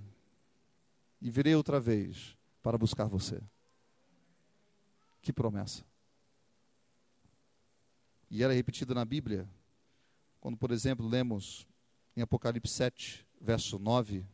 e 1.21 1.29
virei 1.29 1.55
outra 1.55 1.79
vez 1.79 2.37
para 2.61 2.77
buscar 2.77 3.05
você. 3.05 3.41
Que 5.21 5.31
promessa. 5.31 5.85
E 8.29 8.43
era 8.43 8.51
repetida 8.51 8.93
na 8.93 9.05
Bíblia, 9.05 9.47
quando, 10.41 10.57
por 10.57 10.71
exemplo, 10.71 11.07
lemos 11.07 11.67
em 12.17 12.21
Apocalipse 12.21 12.73
7, 12.73 13.25
verso 13.39 13.79
9, 13.79 14.25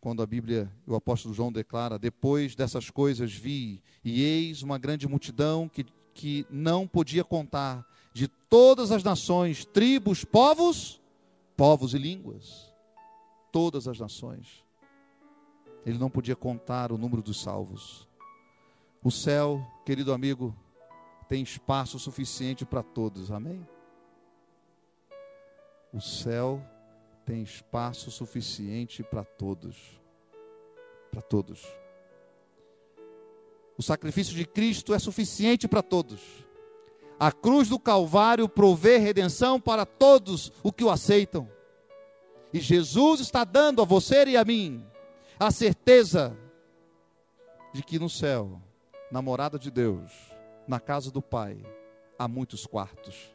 quando 0.00 0.22
a 0.22 0.26
Bíblia, 0.26 0.70
o 0.86 0.94
apóstolo 0.94 1.34
João 1.34 1.50
declara: 1.50 1.98
Depois 1.98 2.54
dessas 2.54 2.90
coisas 2.90 3.32
vi, 3.32 3.82
e 4.04 4.22
eis 4.22 4.62
uma 4.62 4.78
grande 4.78 5.08
multidão 5.08 5.68
que, 5.68 5.84
que 6.12 6.46
não 6.50 6.86
podia 6.86 7.24
contar, 7.24 7.86
de 8.16 8.28
todas 8.28 8.92
as 8.92 9.04
nações, 9.04 9.66
tribos, 9.66 10.24
povos, 10.24 10.98
povos 11.54 11.92
e 11.92 11.98
línguas. 11.98 12.72
Todas 13.52 13.86
as 13.86 14.00
nações. 14.00 14.64
Ele 15.84 15.98
não 15.98 16.08
podia 16.08 16.34
contar 16.34 16.92
o 16.92 16.96
número 16.96 17.20
dos 17.20 17.42
salvos. 17.42 18.08
O 19.04 19.10
céu, 19.10 19.60
querido 19.84 20.14
amigo, 20.14 20.56
tem 21.28 21.42
espaço 21.42 21.98
suficiente 21.98 22.64
para 22.64 22.82
todos, 22.82 23.30
amém? 23.30 23.68
O 25.92 26.00
céu 26.00 26.66
tem 27.26 27.42
espaço 27.42 28.10
suficiente 28.10 29.02
para 29.02 29.24
todos. 29.24 30.00
Para 31.10 31.20
todos. 31.20 31.66
O 33.76 33.82
sacrifício 33.82 34.34
de 34.34 34.46
Cristo 34.46 34.94
é 34.94 34.98
suficiente 34.98 35.68
para 35.68 35.82
todos. 35.82 36.45
A 37.18 37.32
cruz 37.32 37.68
do 37.68 37.78
Calvário 37.78 38.48
provê 38.48 38.98
redenção 38.98 39.60
para 39.60 39.86
todos 39.86 40.52
os 40.62 40.72
que 40.72 40.84
o 40.84 40.90
aceitam. 40.90 41.48
E 42.52 42.60
Jesus 42.60 43.20
está 43.20 43.42
dando 43.42 43.80
a 43.80 43.84
você 43.84 44.24
e 44.24 44.36
a 44.36 44.44
mim 44.44 44.84
a 45.38 45.50
certeza 45.50 46.36
de 47.72 47.82
que 47.82 47.98
no 47.98 48.08
céu, 48.08 48.60
na 49.10 49.20
morada 49.20 49.58
de 49.58 49.70
Deus, 49.70 50.10
na 50.66 50.80
casa 50.80 51.10
do 51.10 51.20
Pai, 51.20 51.58
há 52.18 52.26
muitos 52.26 52.66
quartos. 52.66 53.34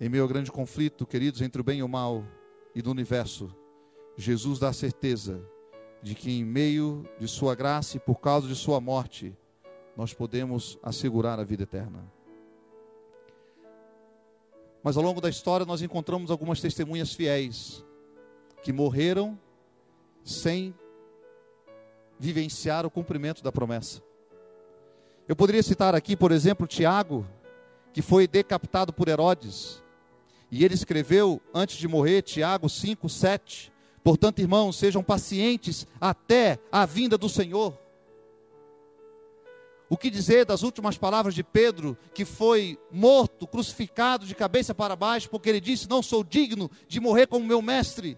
Em 0.00 0.08
meio 0.08 0.22
ao 0.22 0.28
grande 0.28 0.52
conflito, 0.52 1.06
queridos, 1.06 1.40
entre 1.40 1.60
o 1.60 1.64
bem 1.64 1.78
e 1.78 1.82
o 1.82 1.88
mal 1.88 2.24
e 2.74 2.82
do 2.82 2.90
universo, 2.90 3.54
Jesus 4.16 4.58
dá 4.58 4.68
a 4.68 4.74
certeza 4.74 5.42
de 6.06 6.14
que 6.14 6.30
em 6.30 6.44
meio 6.44 7.04
de 7.18 7.26
sua 7.26 7.56
graça 7.56 7.96
e 7.96 7.98
por 7.98 8.20
causa 8.20 8.46
de 8.46 8.54
sua 8.54 8.80
morte, 8.80 9.36
nós 9.96 10.14
podemos 10.14 10.78
assegurar 10.80 11.40
a 11.40 11.42
vida 11.42 11.64
eterna. 11.64 12.08
Mas 14.84 14.96
ao 14.96 15.02
longo 15.02 15.20
da 15.20 15.28
história 15.28 15.66
nós 15.66 15.82
encontramos 15.82 16.30
algumas 16.30 16.60
testemunhas 16.60 17.12
fiéis 17.12 17.84
que 18.62 18.72
morreram 18.72 19.36
sem 20.22 20.72
vivenciar 22.20 22.86
o 22.86 22.90
cumprimento 22.90 23.42
da 23.42 23.50
promessa. 23.50 24.00
Eu 25.26 25.34
poderia 25.34 25.60
citar 25.64 25.92
aqui, 25.92 26.16
por 26.16 26.30
exemplo, 26.30 26.68
Tiago, 26.68 27.26
que 27.92 28.00
foi 28.00 28.28
decapitado 28.28 28.92
por 28.92 29.08
Herodes, 29.08 29.82
E 30.52 30.64
ele 30.64 30.74
escreveu, 30.74 31.42
antes 31.52 31.76
de 31.76 31.88
morrer, 31.88 32.22
Tiago 32.22 32.68
5, 32.68 33.08
7. 33.08 33.72
Portanto, 34.06 34.38
irmãos, 34.38 34.76
sejam 34.76 35.02
pacientes 35.02 35.84
até 36.00 36.60
a 36.70 36.86
vinda 36.86 37.18
do 37.18 37.28
Senhor. 37.28 37.76
O 39.90 39.96
que 39.96 40.08
dizer 40.08 40.44
das 40.44 40.62
últimas 40.62 40.96
palavras 40.96 41.34
de 41.34 41.42
Pedro, 41.42 41.98
que 42.14 42.24
foi 42.24 42.78
morto, 42.88 43.48
crucificado 43.48 44.24
de 44.24 44.32
cabeça 44.32 44.72
para 44.72 44.94
baixo, 44.94 45.28
porque 45.28 45.48
ele 45.48 45.60
disse: 45.60 45.90
Não 45.90 46.04
sou 46.04 46.22
digno 46.22 46.70
de 46.86 47.00
morrer 47.00 47.26
como 47.26 47.44
meu 47.44 47.60
mestre. 47.60 48.16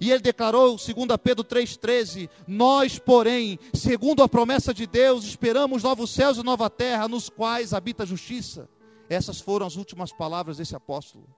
E 0.00 0.10
ele 0.10 0.20
declarou, 0.20 0.78
segundo 0.78 1.18
Pedro 1.18 1.44
3,13: 1.44 2.30
Nós, 2.48 2.98
porém, 2.98 3.58
segundo 3.74 4.22
a 4.22 4.28
promessa 4.28 4.72
de 4.72 4.86
Deus, 4.86 5.26
esperamos 5.26 5.82
novos 5.82 6.12
céus 6.12 6.38
e 6.38 6.42
nova 6.42 6.70
terra, 6.70 7.06
nos 7.06 7.28
quais 7.28 7.74
habita 7.74 8.04
a 8.04 8.06
justiça. 8.06 8.70
Essas 9.06 9.38
foram 9.38 9.66
as 9.66 9.76
últimas 9.76 10.14
palavras 10.14 10.56
desse 10.56 10.74
apóstolo. 10.74 11.28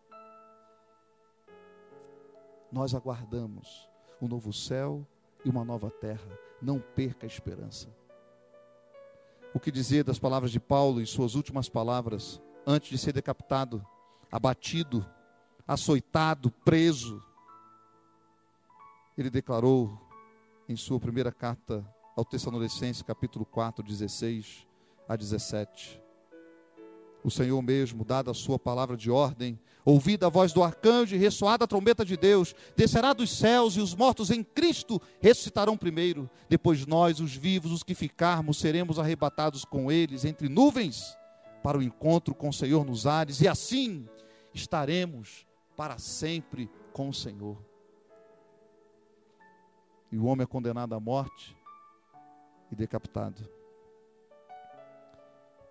Nós 2.73 2.95
aguardamos 2.95 3.89
um 4.20 4.27
novo 4.27 4.53
céu 4.53 5.07
e 5.45 5.51
uma 5.51 5.64
nova 5.64 5.91
terra. 5.91 6.39
Não 6.61 6.81
perca 6.81 7.27
a 7.27 7.29
esperança 7.29 7.89
o 9.55 9.61
que 9.61 9.70
dizer 9.70 10.03
das 10.05 10.18
palavras 10.18 10.51
de 10.51 10.59
Paulo 10.59 11.01
em 11.01 11.07
suas 11.07 11.35
últimas 11.35 11.68
palavras, 11.68 12.41
antes 12.66 12.91
de 12.91 12.99
ser 12.99 13.12
decapitado, 13.12 13.85
abatido, 14.31 15.07
açoitado, 15.68 16.51
preso. 16.51 17.23
Ele 19.16 19.29
declarou 19.29 19.99
em 20.68 20.77
sua 20.77 20.99
primeira 20.99 21.31
carta 21.31 21.87
ao 22.16 22.25
Tessalonicenses, 22.25 23.03
capítulo 23.03 23.45
4, 23.45 23.85
16 23.85 24.66
a 25.07 25.16
17: 25.16 26.01
o 27.23 27.31
Senhor 27.31 27.61
mesmo, 27.62 28.05
dada 28.05 28.31
a 28.31 28.35
sua 28.35 28.59
palavra 28.59 28.97
de 28.97 29.11
ordem, 29.11 29.59
ouvida 29.85 30.26
a 30.26 30.30
voz 30.30 30.53
do 30.53 30.62
arcanjo 30.62 31.14
e 31.14 31.18
ressoada 31.18 31.64
a 31.64 31.68
trombeta 31.68 32.05
de 32.05 32.16
Deus, 32.16 32.55
descerá 32.76 33.12
dos 33.12 33.37
céus 33.37 33.76
e 33.76 33.80
os 33.80 33.95
mortos 33.95 34.30
em 34.30 34.43
Cristo 34.43 35.01
ressuscitarão 35.20 35.76
primeiro. 35.76 36.30
Depois 36.49 36.87
nós, 36.87 37.20
os 37.20 37.35
vivos, 37.35 37.72
os 37.72 37.83
que 37.83 37.95
ficarmos, 37.95 38.59
seremos 38.59 38.99
arrebatados 38.99 39.64
com 39.64 39.91
eles 39.91 40.24
entre 40.24 40.49
nuvens 40.49 41.16
para 41.62 41.78
o 41.78 41.83
encontro 41.83 42.35
com 42.35 42.49
o 42.49 42.53
Senhor 42.53 42.85
nos 42.85 43.07
ares 43.07 43.41
e 43.41 43.49
assim 43.49 44.09
estaremos 44.53 45.47
para 45.76 45.99
sempre 45.99 46.70
com 46.93 47.09
o 47.09 47.14
Senhor. 47.14 47.57
E 50.11 50.18
o 50.18 50.26
homem 50.26 50.45
é 50.45 50.47
condenado 50.47 50.95
à 50.95 51.01
morte 51.01 51.57
e 52.70 52.76
decapitado. 52.76 53.49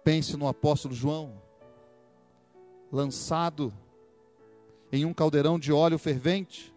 Pense 0.03 0.35
no 0.35 0.47
apóstolo 0.47 0.95
João, 0.95 1.39
lançado 2.91 3.71
em 4.91 5.05
um 5.05 5.13
caldeirão 5.13 5.57
de 5.57 5.71
óleo 5.71 5.97
fervente, 5.97 6.73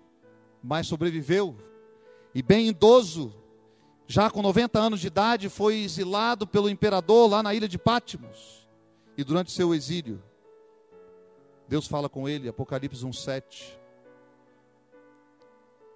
mas 0.62 0.86
sobreviveu. 0.86 1.56
E 2.34 2.42
bem 2.42 2.68
idoso, 2.68 3.34
já 4.06 4.30
com 4.30 4.42
90 4.42 4.78
anos 4.78 5.00
de 5.00 5.08
idade, 5.08 5.48
foi 5.48 5.80
exilado 5.80 6.46
pelo 6.46 6.68
imperador 6.68 7.30
lá 7.30 7.42
na 7.42 7.54
ilha 7.54 7.68
de 7.68 7.78
Pátimos. 7.78 8.68
E 9.16 9.24
durante 9.24 9.52
seu 9.52 9.74
exílio, 9.74 10.22
Deus 11.68 11.86
fala 11.86 12.08
com 12.08 12.28
ele, 12.28 12.48
Apocalipse 12.48 13.04
1:7. 13.04 13.78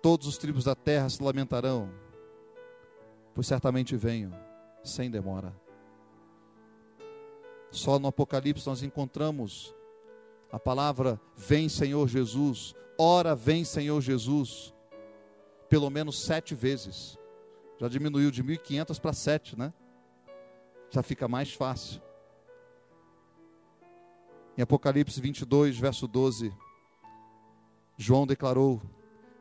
Todos 0.00 0.26
os 0.26 0.38
tribos 0.38 0.64
da 0.64 0.74
terra 0.74 1.08
se 1.08 1.22
lamentarão, 1.22 1.90
pois 3.34 3.46
certamente 3.46 3.96
venho 3.96 4.32
sem 4.82 5.10
demora. 5.10 5.54
Só 7.70 7.98
no 7.98 8.08
Apocalipse 8.08 8.66
nós 8.66 8.82
encontramos 8.82 9.74
a 10.50 10.58
palavra 10.58 11.20
vem 11.36 11.68
Senhor 11.68 12.08
Jesus, 12.08 12.74
ora 12.98 13.34
vem 13.34 13.64
Senhor 13.64 14.00
Jesus, 14.00 14.74
pelo 15.68 15.90
menos 15.90 16.20
sete 16.20 16.54
vezes. 16.54 17.18
Já 17.78 17.88
diminuiu 17.88 18.30
de 18.30 18.42
1.500 18.42 19.00
para 19.00 19.12
sete, 19.12 19.58
né? 19.58 19.72
Já 20.90 21.02
fica 21.02 21.28
mais 21.28 21.52
fácil. 21.52 22.00
Em 24.56 24.62
Apocalipse 24.62 25.20
22, 25.20 25.78
verso 25.78 26.08
12, 26.08 26.52
João 27.96 28.26
declarou: 28.26 28.80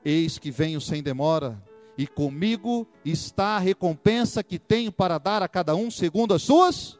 Eis 0.06 0.38
que 0.38 0.52
venho 0.52 0.80
sem 0.80 1.02
demora, 1.02 1.64
e 1.98 2.06
comigo 2.06 2.88
está 3.04 3.56
a 3.56 3.60
recompensa 3.60 4.44
que 4.44 4.60
tenho 4.60 4.92
para 4.92 5.18
dar 5.18 5.42
a 5.42 5.48
cada 5.48 5.74
um 5.76 5.90
segundo 5.90 6.34
as 6.34 6.44
suas 6.44 7.00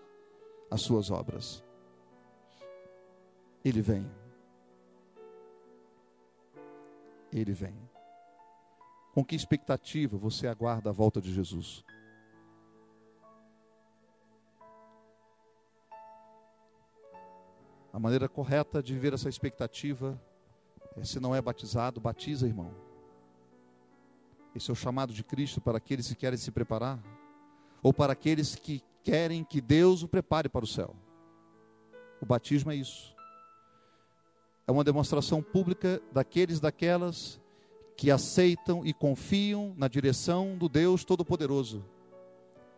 as 0.70 0.82
suas 0.82 1.10
obras. 1.12 1.67
Ele 3.68 3.82
vem. 3.82 4.10
Ele 7.34 7.52
vem. 7.52 7.76
Com 9.14 9.26
que 9.26 9.36
expectativa 9.36 10.16
você 10.16 10.48
aguarda 10.48 10.90
a 10.90 10.94
volta 10.94 11.20
de 11.20 11.34
Jesus? 11.34 11.84
A 17.92 18.00
maneira 18.00 18.30
correta 18.30 18.82
de 18.82 18.94
viver 18.94 19.14
essa 19.14 19.28
expectativa 19.28 20.18
é 20.96 21.04
se 21.04 21.20
não 21.20 21.36
é 21.36 21.42
batizado, 21.42 22.00
batiza, 22.00 22.48
irmão. 22.48 22.74
Esse 24.56 24.70
é 24.70 24.72
o 24.72 24.78
chamado 24.78 25.12
de 25.12 25.26
Cristo 25.26 25.60
para 25.60 25.78
aqueles 25.78 26.08
que 26.08 26.16
querem 26.16 26.38
se 26.38 26.52
preparar, 26.52 27.04
ou 27.84 27.94
para 27.94 28.14
aqueles 28.14 28.56
que 28.56 28.82
querem 29.04 29.44
que 29.44 29.60
Deus 29.60 30.04
o 30.04 30.08
prepare 30.08 30.48
para 30.48 30.64
o 30.64 30.68
céu. 30.68 30.96
O 32.22 32.26
batismo 32.26 32.72
é 32.72 32.76
isso. 32.76 33.17
É 34.68 34.72
uma 34.72 34.84
demonstração 34.84 35.42
pública 35.42 36.02
daqueles 36.12 36.60
daquelas 36.60 37.40
que 37.96 38.12
aceitam 38.12 38.86
e 38.86 38.94
confiam 38.94 39.74
na 39.78 39.88
direção 39.88 40.56
do 40.58 40.70
Deus 40.70 41.04
Todo-Poderoso, 41.04 41.84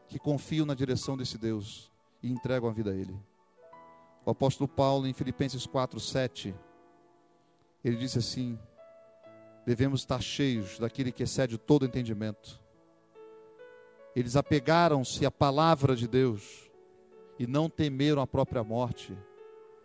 que 0.08 0.18
confiam 0.18 0.66
na 0.66 0.74
direção 0.74 1.18
desse 1.18 1.38
Deus 1.38 1.92
e 2.24 2.32
entregam 2.32 2.70
a 2.70 2.72
vida 2.72 2.92
a 2.92 2.96
Ele. 2.96 3.20
O 4.26 4.32
apóstolo 4.32 4.68
Paulo, 4.68 5.08
em 5.08 5.14
Filipenses 5.14 5.66
4, 5.66 6.00
7, 6.00 6.56
ele 7.84 7.98
disse 7.98 8.20
assim: 8.20 8.58
devemos 9.66 10.02
estar 10.02 10.22
cheios 10.22 10.80
daquele 10.80 11.12
que 11.12 11.24
excede 11.24 11.58
todo 11.58 11.86
entendimento 11.86 12.62
eles 14.16 14.36
apegaram-se 14.36 15.26
à 15.26 15.32
palavra 15.32 15.96
de 15.96 16.08
Deus 16.08 16.70
e 17.38 17.46
não 17.46 17.70
temeram 17.70 18.22
a 18.22 18.28
própria 18.28 18.64
morte 18.64 19.18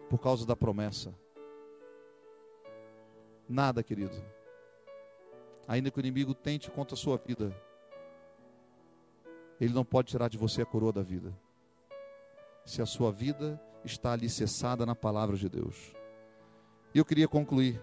por 0.08 0.18
causa 0.18 0.46
da 0.46 0.56
promessa. 0.56 1.14
Nada, 3.48 3.82
querido. 3.82 4.14
Ainda 5.66 5.90
que 5.90 5.98
o 5.98 6.00
inimigo 6.00 6.34
tente 6.34 6.70
contra 6.70 6.94
a 6.94 6.98
sua 6.98 7.16
vida, 7.16 7.54
ele 9.60 9.72
não 9.72 9.84
pode 9.84 10.08
tirar 10.08 10.28
de 10.28 10.38
você 10.38 10.62
a 10.62 10.66
coroa 10.66 10.92
da 10.92 11.02
vida. 11.02 11.32
Se 12.64 12.82
a 12.82 12.86
sua 12.86 13.12
vida 13.12 13.60
está 13.84 14.12
alicerçada 14.12 14.86
na 14.86 14.94
palavra 14.94 15.36
de 15.36 15.48
Deus. 15.48 15.94
E 16.94 16.98
eu 16.98 17.04
queria 17.04 17.28
concluir 17.28 17.80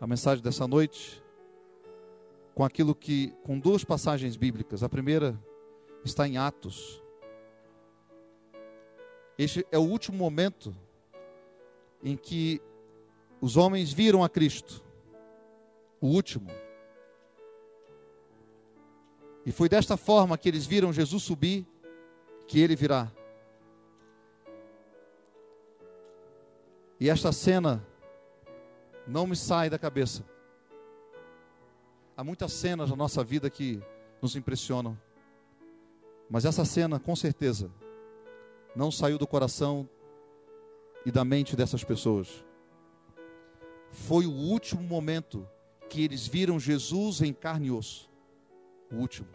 a 0.00 0.06
mensagem 0.06 0.42
dessa 0.42 0.66
noite 0.66 1.22
com 2.54 2.64
aquilo 2.64 2.94
que, 2.94 3.34
com 3.44 3.58
duas 3.58 3.84
passagens 3.84 4.36
bíblicas. 4.36 4.82
A 4.82 4.88
primeira 4.88 5.38
está 6.04 6.26
em 6.26 6.36
Atos. 6.36 7.02
Este 9.38 9.66
é 9.70 9.78
o 9.78 9.82
último 9.82 10.16
momento 10.16 10.74
em 12.02 12.16
que 12.16 12.60
os 13.40 13.56
homens 13.56 13.92
viram 13.92 14.24
a 14.24 14.28
Cristo. 14.28 14.82
O 16.00 16.08
último. 16.08 16.50
E 19.44 19.52
foi 19.52 19.68
desta 19.68 19.96
forma 19.96 20.36
que 20.36 20.48
eles 20.48 20.66
viram 20.66 20.92
Jesus 20.92 21.22
subir, 21.22 21.66
que 22.48 22.60
ele 22.60 22.74
virá. 22.74 23.10
E 26.98 27.08
esta 27.10 27.30
cena 27.30 27.86
não 29.06 29.26
me 29.26 29.36
sai 29.36 29.70
da 29.70 29.78
cabeça. 29.78 30.24
Há 32.16 32.24
muitas 32.24 32.52
cenas 32.52 32.90
na 32.90 32.96
nossa 32.96 33.22
vida 33.22 33.50
que 33.50 33.80
nos 34.22 34.34
impressionam. 34.34 34.98
Mas 36.28 36.44
essa 36.44 36.64
cena, 36.64 36.98
com 36.98 37.14
certeza, 37.14 37.70
não 38.74 38.90
saiu 38.90 39.18
do 39.18 39.26
coração 39.26 39.88
e 41.04 41.10
da 41.12 41.24
mente 41.24 41.54
dessas 41.54 41.84
pessoas. 41.84 42.45
Foi 44.06 44.26
o 44.26 44.32
último 44.32 44.82
momento 44.82 45.48
que 45.88 46.02
eles 46.02 46.26
viram 46.26 46.60
Jesus 46.60 47.22
em 47.22 47.32
carne 47.32 47.68
e 47.68 47.70
osso. 47.70 48.10
O 48.92 48.96
último. 48.96 49.28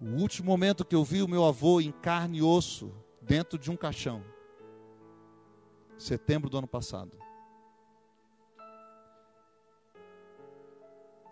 O 0.00 0.20
último 0.20 0.46
momento 0.46 0.84
que 0.84 0.94
eu 0.94 1.04
vi 1.04 1.22
o 1.22 1.28
meu 1.28 1.44
avô 1.44 1.80
em 1.80 1.92
carne 1.92 2.38
e 2.38 2.42
osso, 2.42 2.92
dentro 3.20 3.58
de 3.58 3.70
um 3.70 3.76
caixão. 3.76 4.24
Setembro 5.98 6.48
do 6.48 6.56
ano 6.56 6.68
passado. 6.68 7.18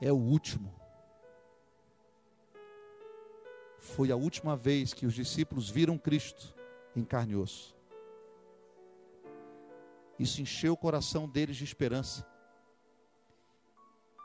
é 0.00 0.12
o 0.12 0.16
último. 0.16 0.74
Foi 3.78 4.10
a 4.10 4.16
última 4.16 4.56
vez 4.56 4.92
que 4.92 5.06
os 5.06 5.14
discípulos 5.14 5.68
viram 5.68 5.98
Cristo 5.98 6.54
em 6.94 7.04
carne 7.04 7.32
e 7.32 7.36
osso. 7.36 7.77
Isso 10.18 10.40
encheu 10.42 10.72
o 10.72 10.76
coração 10.76 11.28
deles 11.28 11.56
de 11.56 11.64
esperança 11.64 12.26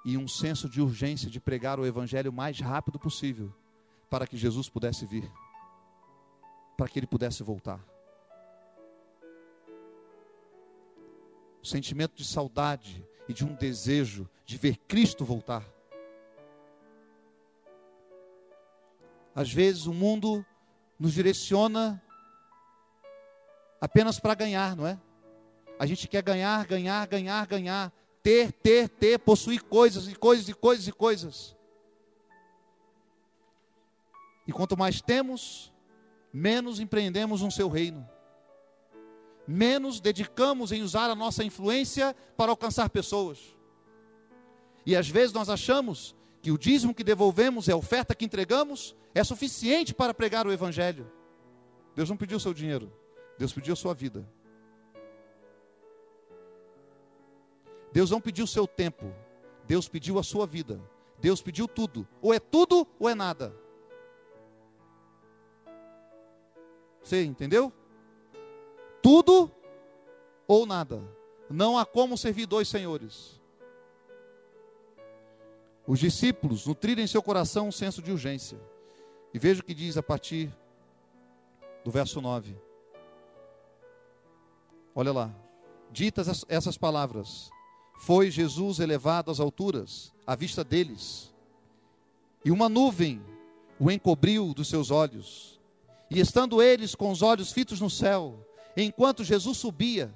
e 0.03 0.17
um 0.17 0.27
senso 0.27 0.67
de 0.67 0.81
urgência 0.81 1.29
de 1.29 1.39
pregar 1.39 1.79
o 1.79 1.85
evangelho 1.85 2.29
o 2.29 2.33
mais 2.33 2.59
rápido 2.59 2.99
possível, 2.99 3.53
para 4.09 4.27
que 4.27 4.35
Jesus 4.35 4.69
pudesse 4.69 5.05
vir, 5.05 5.31
para 6.77 6.89
que 6.89 6.99
ele 6.99 7.07
pudesse 7.07 7.41
voltar. 7.41 7.79
O 11.61 11.65
sentimento 11.65 12.15
de 12.15 12.25
saudade 12.25 13.05
e 13.29 13.33
de 13.33 13.45
um 13.45 13.55
desejo 13.55 14.29
de 14.45 14.57
ver 14.57 14.77
Cristo 14.87 15.23
voltar. 15.23 15.63
Às 19.33 19.51
vezes 19.51 19.85
o 19.85 19.93
mundo 19.93 20.45
nos 20.99 21.13
direciona 21.13 22.03
apenas 23.79 24.19
para 24.19 24.35
ganhar, 24.35 24.75
não 24.75 24.85
é? 24.85 24.99
A 25.83 25.85
gente 25.85 26.07
quer 26.07 26.23
ganhar, 26.23 26.65
ganhar, 26.65 27.05
ganhar, 27.07 27.45
ganhar 27.45 27.91
ter, 28.23 28.53
ter, 28.53 28.87
ter, 28.87 29.19
possuir 29.19 29.61
coisas 29.63 30.07
e 30.07 30.15
coisas 30.15 30.47
e 30.47 30.53
coisas 30.53 30.87
e 30.87 30.91
coisas. 30.93 31.57
E 34.47 34.53
quanto 34.53 34.77
mais 34.77 35.01
temos, 35.01 35.73
menos 36.31 36.79
empreendemos 36.79 37.41
no 37.41 37.51
seu 37.51 37.67
reino. 37.67 38.07
Menos 39.45 39.99
dedicamos 39.99 40.71
em 40.71 40.81
usar 40.81 41.09
a 41.09 41.15
nossa 41.15 41.43
influência 41.43 42.15
para 42.37 42.49
alcançar 42.49 42.89
pessoas. 42.89 43.39
E 44.85 44.95
às 44.95 45.09
vezes 45.09 45.33
nós 45.33 45.49
achamos 45.49 46.15
que 46.41 46.49
o 46.49 46.57
dízimo 46.57 46.95
que 46.95 47.03
devolvemos, 47.03 47.67
é 47.67 47.73
a 47.73 47.77
oferta 47.77 48.15
que 48.15 48.23
entregamos, 48.23 48.95
é 49.13 49.21
suficiente 49.21 49.93
para 49.93 50.13
pregar 50.13 50.47
o 50.47 50.51
Evangelho. 50.53 51.11
Deus 51.93 52.09
não 52.09 52.15
pediu 52.15 52.37
o 52.37 52.39
seu 52.39 52.53
dinheiro, 52.53 52.89
Deus 53.37 53.51
pediu 53.51 53.73
a 53.73 53.75
sua 53.75 53.93
vida. 53.93 54.25
Deus 57.93 58.09
não 58.11 58.19
pediu 58.19 58.43
o 58.43 58.47
seu 58.47 58.67
tempo, 58.67 59.13
Deus 59.65 59.87
pediu 59.87 60.19
a 60.19 60.23
sua 60.23 60.45
vida. 60.45 60.81
Deus 61.19 61.41
pediu 61.41 61.69
tudo. 61.69 62.05
Ou 62.21 62.33
é 62.33 62.39
tudo 62.39 62.85
ou 62.99 63.07
é 63.07 63.15
nada. 63.15 63.55
Você 67.01 67.23
entendeu? 67.23 67.71
Tudo 69.01 69.49
ou 70.45 70.65
nada. 70.65 71.01
Não 71.49 71.77
há 71.77 71.85
como 71.85 72.17
servir 72.17 72.45
dois 72.45 72.67
senhores. 72.67 73.39
Os 75.87 75.99
discípulos 75.99 76.65
nutrirem 76.65 77.05
em 77.05 77.07
seu 77.07 77.23
coração 77.23 77.69
um 77.69 77.71
senso 77.71 78.01
de 78.01 78.11
urgência. 78.11 78.59
E 79.33 79.39
veja 79.39 79.61
o 79.61 79.63
que 79.63 79.73
diz 79.73 79.95
a 79.95 80.03
partir 80.03 80.53
do 81.85 81.91
verso 81.91 82.19
9. 82.19 82.53
Olha 84.93 85.13
lá. 85.13 85.33
Ditas 85.89 86.43
essas 86.49 86.75
palavras, 86.75 87.51
foi 87.99 88.29
Jesus 88.29 88.79
elevado 88.79 89.31
às 89.31 89.39
alturas, 89.39 90.11
à 90.25 90.35
vista 90.35 90.63
deles, 90.63 91.33
e 92.43 92.51
uma 92.51 92.67
nuvem 92.67 93.21
o 93.79 93.89
encobriu 93.89 94.53
dos 94.53 94.67
seus 94.67 94.91
olhos. 94.91 95.59
E 96.09 96.19
estando 96.19 96.61
eles 96.61 96.93
com 96.93 97.09
os 97.09 97.21
olhos 97.21 97.51
fitos 97.51 97.79
no 97.79 97.89
céu, 97.89 98.45
enquanto 98.75 99.23
Jesus 99.23 99.57
subia, 99.57 100.13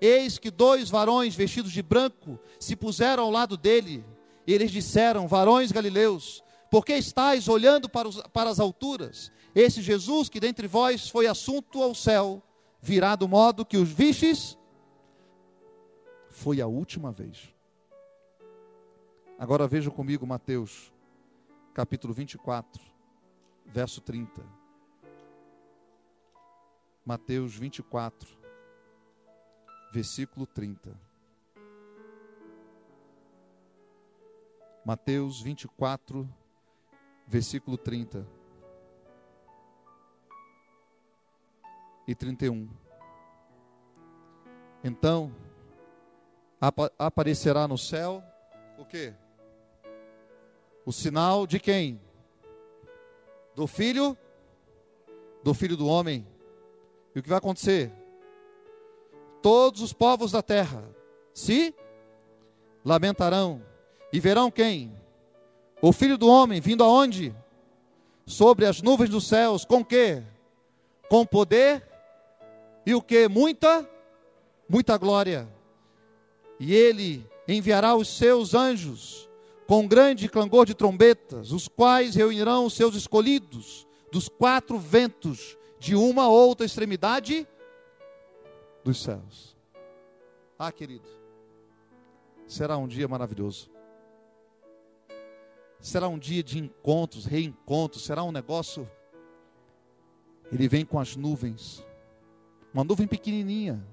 eis 0.00 0.38
que 0.38 0.50
dois 0.50 0.90
varões 0.90 1.34
vestidos 1.34 1.72
de 1.72 1.82
branco 1.82 2.38
se 2.58 2.76
puseram 2.76 3.22
ao 3.22 3.30
lado 3.30 3.56
dele, 3.56 4.04
e 4.46 4.52
eles 4.52 4.70
disseram: 4.70 5.28
Varões 5.28 5.70
galileus, 5.70 6.42
por 6.70 6.84
que 6.84 6.94
estáis 6.94 7.48
olhando 7.48 7.88
para, 7.88 8.08
os, 8.08 8.20
para 8.32 8.50
as 8.50 8.60
alturas? 8.60 9.30
Esse 9.54 9.80
Jesus 9.80 10.28
que 10.28 10.40
dentre 10.40 10.66
vós 10.66 11.08
foi 11.08 11.26
assunto 11.26 11.82
ao 11.82 11.94
céu, 11.94 12.42
virá 12.82 13.16
do 13.16 13.28
modo 13.28 13.64
que 13.64 13.76
os 13.76 13.88
vistes 13.88 14.57
foi 16.38 16.60
a 16.60 16.68
última 16.68 17.10
vez. 17.10 17.52
Agora 19.36 19.66
vejam 19.66 19.92
comigo 19.92 20.24
Mateus, 20.24 20.92
capítulo 21.74 22.14
24, 22.14 22.80
verso 23.66 24.00
30. 24.00 24.46
Mateus 27.04 27.56
24, 27.56 28.38
versículo 29.92 30.46
30. 30.46 30.96
Mateus 34.84 35.42
24, 35.42 36.28
versículo 37.26 37.76
30 37.76 38.24
e 42.06 42.14
31. 42.14 42.68
Então, 44.84 45.34
aparecerá 46.98 47.68
no 47.68 47.78
céu 47.78 48.22
o 48.76 48.84
que? 48.84 49.12
O 50.84 50.92
sinal 50.92 51.46
de 51.46 51.58
quem? 51.60 52.00
Do 53.54 53.66
filho 53.66 54.16
do 55.42 55.54
filho 55.54 55.76
do 55.76 55.86
homem. 55.86 56.26
E 57.14 57.18
o 57.18 57.22
que 57.22 57.28
vai 57.28 57.38
acontecer? 57.38 57.92
Todos 59.40 59.80
os 59.80 59.92
povos 59.92 60.32
da 60.32 60.42
terra 60.42 60.84
se 61.32 61.74
lamentarão 62.84 63.62
e 64.12 64.20
verão 64.20 64.50
quem? 64.50 64.92
O 65.80 65.92
filho 65.92 66.18
do 66.18 66.28
homem 66.28 66.60
vindo 66.60 66.82
aonde? 66.82 67.34
Sobre 68.26 68.66
as 68.66 68.82
nuvens 68.82 69.08
dos 69.10 69.26
céus, 69.26 69.64
com 69.64 69.84
que? 69.84 70.22
Com 71.08 71.24
poder 71.24 71.86
e 72.84 72.94
o 72.94 73.00
que? 73.00 73.28
Muita, 73.28 73.88
muita 74.68 74.98
glória 74.98 75.48
e 76.58 76.74
ele 76.74 77.26
enviará 77.46 77.94
os 77.94 78.08
seus 78.16 78.54
anjos 78.54 79.28
com 79.66 79.86
grande 79.86 80.28
clangor 80.28 80.64
de 80.64 80.74
trombetas, 80.74 81.52
os 81.52 81.68
quais 81.68 82.14
reunirão 82.14 82.64
os 82.64 82.74
seus 82.74 82.94
escolhidos 82.94 83.86
dos 84.10 84.28
quatro 84.28 84.78
ventos 84.78 85.58
de 85.78 85.94
uma 85.94 86.26
ou 86.28 86.48
outra 86.48 86.64
extremidade 86.64 87.46
dos 88.82 89.02
céus. 89.02 89.56
Ah, 90.58 90.72
querido, 90.72 91.06
será 92.46 92.76
um 92.78 92.88
dia 92.88 93.06
maravilhoso. 93.06 93.70
Será 95.80 96.08
um 96.08 96.18
dia 96.18 96.42
de 96.42 96.58
encontros, 96.58 97.24
reencontros, 97.24 98.04
será 98.04 98.24
um 98.24 98.32
negócio. 98.32 98.90
Ele 100.50 100.66
vem 100.66 100.84
com 100.84 100.98
as 100.98 101.14
nuvens, 101.14 101.84
uma 102.72 102.82
nuvem 102.82 103.06
pequenininha, 103.06 103.86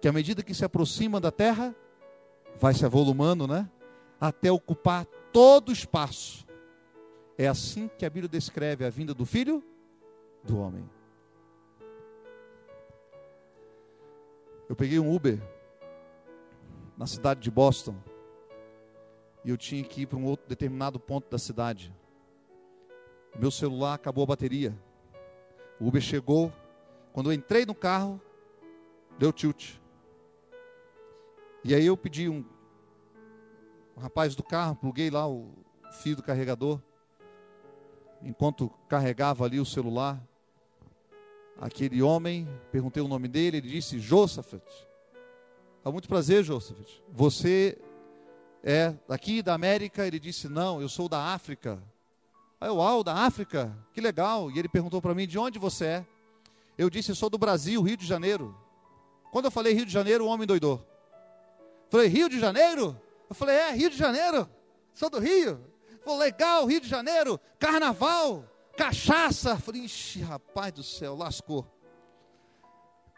que 0.00 0.08
à 0.08 0.12
medida 0.12 0.42
que 0.42 0.52
se 0.52 0.64
aproxima 0.64 1.20
da 1.20 1.30
terra, 1.30 1.74
vai 2.58 2.74
se 2.74 2.84
avolumando, 2.84 3.46
né? 3.46 3.70
Até 4.20 4.50
ocupar 4.50 5.04
todo 5.32 5.68
o 5.68 5.72
espaço. 5.72 6.46
É 7.38 7.46
assim 7.46 7.88
que 7.98 8.06
a 8.06 8.10
Bíblia 8.10 8.28
descreve 8.28 8.84
a 8.84 8.90
vinda 8.90 9.12
do 9.12 9.26
Filho 9.26 9.62
do 10.42 10.58
Homem. 10.58 10.88
Eu 14.68 14.74
peguei 14.74 14.98
um 14.98 15.14
Uber 15.14 15.40
na 16.96 17.06
cidade 17.06 17.40
de 17.40 17.50
Boston 17.50 17.94
e 19.44 19.50
eu 19.50 19.56
tinha 19.56 19.84
que 19.84 20.02
ir 20.02 20.06
para 20.06 20.18
um 20.18 20.24
outro 20.24 20.48
determinado 20.48 20.98
ponto 20.98 21.30
da 21.30 21.38
cidade. 21.38 21.94
Meu 23.38 23.50
celular 23.50 23.94
acabou 23.94 24.24
a 24.24 24.28
bateria. 24.28 24.76
O 25.78 25.88
Uber 25.88 26.00
chegou. 26.00 26.52
Quando 27.12 27.30
eu 27.30 27.34
entrei 27.34 27.64
no 27.64 27.74
carro, 27.74 28.20
deu 29.18 29.32
tilt. 29.32 29.76
E 31.68 31.74
aí 31.74 31.84
eu 31.84 31.96
pedi 31.96 32.28
um, 32.28 32.44
um 33.96 34.00
rapaz 34.00 34.36
do 34.36 34.42
carro, 34.44 34.76
pluguei 34.76 35.10
lá 35.10 35.28
o 35.28 35.52
fio 36.00 36.14
do 36.14 36.22
carregador. 36.22 36.80
Enquanto 38.22 38.70
carregava 38.88 39.44
ali 39.44 39.58
o 39.58 39.64
celular, 39.66 40.22
aquele 41.60 42.00
homem, 42.00 42.48
perguntei 42.70 43.02
o 43.02 43.08
nome 43.08 43.26
dele, 43.26 43.56
ele 43.56 43.68
disse: 43.68 43.98
Josafat. 43.98 44.62
há 45.84 45.90
muito 45.90 46.06
prazer, 46.06 46.44
Josafat. 46.44 47.02
Você 47.12 47.76
é 48.62 48.94
daqui 49.08 49.42
da 49.42 49.52
América? 49.52 50.06
Ele 50.06 50.20
disse: 50.20 50.48
Não, 50.48 50.80
eu 50.80 50.88
sou 50.88 51.08
da 51.08 51.34
África. 51.34 51.82
Aí 52.60 52.68
eu, 52.68 52.76
uau, 52.76 53.02
da 53.02 53.12
África, 53.12 53.76
que 53.92 54.00
legal. 54.00 54.52
E 54.52 54.58
ele 54.60 54.68
perguntou 54.68 55.02
para 55.02 55.16
mim: 55.16 55.26
De 55.26 55.36
onde 55.36 55.58
você 55.58 55.84
é? 55.84 56.06
Eu 56.78 56.88
disse: 56.88 57.12
Sou 57.12 57.28
do 57.28 57.38
Brasil, 57.38 57.82
Rio 57.82 57.96
de 57.96 58.06
Janeiro. 58.06 58.56
Quando 59.32 59.46
eu 59.46 59.50
falei 59.50 59.72
Rio 59.72 59.84
de 59.84 59.92
Janeiro, 59.92 60.26
o 60.26 60.28
homem 60.28 60.46
doidou. 60.46 60.94
Falei, 61.88 62.08
Rio 62.08 62.28
de 62.28 62.38
Janeiro? 62.38 63.00
Eu 63.28 63.34
falei, 63.34 63.56
é, 63.56 63.70
Rio 63.72 63.90
de 63.90 63.96
Janeiro. 63.96 64.48
Sou 64.94 65.10
do 65.10 65.18
Rio. 65.18 65.64
Falei, 66.04 66.20
legal, 66.20 66.66
Rio 66.66 66.80
de 66.80 66.88
Janeiro, 66.88 67.40
carnaval, 67.58 68.44
cachaça. 68.76 69.58
Falei, 69.58 69.82
ixi, 69.82 70.20
rapaz 70.20 70.72
do 70.72 70.82
céu, 70.82 71.16
lascou. 71.16 71.66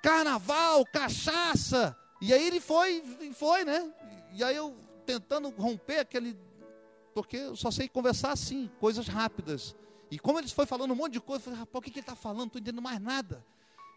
Carnaval, 0.02 0.84
cachaça. 0.86 1.96
E 2.20 2.32
aí 2.32 2.46
ele 2.46 2.60
foi, 2.60 3.02
foi, 3.34 3.64
né? 3.64 3.92
E 4.32 4.42
aí 4.42 4.56
eu 4.56 4.76
tentando 5.04 5.50
romper 5.50 6.00
aquele. 6.00 6.38
Porque 7.14 7.36
eu 7.36 7.56
só 7.56 7.70
sei 7.70 7.88
conversar 7.88 8.32
assim, 8.32 8.70
coisas 8.80 9.06
rápidas. 9.08 9.74
E 10.10 10.18
como 10.18 10.38
ele 10.38 10.48
foi 10.48 10.66
falando 10.66 10.92
um 10.92 10.96
monte 10.96 11.14
de 11.14 11.20
coisa, 11.20 11.40
eu 11.40 11.44
falei, 11.44 11.58
rapaz, 11.58 11.80
o 11.80 11.82
que, 11.82 11.90
que 11.90 11.98
ele 11.98 12.04
está 12.04 12.14
falando? 12.14 12.38
Não 12.38 12.46
estou 12.46 12.60
entendendo 12.60 12.82
mais 12.82 13.00
nada. 13.00 13.44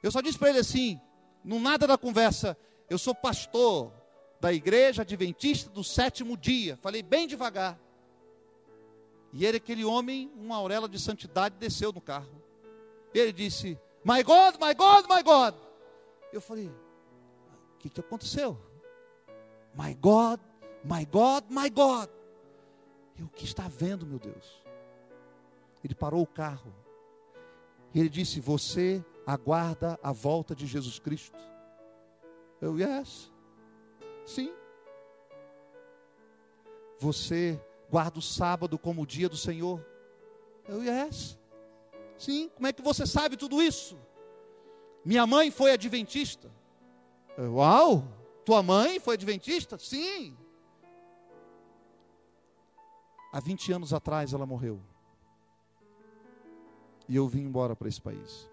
Eu 0.04 0.12
só 0.12 0.22
disse 0.22 0.38
para 0.38 0.50
ele 0.50 0.60
assim, 0.60 1.00
no 1.44 1.60
nada 1.60 1.88
da 1.88 1.98
conversa, 1.98 2.58
Eu 2.90 2.98
sou 2.98 3.16
pastor 3.16 3.94
da 4.42 4.52
igreja 4.52 5.04
adventista 5.04 5.70
do 5.70 5.84
sétimo 5.84 6.36
dia. 6.36 6.76
Falei 6.78 7.04
bem 7.04 7.28
devagar. 7.28 7.80
E 9.32 9.46
ele, 9.46 9.58
aquele 9.58 9.86
homem, 9.86 10.32
uma 10.36 10.58
auréola 10.58 10.90
de 10.90 11.00
santidade, 11.00 11.56
desceu 11.60 11.94
no 11.94 12.02
carro. 12.02 12.42
Ele 13.14 13.32
disse: 13.32 13.80
My 14.04 14.24
God, 14.24 14.56
my 14.56 14.74
God, 14.74 15.06
my 15.08 15.22
God. 15.24 15.54
Eu 16.34 16.42
falei: 16.42 16.68
O 16.68 17.78
que, 17.78 17.90
que 17.90 18.00
aconteceu? 18.00 18.58
My 19.76 19.94
God, 19.94 20.40
my 20.84 21.06
God, 21.06 21.46
my 21.50 21.70
God. 21.70 22.10
E 23.16 23.24
o 23.24 23.30
que 23.30 23.46
está 23.46 23.68
vendo, 23.68 24.08
meu 24.08 24.18
Deus? 24.18 24.62
Ele 25.84 25.94
parou 25.94 26.24
o 26.24 26.28
carro. 26.28 26.74
E 27.94 28.00
ele 28.00 28.10
disse: 28.10 28.40
Você 28.40 29.06
aguarda 29.26 30.00
a 30.02 30.12
volta 30.12 30.56
de 30.56 30.66
Jesus 30.66 30.98
Cristo? 30.98 31.38
Eu, 32.60 32.78
yes. 32.80 33.31
Sim. 34.32 34.54
Você 36.98 37.62
guarda 37.90 38.20
o 38.20 38.22
sábado 38.22 38.80
como 38.80 39.02
o 39.02 39.06
dia 39.06 39.28
do 39.28 39.36
Senhor? 39.36 39.86
Eu, 40.66 40.82
yes. 40.82 41.38
Sim. 42.18 42.50
Como 42.56 42.66
é 42.66 42.72
que 42.72 42.82
você 42.82 43.06
sabe 43.06 43.36
tudo 43.36 43.62
isso? 43.62 44.00
Minha 45.04 45.28
mãe 45.28 45.52
foi 45.52 45.74
adventista. 45.74 46.50
Eu, 47.38 47.56
Uau! 47.56 48.08
Tua 48.46 48.64
mãe 48.64 49.02
foi 49.02 49.16
adventista? 49.16 49.78
Sim. 49.78 50.38
Há 53.34 53.40
20 53.42 53.74
anos 53.74 53.94
atrás 53.94 54.32
ela 54.32 54.46
morreu. 54.46 54.80
E 57.10 57.18
eu 57.18 57.28
vim 57.28 57.42
embora 57.42 57.76
para 57.76 57.90
esse 57.90 58.00
país. 58.00 58.50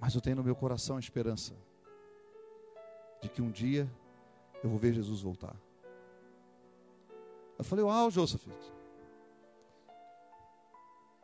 Mas 0.00 0.16
eu 0.16 0.20
tenho 0.20 0.36
no 0.36 0.42
meu 0.42 0.56
coração 0.56 0.96
a 0.96 1.00
esperança 1.00 1.54
de 3.22 3.28
que 3.28 3.40
um 3.40 3.50
dia 3.50 3.90
eu 4.62 4.68
vou 4.68 4.78
ver 4.78 4.92
Jesus 4.92 5.22
voltar. 5.22 5.56
Eu 7.56 7.64
falei, 7.64 7.84
uau, 7.84 8.10
Joseph. 8.10 8.46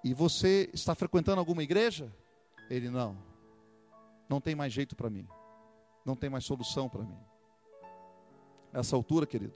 E 0.05 0.15
você 0.15 0.71
está 0.73 0.95
frequentando 0.95 1.41
alguma 1.41 1.63
igreja? 1.63 2.11
Ele, 2.71 2.89
não. 2.89 3.19
Não 4.29 4.41
tem 4.41 4.55
mais 4.55 4.73
jeito 4.73 4.95
para 4.95 5.11
mim. 5.11 5.27
Não 6.05 6.15
tem 6.15 6.31
mais 6.31 6.45
solução 6.45 6.89
para 6.89 7.03
mim. 7.03 7.19
Nessa 8.73 8.95
altura, 8.95 9.27
querido, 9.27 9.53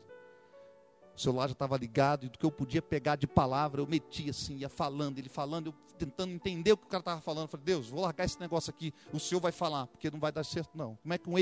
o 1.14 1.20
celular 1.20 1.46
já 1.48 1.52
estava 1.52 1.76
ligado 1.76 2.26
e 2.26 2.28
do 2.28 2.38
que 2.38 2.44
eu 2.44 2.50
podia 2.50 2.80
pegar 2.80 3.16
de 3.16 3.26
palavra, 3.26 3.80
eu 3.80 3.86
metia 3.86 4.30
assim, 4.30 4.56
ia 4.56 4.68
falando, 4.68 5.18
ele 5.18 5.28
falando, 5.28 5.66
eu 5.66 5.74
tentando 5.98 6.32
entender 6.32 6.72
o 6.72 6.76
que 6.76 6.86
o 6.86 6.88
cara 6.88 7.00
estava 7.00 7.20
falando. 7.20 7.44
Eu 7.44 7.48
falei, 7.48 7.64
Deus, 7.64 7.88
vou 7.88 8.00
largar 8.00 8.24
esse 8.24 8.40
negócio 8.40 8.70
aqui, 8.70 8.92
o 9.12 9.20
senhor 9.20 9.40
vai 9.40 9.52
falar, 9.52 9.86
porque 9.86 10.10
não 10.10 10.18
vai 10.18 10.32
dar 10.32 10.44
certo, 10.44 10.70
não. 10.74 10.96
Como 11.02 11.14
é 11.14 11.18
que 11.18 11.28
um, 11.28 11.34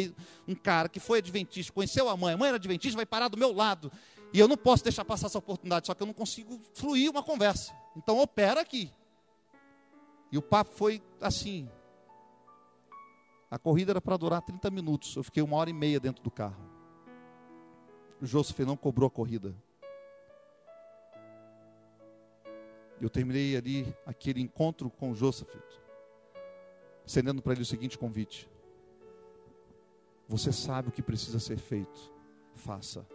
um 0.49 0.55
cara 0.55 0.89
que 0.89 1.01
foi 1.01 1.19
adventista, 1.19 1.73
conheceu 1.73 2.09
a 2.09 2.17
mãe, 2.17 2.35
a 2.35 2.37
mãe 2.37 2.49
era 2.49 2.57
adventista, 2.57 2.97
vai 2.97 3.07
parar 3.07 3.29
do 3.29 3.39
meu 3.39 3.53
lado, 3.53 3.91
e 4.33 4.39
eu 4.39 4.47
não 4.47 4.57
posso 4.57 4.85
deixar 4.85 5.05
passar 5.05 5.27
essa 5.27 5.39
oportunidade, 5.39 5.87
só 5.87 5.95
que 5.95 6.03
eu 6.03 6.07
não 6.07 6.15
consigo 6.15 6.61
fluir 6.75 7.11
uma 7.11 7.23
conversa. 7.23 7.73
Então 7.97 8.19
opera 8.21 8.61
aqui. 8.61 8.93
E 10.31 10.39
o 10.39 10.43
papo 10.43 10.73
foi 10.73 11.03
assim. 11.21 11.69
A 13.51 13.59
corrida 13.59 13.91
era 13.93 14.01
para 14.01 14.17
durar 14.17 14.41
30 14.41 14.71
minutos. 14.71 15.17
Eu 15.17 15.25
fiquei 15.25 15.43
uma 15.43 15.57
hora 15.57 15.69
e 15.69 15.73
meia 15.73 15.99
dentro 15.99 16.23
do 16.23 16.31
carro. 16.31 16.70
Joseph 18.23 18.59
não 18.61 18.77
cobrou 18.77 19.07
a 19.07 19.11
corrida. 19.11 19.55
Eu 23.01 23.09
terminei 23.09 23.57
ali 23.57 23.97
aquele 24.05 24.43
encontro 24.43 24.91
com 24.91 25.15
Joseph, 25.15 25.49
estendendo 27.07 27.41
para 27.41 27.55
ele 27.55 27.63
o 27.63 27.67
seguinte 27.67 27.97
convite: 27.97 28.49
Você 30.29 30.53
sabe 30.53 30.91
o 30.91 30.93
que 30.93 31.03
precisa 31.03 31.41
ser 31.41 31.57
feito, 31.57 32.13
faça. 32.55 33.07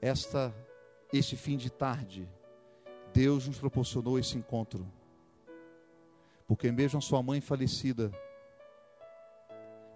Esta, 0.00 0.54
este 1.12 1.36
fim 1.36 1.56
de 1.56 1.70
tarde, 1.70 2.28
Deus 3.14 3.48
nos 3.48 3.58
proporcionou 3.58 4.18
esse 4.18 4.36
encontro, 4.36 4.86
porque 6.46 6.70
mesmo 6.70 6.98
a 6.98 7.02
sua 7.02 7.22
mãe 7.22 7.40
falecida, 7.40 8.12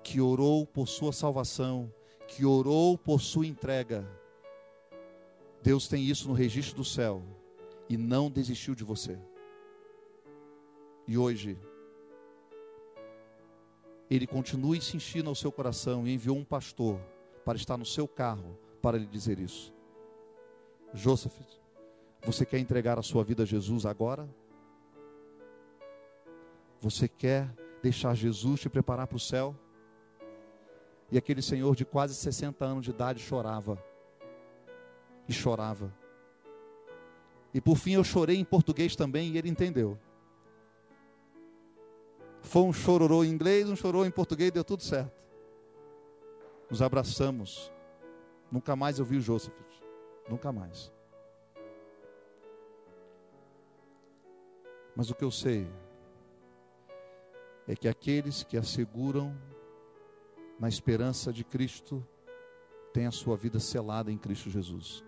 que 0.02 0.20
orou 0.22 0.66
por 0.66 0.88
sua 0.88 1.12
salvação, 1.12 1.92
que 2.34 2.46
orou 2.46 2.96
por 2.96 3.20
sua 3.20 3.46
entrega, 3.46 4.06
Deus 5.62 5.86
tem 5.86 6.04
isso 6.04 6.26
no 6.28 6.34
registro 6.34 6.76
do 6.76 6.84
céu 6.84 7.22
e 7.88 7.96
não 7.96 8.30
desistiu 8.30 8.74
de 8.74 8.82
você. 8.82 9.18
E 11.06 11.18
hoje, 11.18 11.58
Ele 14.10 14.26
continua 14.26 14.76
insistindo 14.76 15.28
ao 15.28 15.34
seu 15.34 15.52
coração 15.52 16.06
e 16.06 16.14
enviou 16.14 16.36
um 16.36 16.44
pastor 16.44 16.98
para 17.44 17.56
estar 17.56 17.76
no 17.76 17.84
seu 17.84 18.08
carro 18.08 18.58
para 18.80 18.96
lhe 18.96 19.06
dizer 19.06 19.38
isso. 19.38 19.72
Joseph, 20.94 21.34
você 22.24 22.46
quer 22.46 22.58
entregar 22.58 22.98
a 22.98 23.02
sua 23.02 23.22
vida 23.22 23.42
a 23.42 23.46
Jesus 23.46 23.84
agora? 23.84 24.28
Você 26.80 27.06
quer 27.08 27.54
deixar 27.82 28.14
Jesus 28.14 28.60
te 28.60 28.70
preparar 28.70 29.06
para 29.06 29.16
o 29.16 29.20
céu? 29.20 29.54
E 31.12 31.18
aquele 31.18 31.42
senhor 31.42 31.76
de 31.76 31.84
quase 31.84 32.14
60 32.14 32.64
anos 32.64 32.84
de 32.86 32.90
idade 32.90 33.20
chorava. 33.20 33.76
E 35.28 35.32
chorava. 35.32 35.92
E 37.52 37.60
por 37.60 37.76
fim 37.76 37.92
eu 37.92 38.02
chorei 38.02 38.38
em 38.38 38.44
português 38.46 38.96
também 38.96 39.32
e 39.32 39.36
ele 39.36 39.50
entendeu. 39.50 39.98
Foi 42.40 42.62
um 42.62 42.72
chororô 42.72 43.22
em 43.22 43.28
inglês, 43.28 43.68
um 43.68 43.76
chororô 43.76 44.06
em 44.06 44.10
português, 44.10 44.50
deu 44.50 44.64
tudo 44.64 44.82
certo. 44.82 45.12
Nos 46.70 46.80
abraçamos. 46.80 47.70
Nunca 48.50 48.74
mais 48.74 48.98
eu 48.98 49.04
vi 49.04 49.18
o 49.18 49.20
Joseph. 49.20 49.52
Nunca 50.26 50.50
mais. 50.50 50.90
Mas 54.96 55.10
o 55.10 55.14
que 55.14 55.24
eu 55.24 55.30
sei 55.30 55.70
é 57.68 57.76
que 57.76 57.86
aqueles 57.86 58.44
que 58.44 58.56
asseguram 58.56 59.36
na 60.62 60.68
esperança 60.68 61.32
de 61.32 61.42
Cristo 61.42 62.06
têm 62.92 63.06
a 63.06 63.10
sua 63.10 63.36
vida 63.36 63.58
selada 63.58 64.12
em 64.12 64.16
Cristo 64.16 64.48
Jesus. 64.48 65.04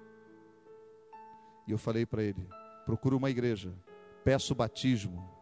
E 1.64 1.70
eu 1.70 1.78
falei 1.78 2.04
para 2.04 2.24
ele: 2.24 2.44
procure 2.84 3.14
uma 3.14 3.30
igreja, 3.30 3.72
peça 4.24 4.52
o 4.52 4.56
batismo 4.56 5.32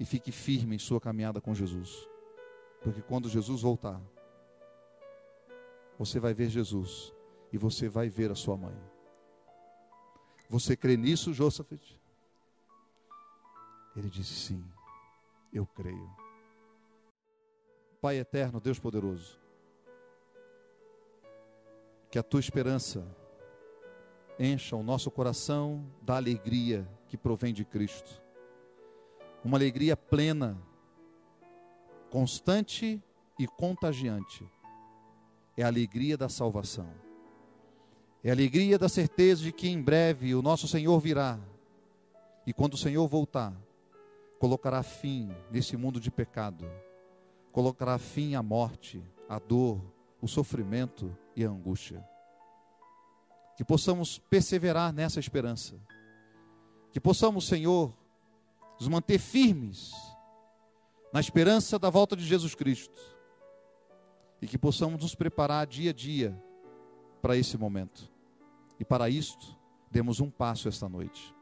e 0.00 0.04
fique 0.04 0.32
firme 0.32 0.74
em 0.74 0.78
sua 0.80 1.00
caminhada 1.00 1.40
com 1.40 1.54
Jesus. 1.54 2.08
Porque 2.82 3.00
quando 3.00 3.28
Jesus 3.28 3.62
voltar, 3.62 4.02
você 5.96 6.18
vai 6.18 6.34
ver 6.34 6.48
Jesus 6.48 7.14
e 7.52 7.56
você 7.56 7.88
vai 7.88 8.08
ver 8.08 8.32
a 8.32 8.34
sua 8.34 8.56
mãe. 8.56 8.76
Você 10.50 10.76
crê 10.76 10.96
nisso, 10.96 11.32
Joseph? 11.32 11.70
Ele 13.94 14.10
disse 14.10 14.34
sim, 14.34 14.64
eu 15.52 15.64
creio. 15.64 16.21
Pai 18.02 18.18
eterno, 18.18 18.58
Deus 18.58 18.80
poderoso, 18.80 19.38
que 22.10 22.18
a 22.18 22.22
tua 22.24 22.40
esperança 22.40 23.06
encha 24.36 24.74
o 24.74 24.82
nosso 24.82 25.08
coração 25.08 25.86
da 26.02 26.16
alegria 26.16 26.84
que 27.06 27.16
provém 27.16 27.54
de 27.54 27.64
Cristo. 27.64 28.20
Uma 29.44 29.56
alegria 29.56 29.96
plena, 29.96 30.60
constante 32.10 33.00
e 33.38 33.46
contagiante. 33.46 34.50
É 35.56 35.62
a 35.62 35.68
alegria 35.68 36.16
da 36.16 36.28
salvação. 36.28 36.92
É 38.24 38.30
a 38.30 38.32
alegria 38.32 38.80
da 38.80 38.88
certeza 38.88 39.44
de 39.44 39.52
que 39.52 39.68
em 39.68 39.80
breve 39.80 40.34
o 40.34 40.42
nosso 40.42 40.66
Senhor 40.66 40.98
virá. 40.98 41.38
E 42.44 42.52
quando 42.52 42.74
o 42.74 42.78
Senhor 42.78 43.06
voltar, 43.06 43.54
colocará 44.40 44.82
fim 44.82 45.30
nesse 45.52 45.76
mundo 45.76 46.00
de 46.00 46.10
pecado. 46.10 46.68
Colocará 47.52 47.98
fim 47.98 48.34
à 48.34 48.42
morte, 48.42 49.02
à 49.28 49.38
dor, 49.38 49.80
o 50.20 50.26
sofrimento 50.26 51.16
e 51.36 51.44
a 51.44 51.48
angústia 51.48 52.04
que 53.56 53.64
possamos 53.64 54.18
perseverar 54.18 54.92
nessa 54.92 55.20
esperança, 55.20 55.74
que 56.90 57.00
possamos, 57.00 57.46
Senhor, 57.46 57.96
nos 58.78 58.88
manter 58.88 59.18
firmes 59.18 59.92
na 61.12 61.20
esperança 61.20 61.78
da 61.78 61.90
volta 61.90 62.16
de 62.16 62.24
Jesus 62.24 62.54
Cristo 62.54 63.00
e 64.40 64.46
que 64.46 64.58
possamos 64.58 65.00
nos 65.00 65.14
preparar 65.14 65.66
dia 65.66 65.90
a 65.90 65.94
dia 65.94 66.36
para 67.20 67.36
esse 67.36 67.56
momento. 67.56 68.10
E 68.80 68.84
para 68.84 69.08
isto, 69.08 69.56
demos 69.90 70.18
um 70.18 70.30
passo 70.30 70.68
esta 70.68 70.88
noite. 70.88 71.34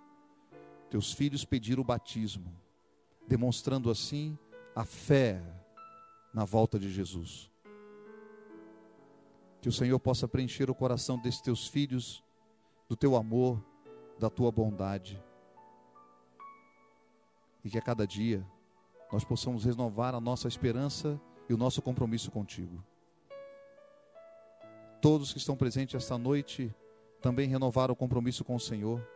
Teus 0.90 1.12
filhos 1.12 1.44
pediram 1.44 1.82
o 1.82 1.86
batismo, 1.86 2.52
demonstrando 3.26 3.90
assim 3.90 4.36
a 4.74 4.84
fé 4.84 5.40
na 6.32 6.44
volta 6.44 6.78
de 6.78 6.90
Jesus. 6.90 7.50
Que 9.60 9.68
o 9.68 9.72
Senhor 9.72 9.98
possa 9.98 10.26
preencher 10.26 10.70
o 10.70 10.74
coração 10.74 11.18
desses 11.18 11.40
teus 11.40 11.66
filhos 11.66 12.22
do 12.88 12.96
teu 12.96 13.14
amor, 13.14 13.62
da 14.18 14.30
tua 14.30 14.50
bondade. 14.50 15.22
E 17.64 17.70
que 17.70 17.78
a 17.78 17.82
cada 17.82 18.06
dia 18.06 18.46
nós 19.12 19.24
possamos 19.24 19.64
renovar 19.64 20.14
a 20.14 20.20
nossa 20.20 20.48
esperança 20.48 21.20
e 21.48 21.54
o 21.54 21.56
nosso 21.56 21.82
compromisso 21.82 22.30
contigo. 22.30 22.82
Todos 25.00 25.32
que 25.32 25.38
estão 25.38 25.56
presentes 25.56 25.94
esta 25.94 26.16
noite 26.16 26.74
também 27.20 27.48
renovaram 27.48 27.92
o 27.92 27.96
compromisso 27.96 28.44
com 28.44 28.54
o 28.54 28.60
Senhor, 28.60 29.06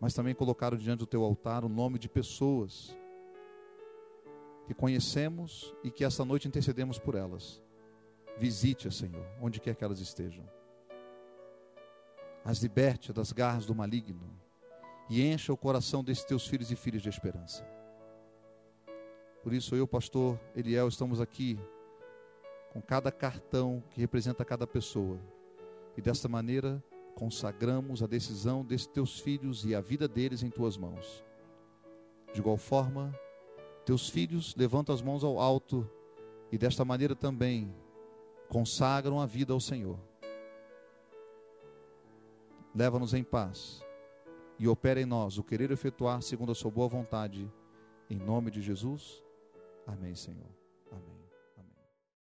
mas 0.00 0.14
também 0.14 0.34
colocaram 0.34 0.76
diante 0.76 1.00
do 1.00 1.06
teu 1.06 1.22
altar 1.22 1.64
o 1.64 1.68
nome 1.68 1.98
de 1.98 2.08
pessoas 2.08 2.96
que 4.66 4.74
conhecemos 4.74 5.74
e 5.82 5.90
que 5.90 6.04
esta 6.04 6.24
noite 6.24 6.48
intercedemos 6.48 6.98
por 6.98 7.14
elas. 7.14 7.62
Visite, 8.38 8.90
Senhor, 8.92 9.26
onde 9.40 9.60
quer 9.60 9.74
que 9.74 9.84
elas 9.84 10.00
estejam. 10.00 10.48
As 12.44 12.58
liberte 12.58 13.12
das 13.12 13.32
garras 13.32 13.66
do 13.66 13.74
maligno 13.74 14.30
e 15.08 15.22
encha 15.22 15.52
o 15.52 15.56
coração 15.56 16.02
desses 16.02 16.24
teus 16.24 16.46
filhos 16.46 16.70
e 16.70 16.76
filhas 16.76 17.02
de 17.02 17.08
esperança. 17.08 17.66
Por 19.42 19.52
isso, 19.52 19.76
eu, 19.76 19.86
pastor 19.86 20.40
Eliel, 20.56 20.88
estamos 20.88 21.20
aqui 21.20 21.58
com 22.72 22.80
cada 22.80 23.12
cartão 23.12 23.82
que 23.90 24.00
representa 24.00 24.44
cada 24.44 24.66
pessoa. 24.66 25.20
E 25.96 26.02
desta 26.02 26.28
maneira, 26.28 26.82
consagramos 27.14 28.02
a 28.02 28.06
decisão 28.06 28.64
desses 28.64 28.86
teus 28.86 29.20
filhos 29.20 29.64
e 29.64 29.74
a 29.74 29.80
vida 29.80 30.08
deles 30.08 30.42
em 30.42 30.50
tuas 30.50 30.76
mãos. 30.76 31.24
De 32.32 32.40
igual 32.40 32.56
forma, 32.56 33.14
teus 33.84 34.08
filhos 34.08 34.54
levantam 34.56 34.94
as 34.94 35.02
mãos 35.02 35.22
ao 35.22 35.38
alto 35.38 35.88
e 36.50 36.58
desta 36.58 36.84
maneira 36.84 37.14
também 37.14 37.74
consagram 38.48 39.20
a 39.20 39.26
vida 39.26 39.52
ao 39.52 39.60
Senhor. 39.60 39.98
Leva-nos 42.74 43.14
em 43.14 43.22
paz 43.22 43.84
e 44.58 44.66
opera 44.66 45.00
em 45.00 45.06
nós 45.06 45.38
o 45.38 45.44
querer 45.44 45.70
efetuar 45.70 46.22
segundo 46.22 46.52
a 46.52 46.54
sua 46.54 46.70
boa 46.70 46.88
vontade. 46.88 47.50
Em 48.08 48.18
nome 48.18 48.50
de 48.50 48.60
Jesus. 48.60 49.22
Amém, 49.86 50.14
Senhor. 50.14 50.63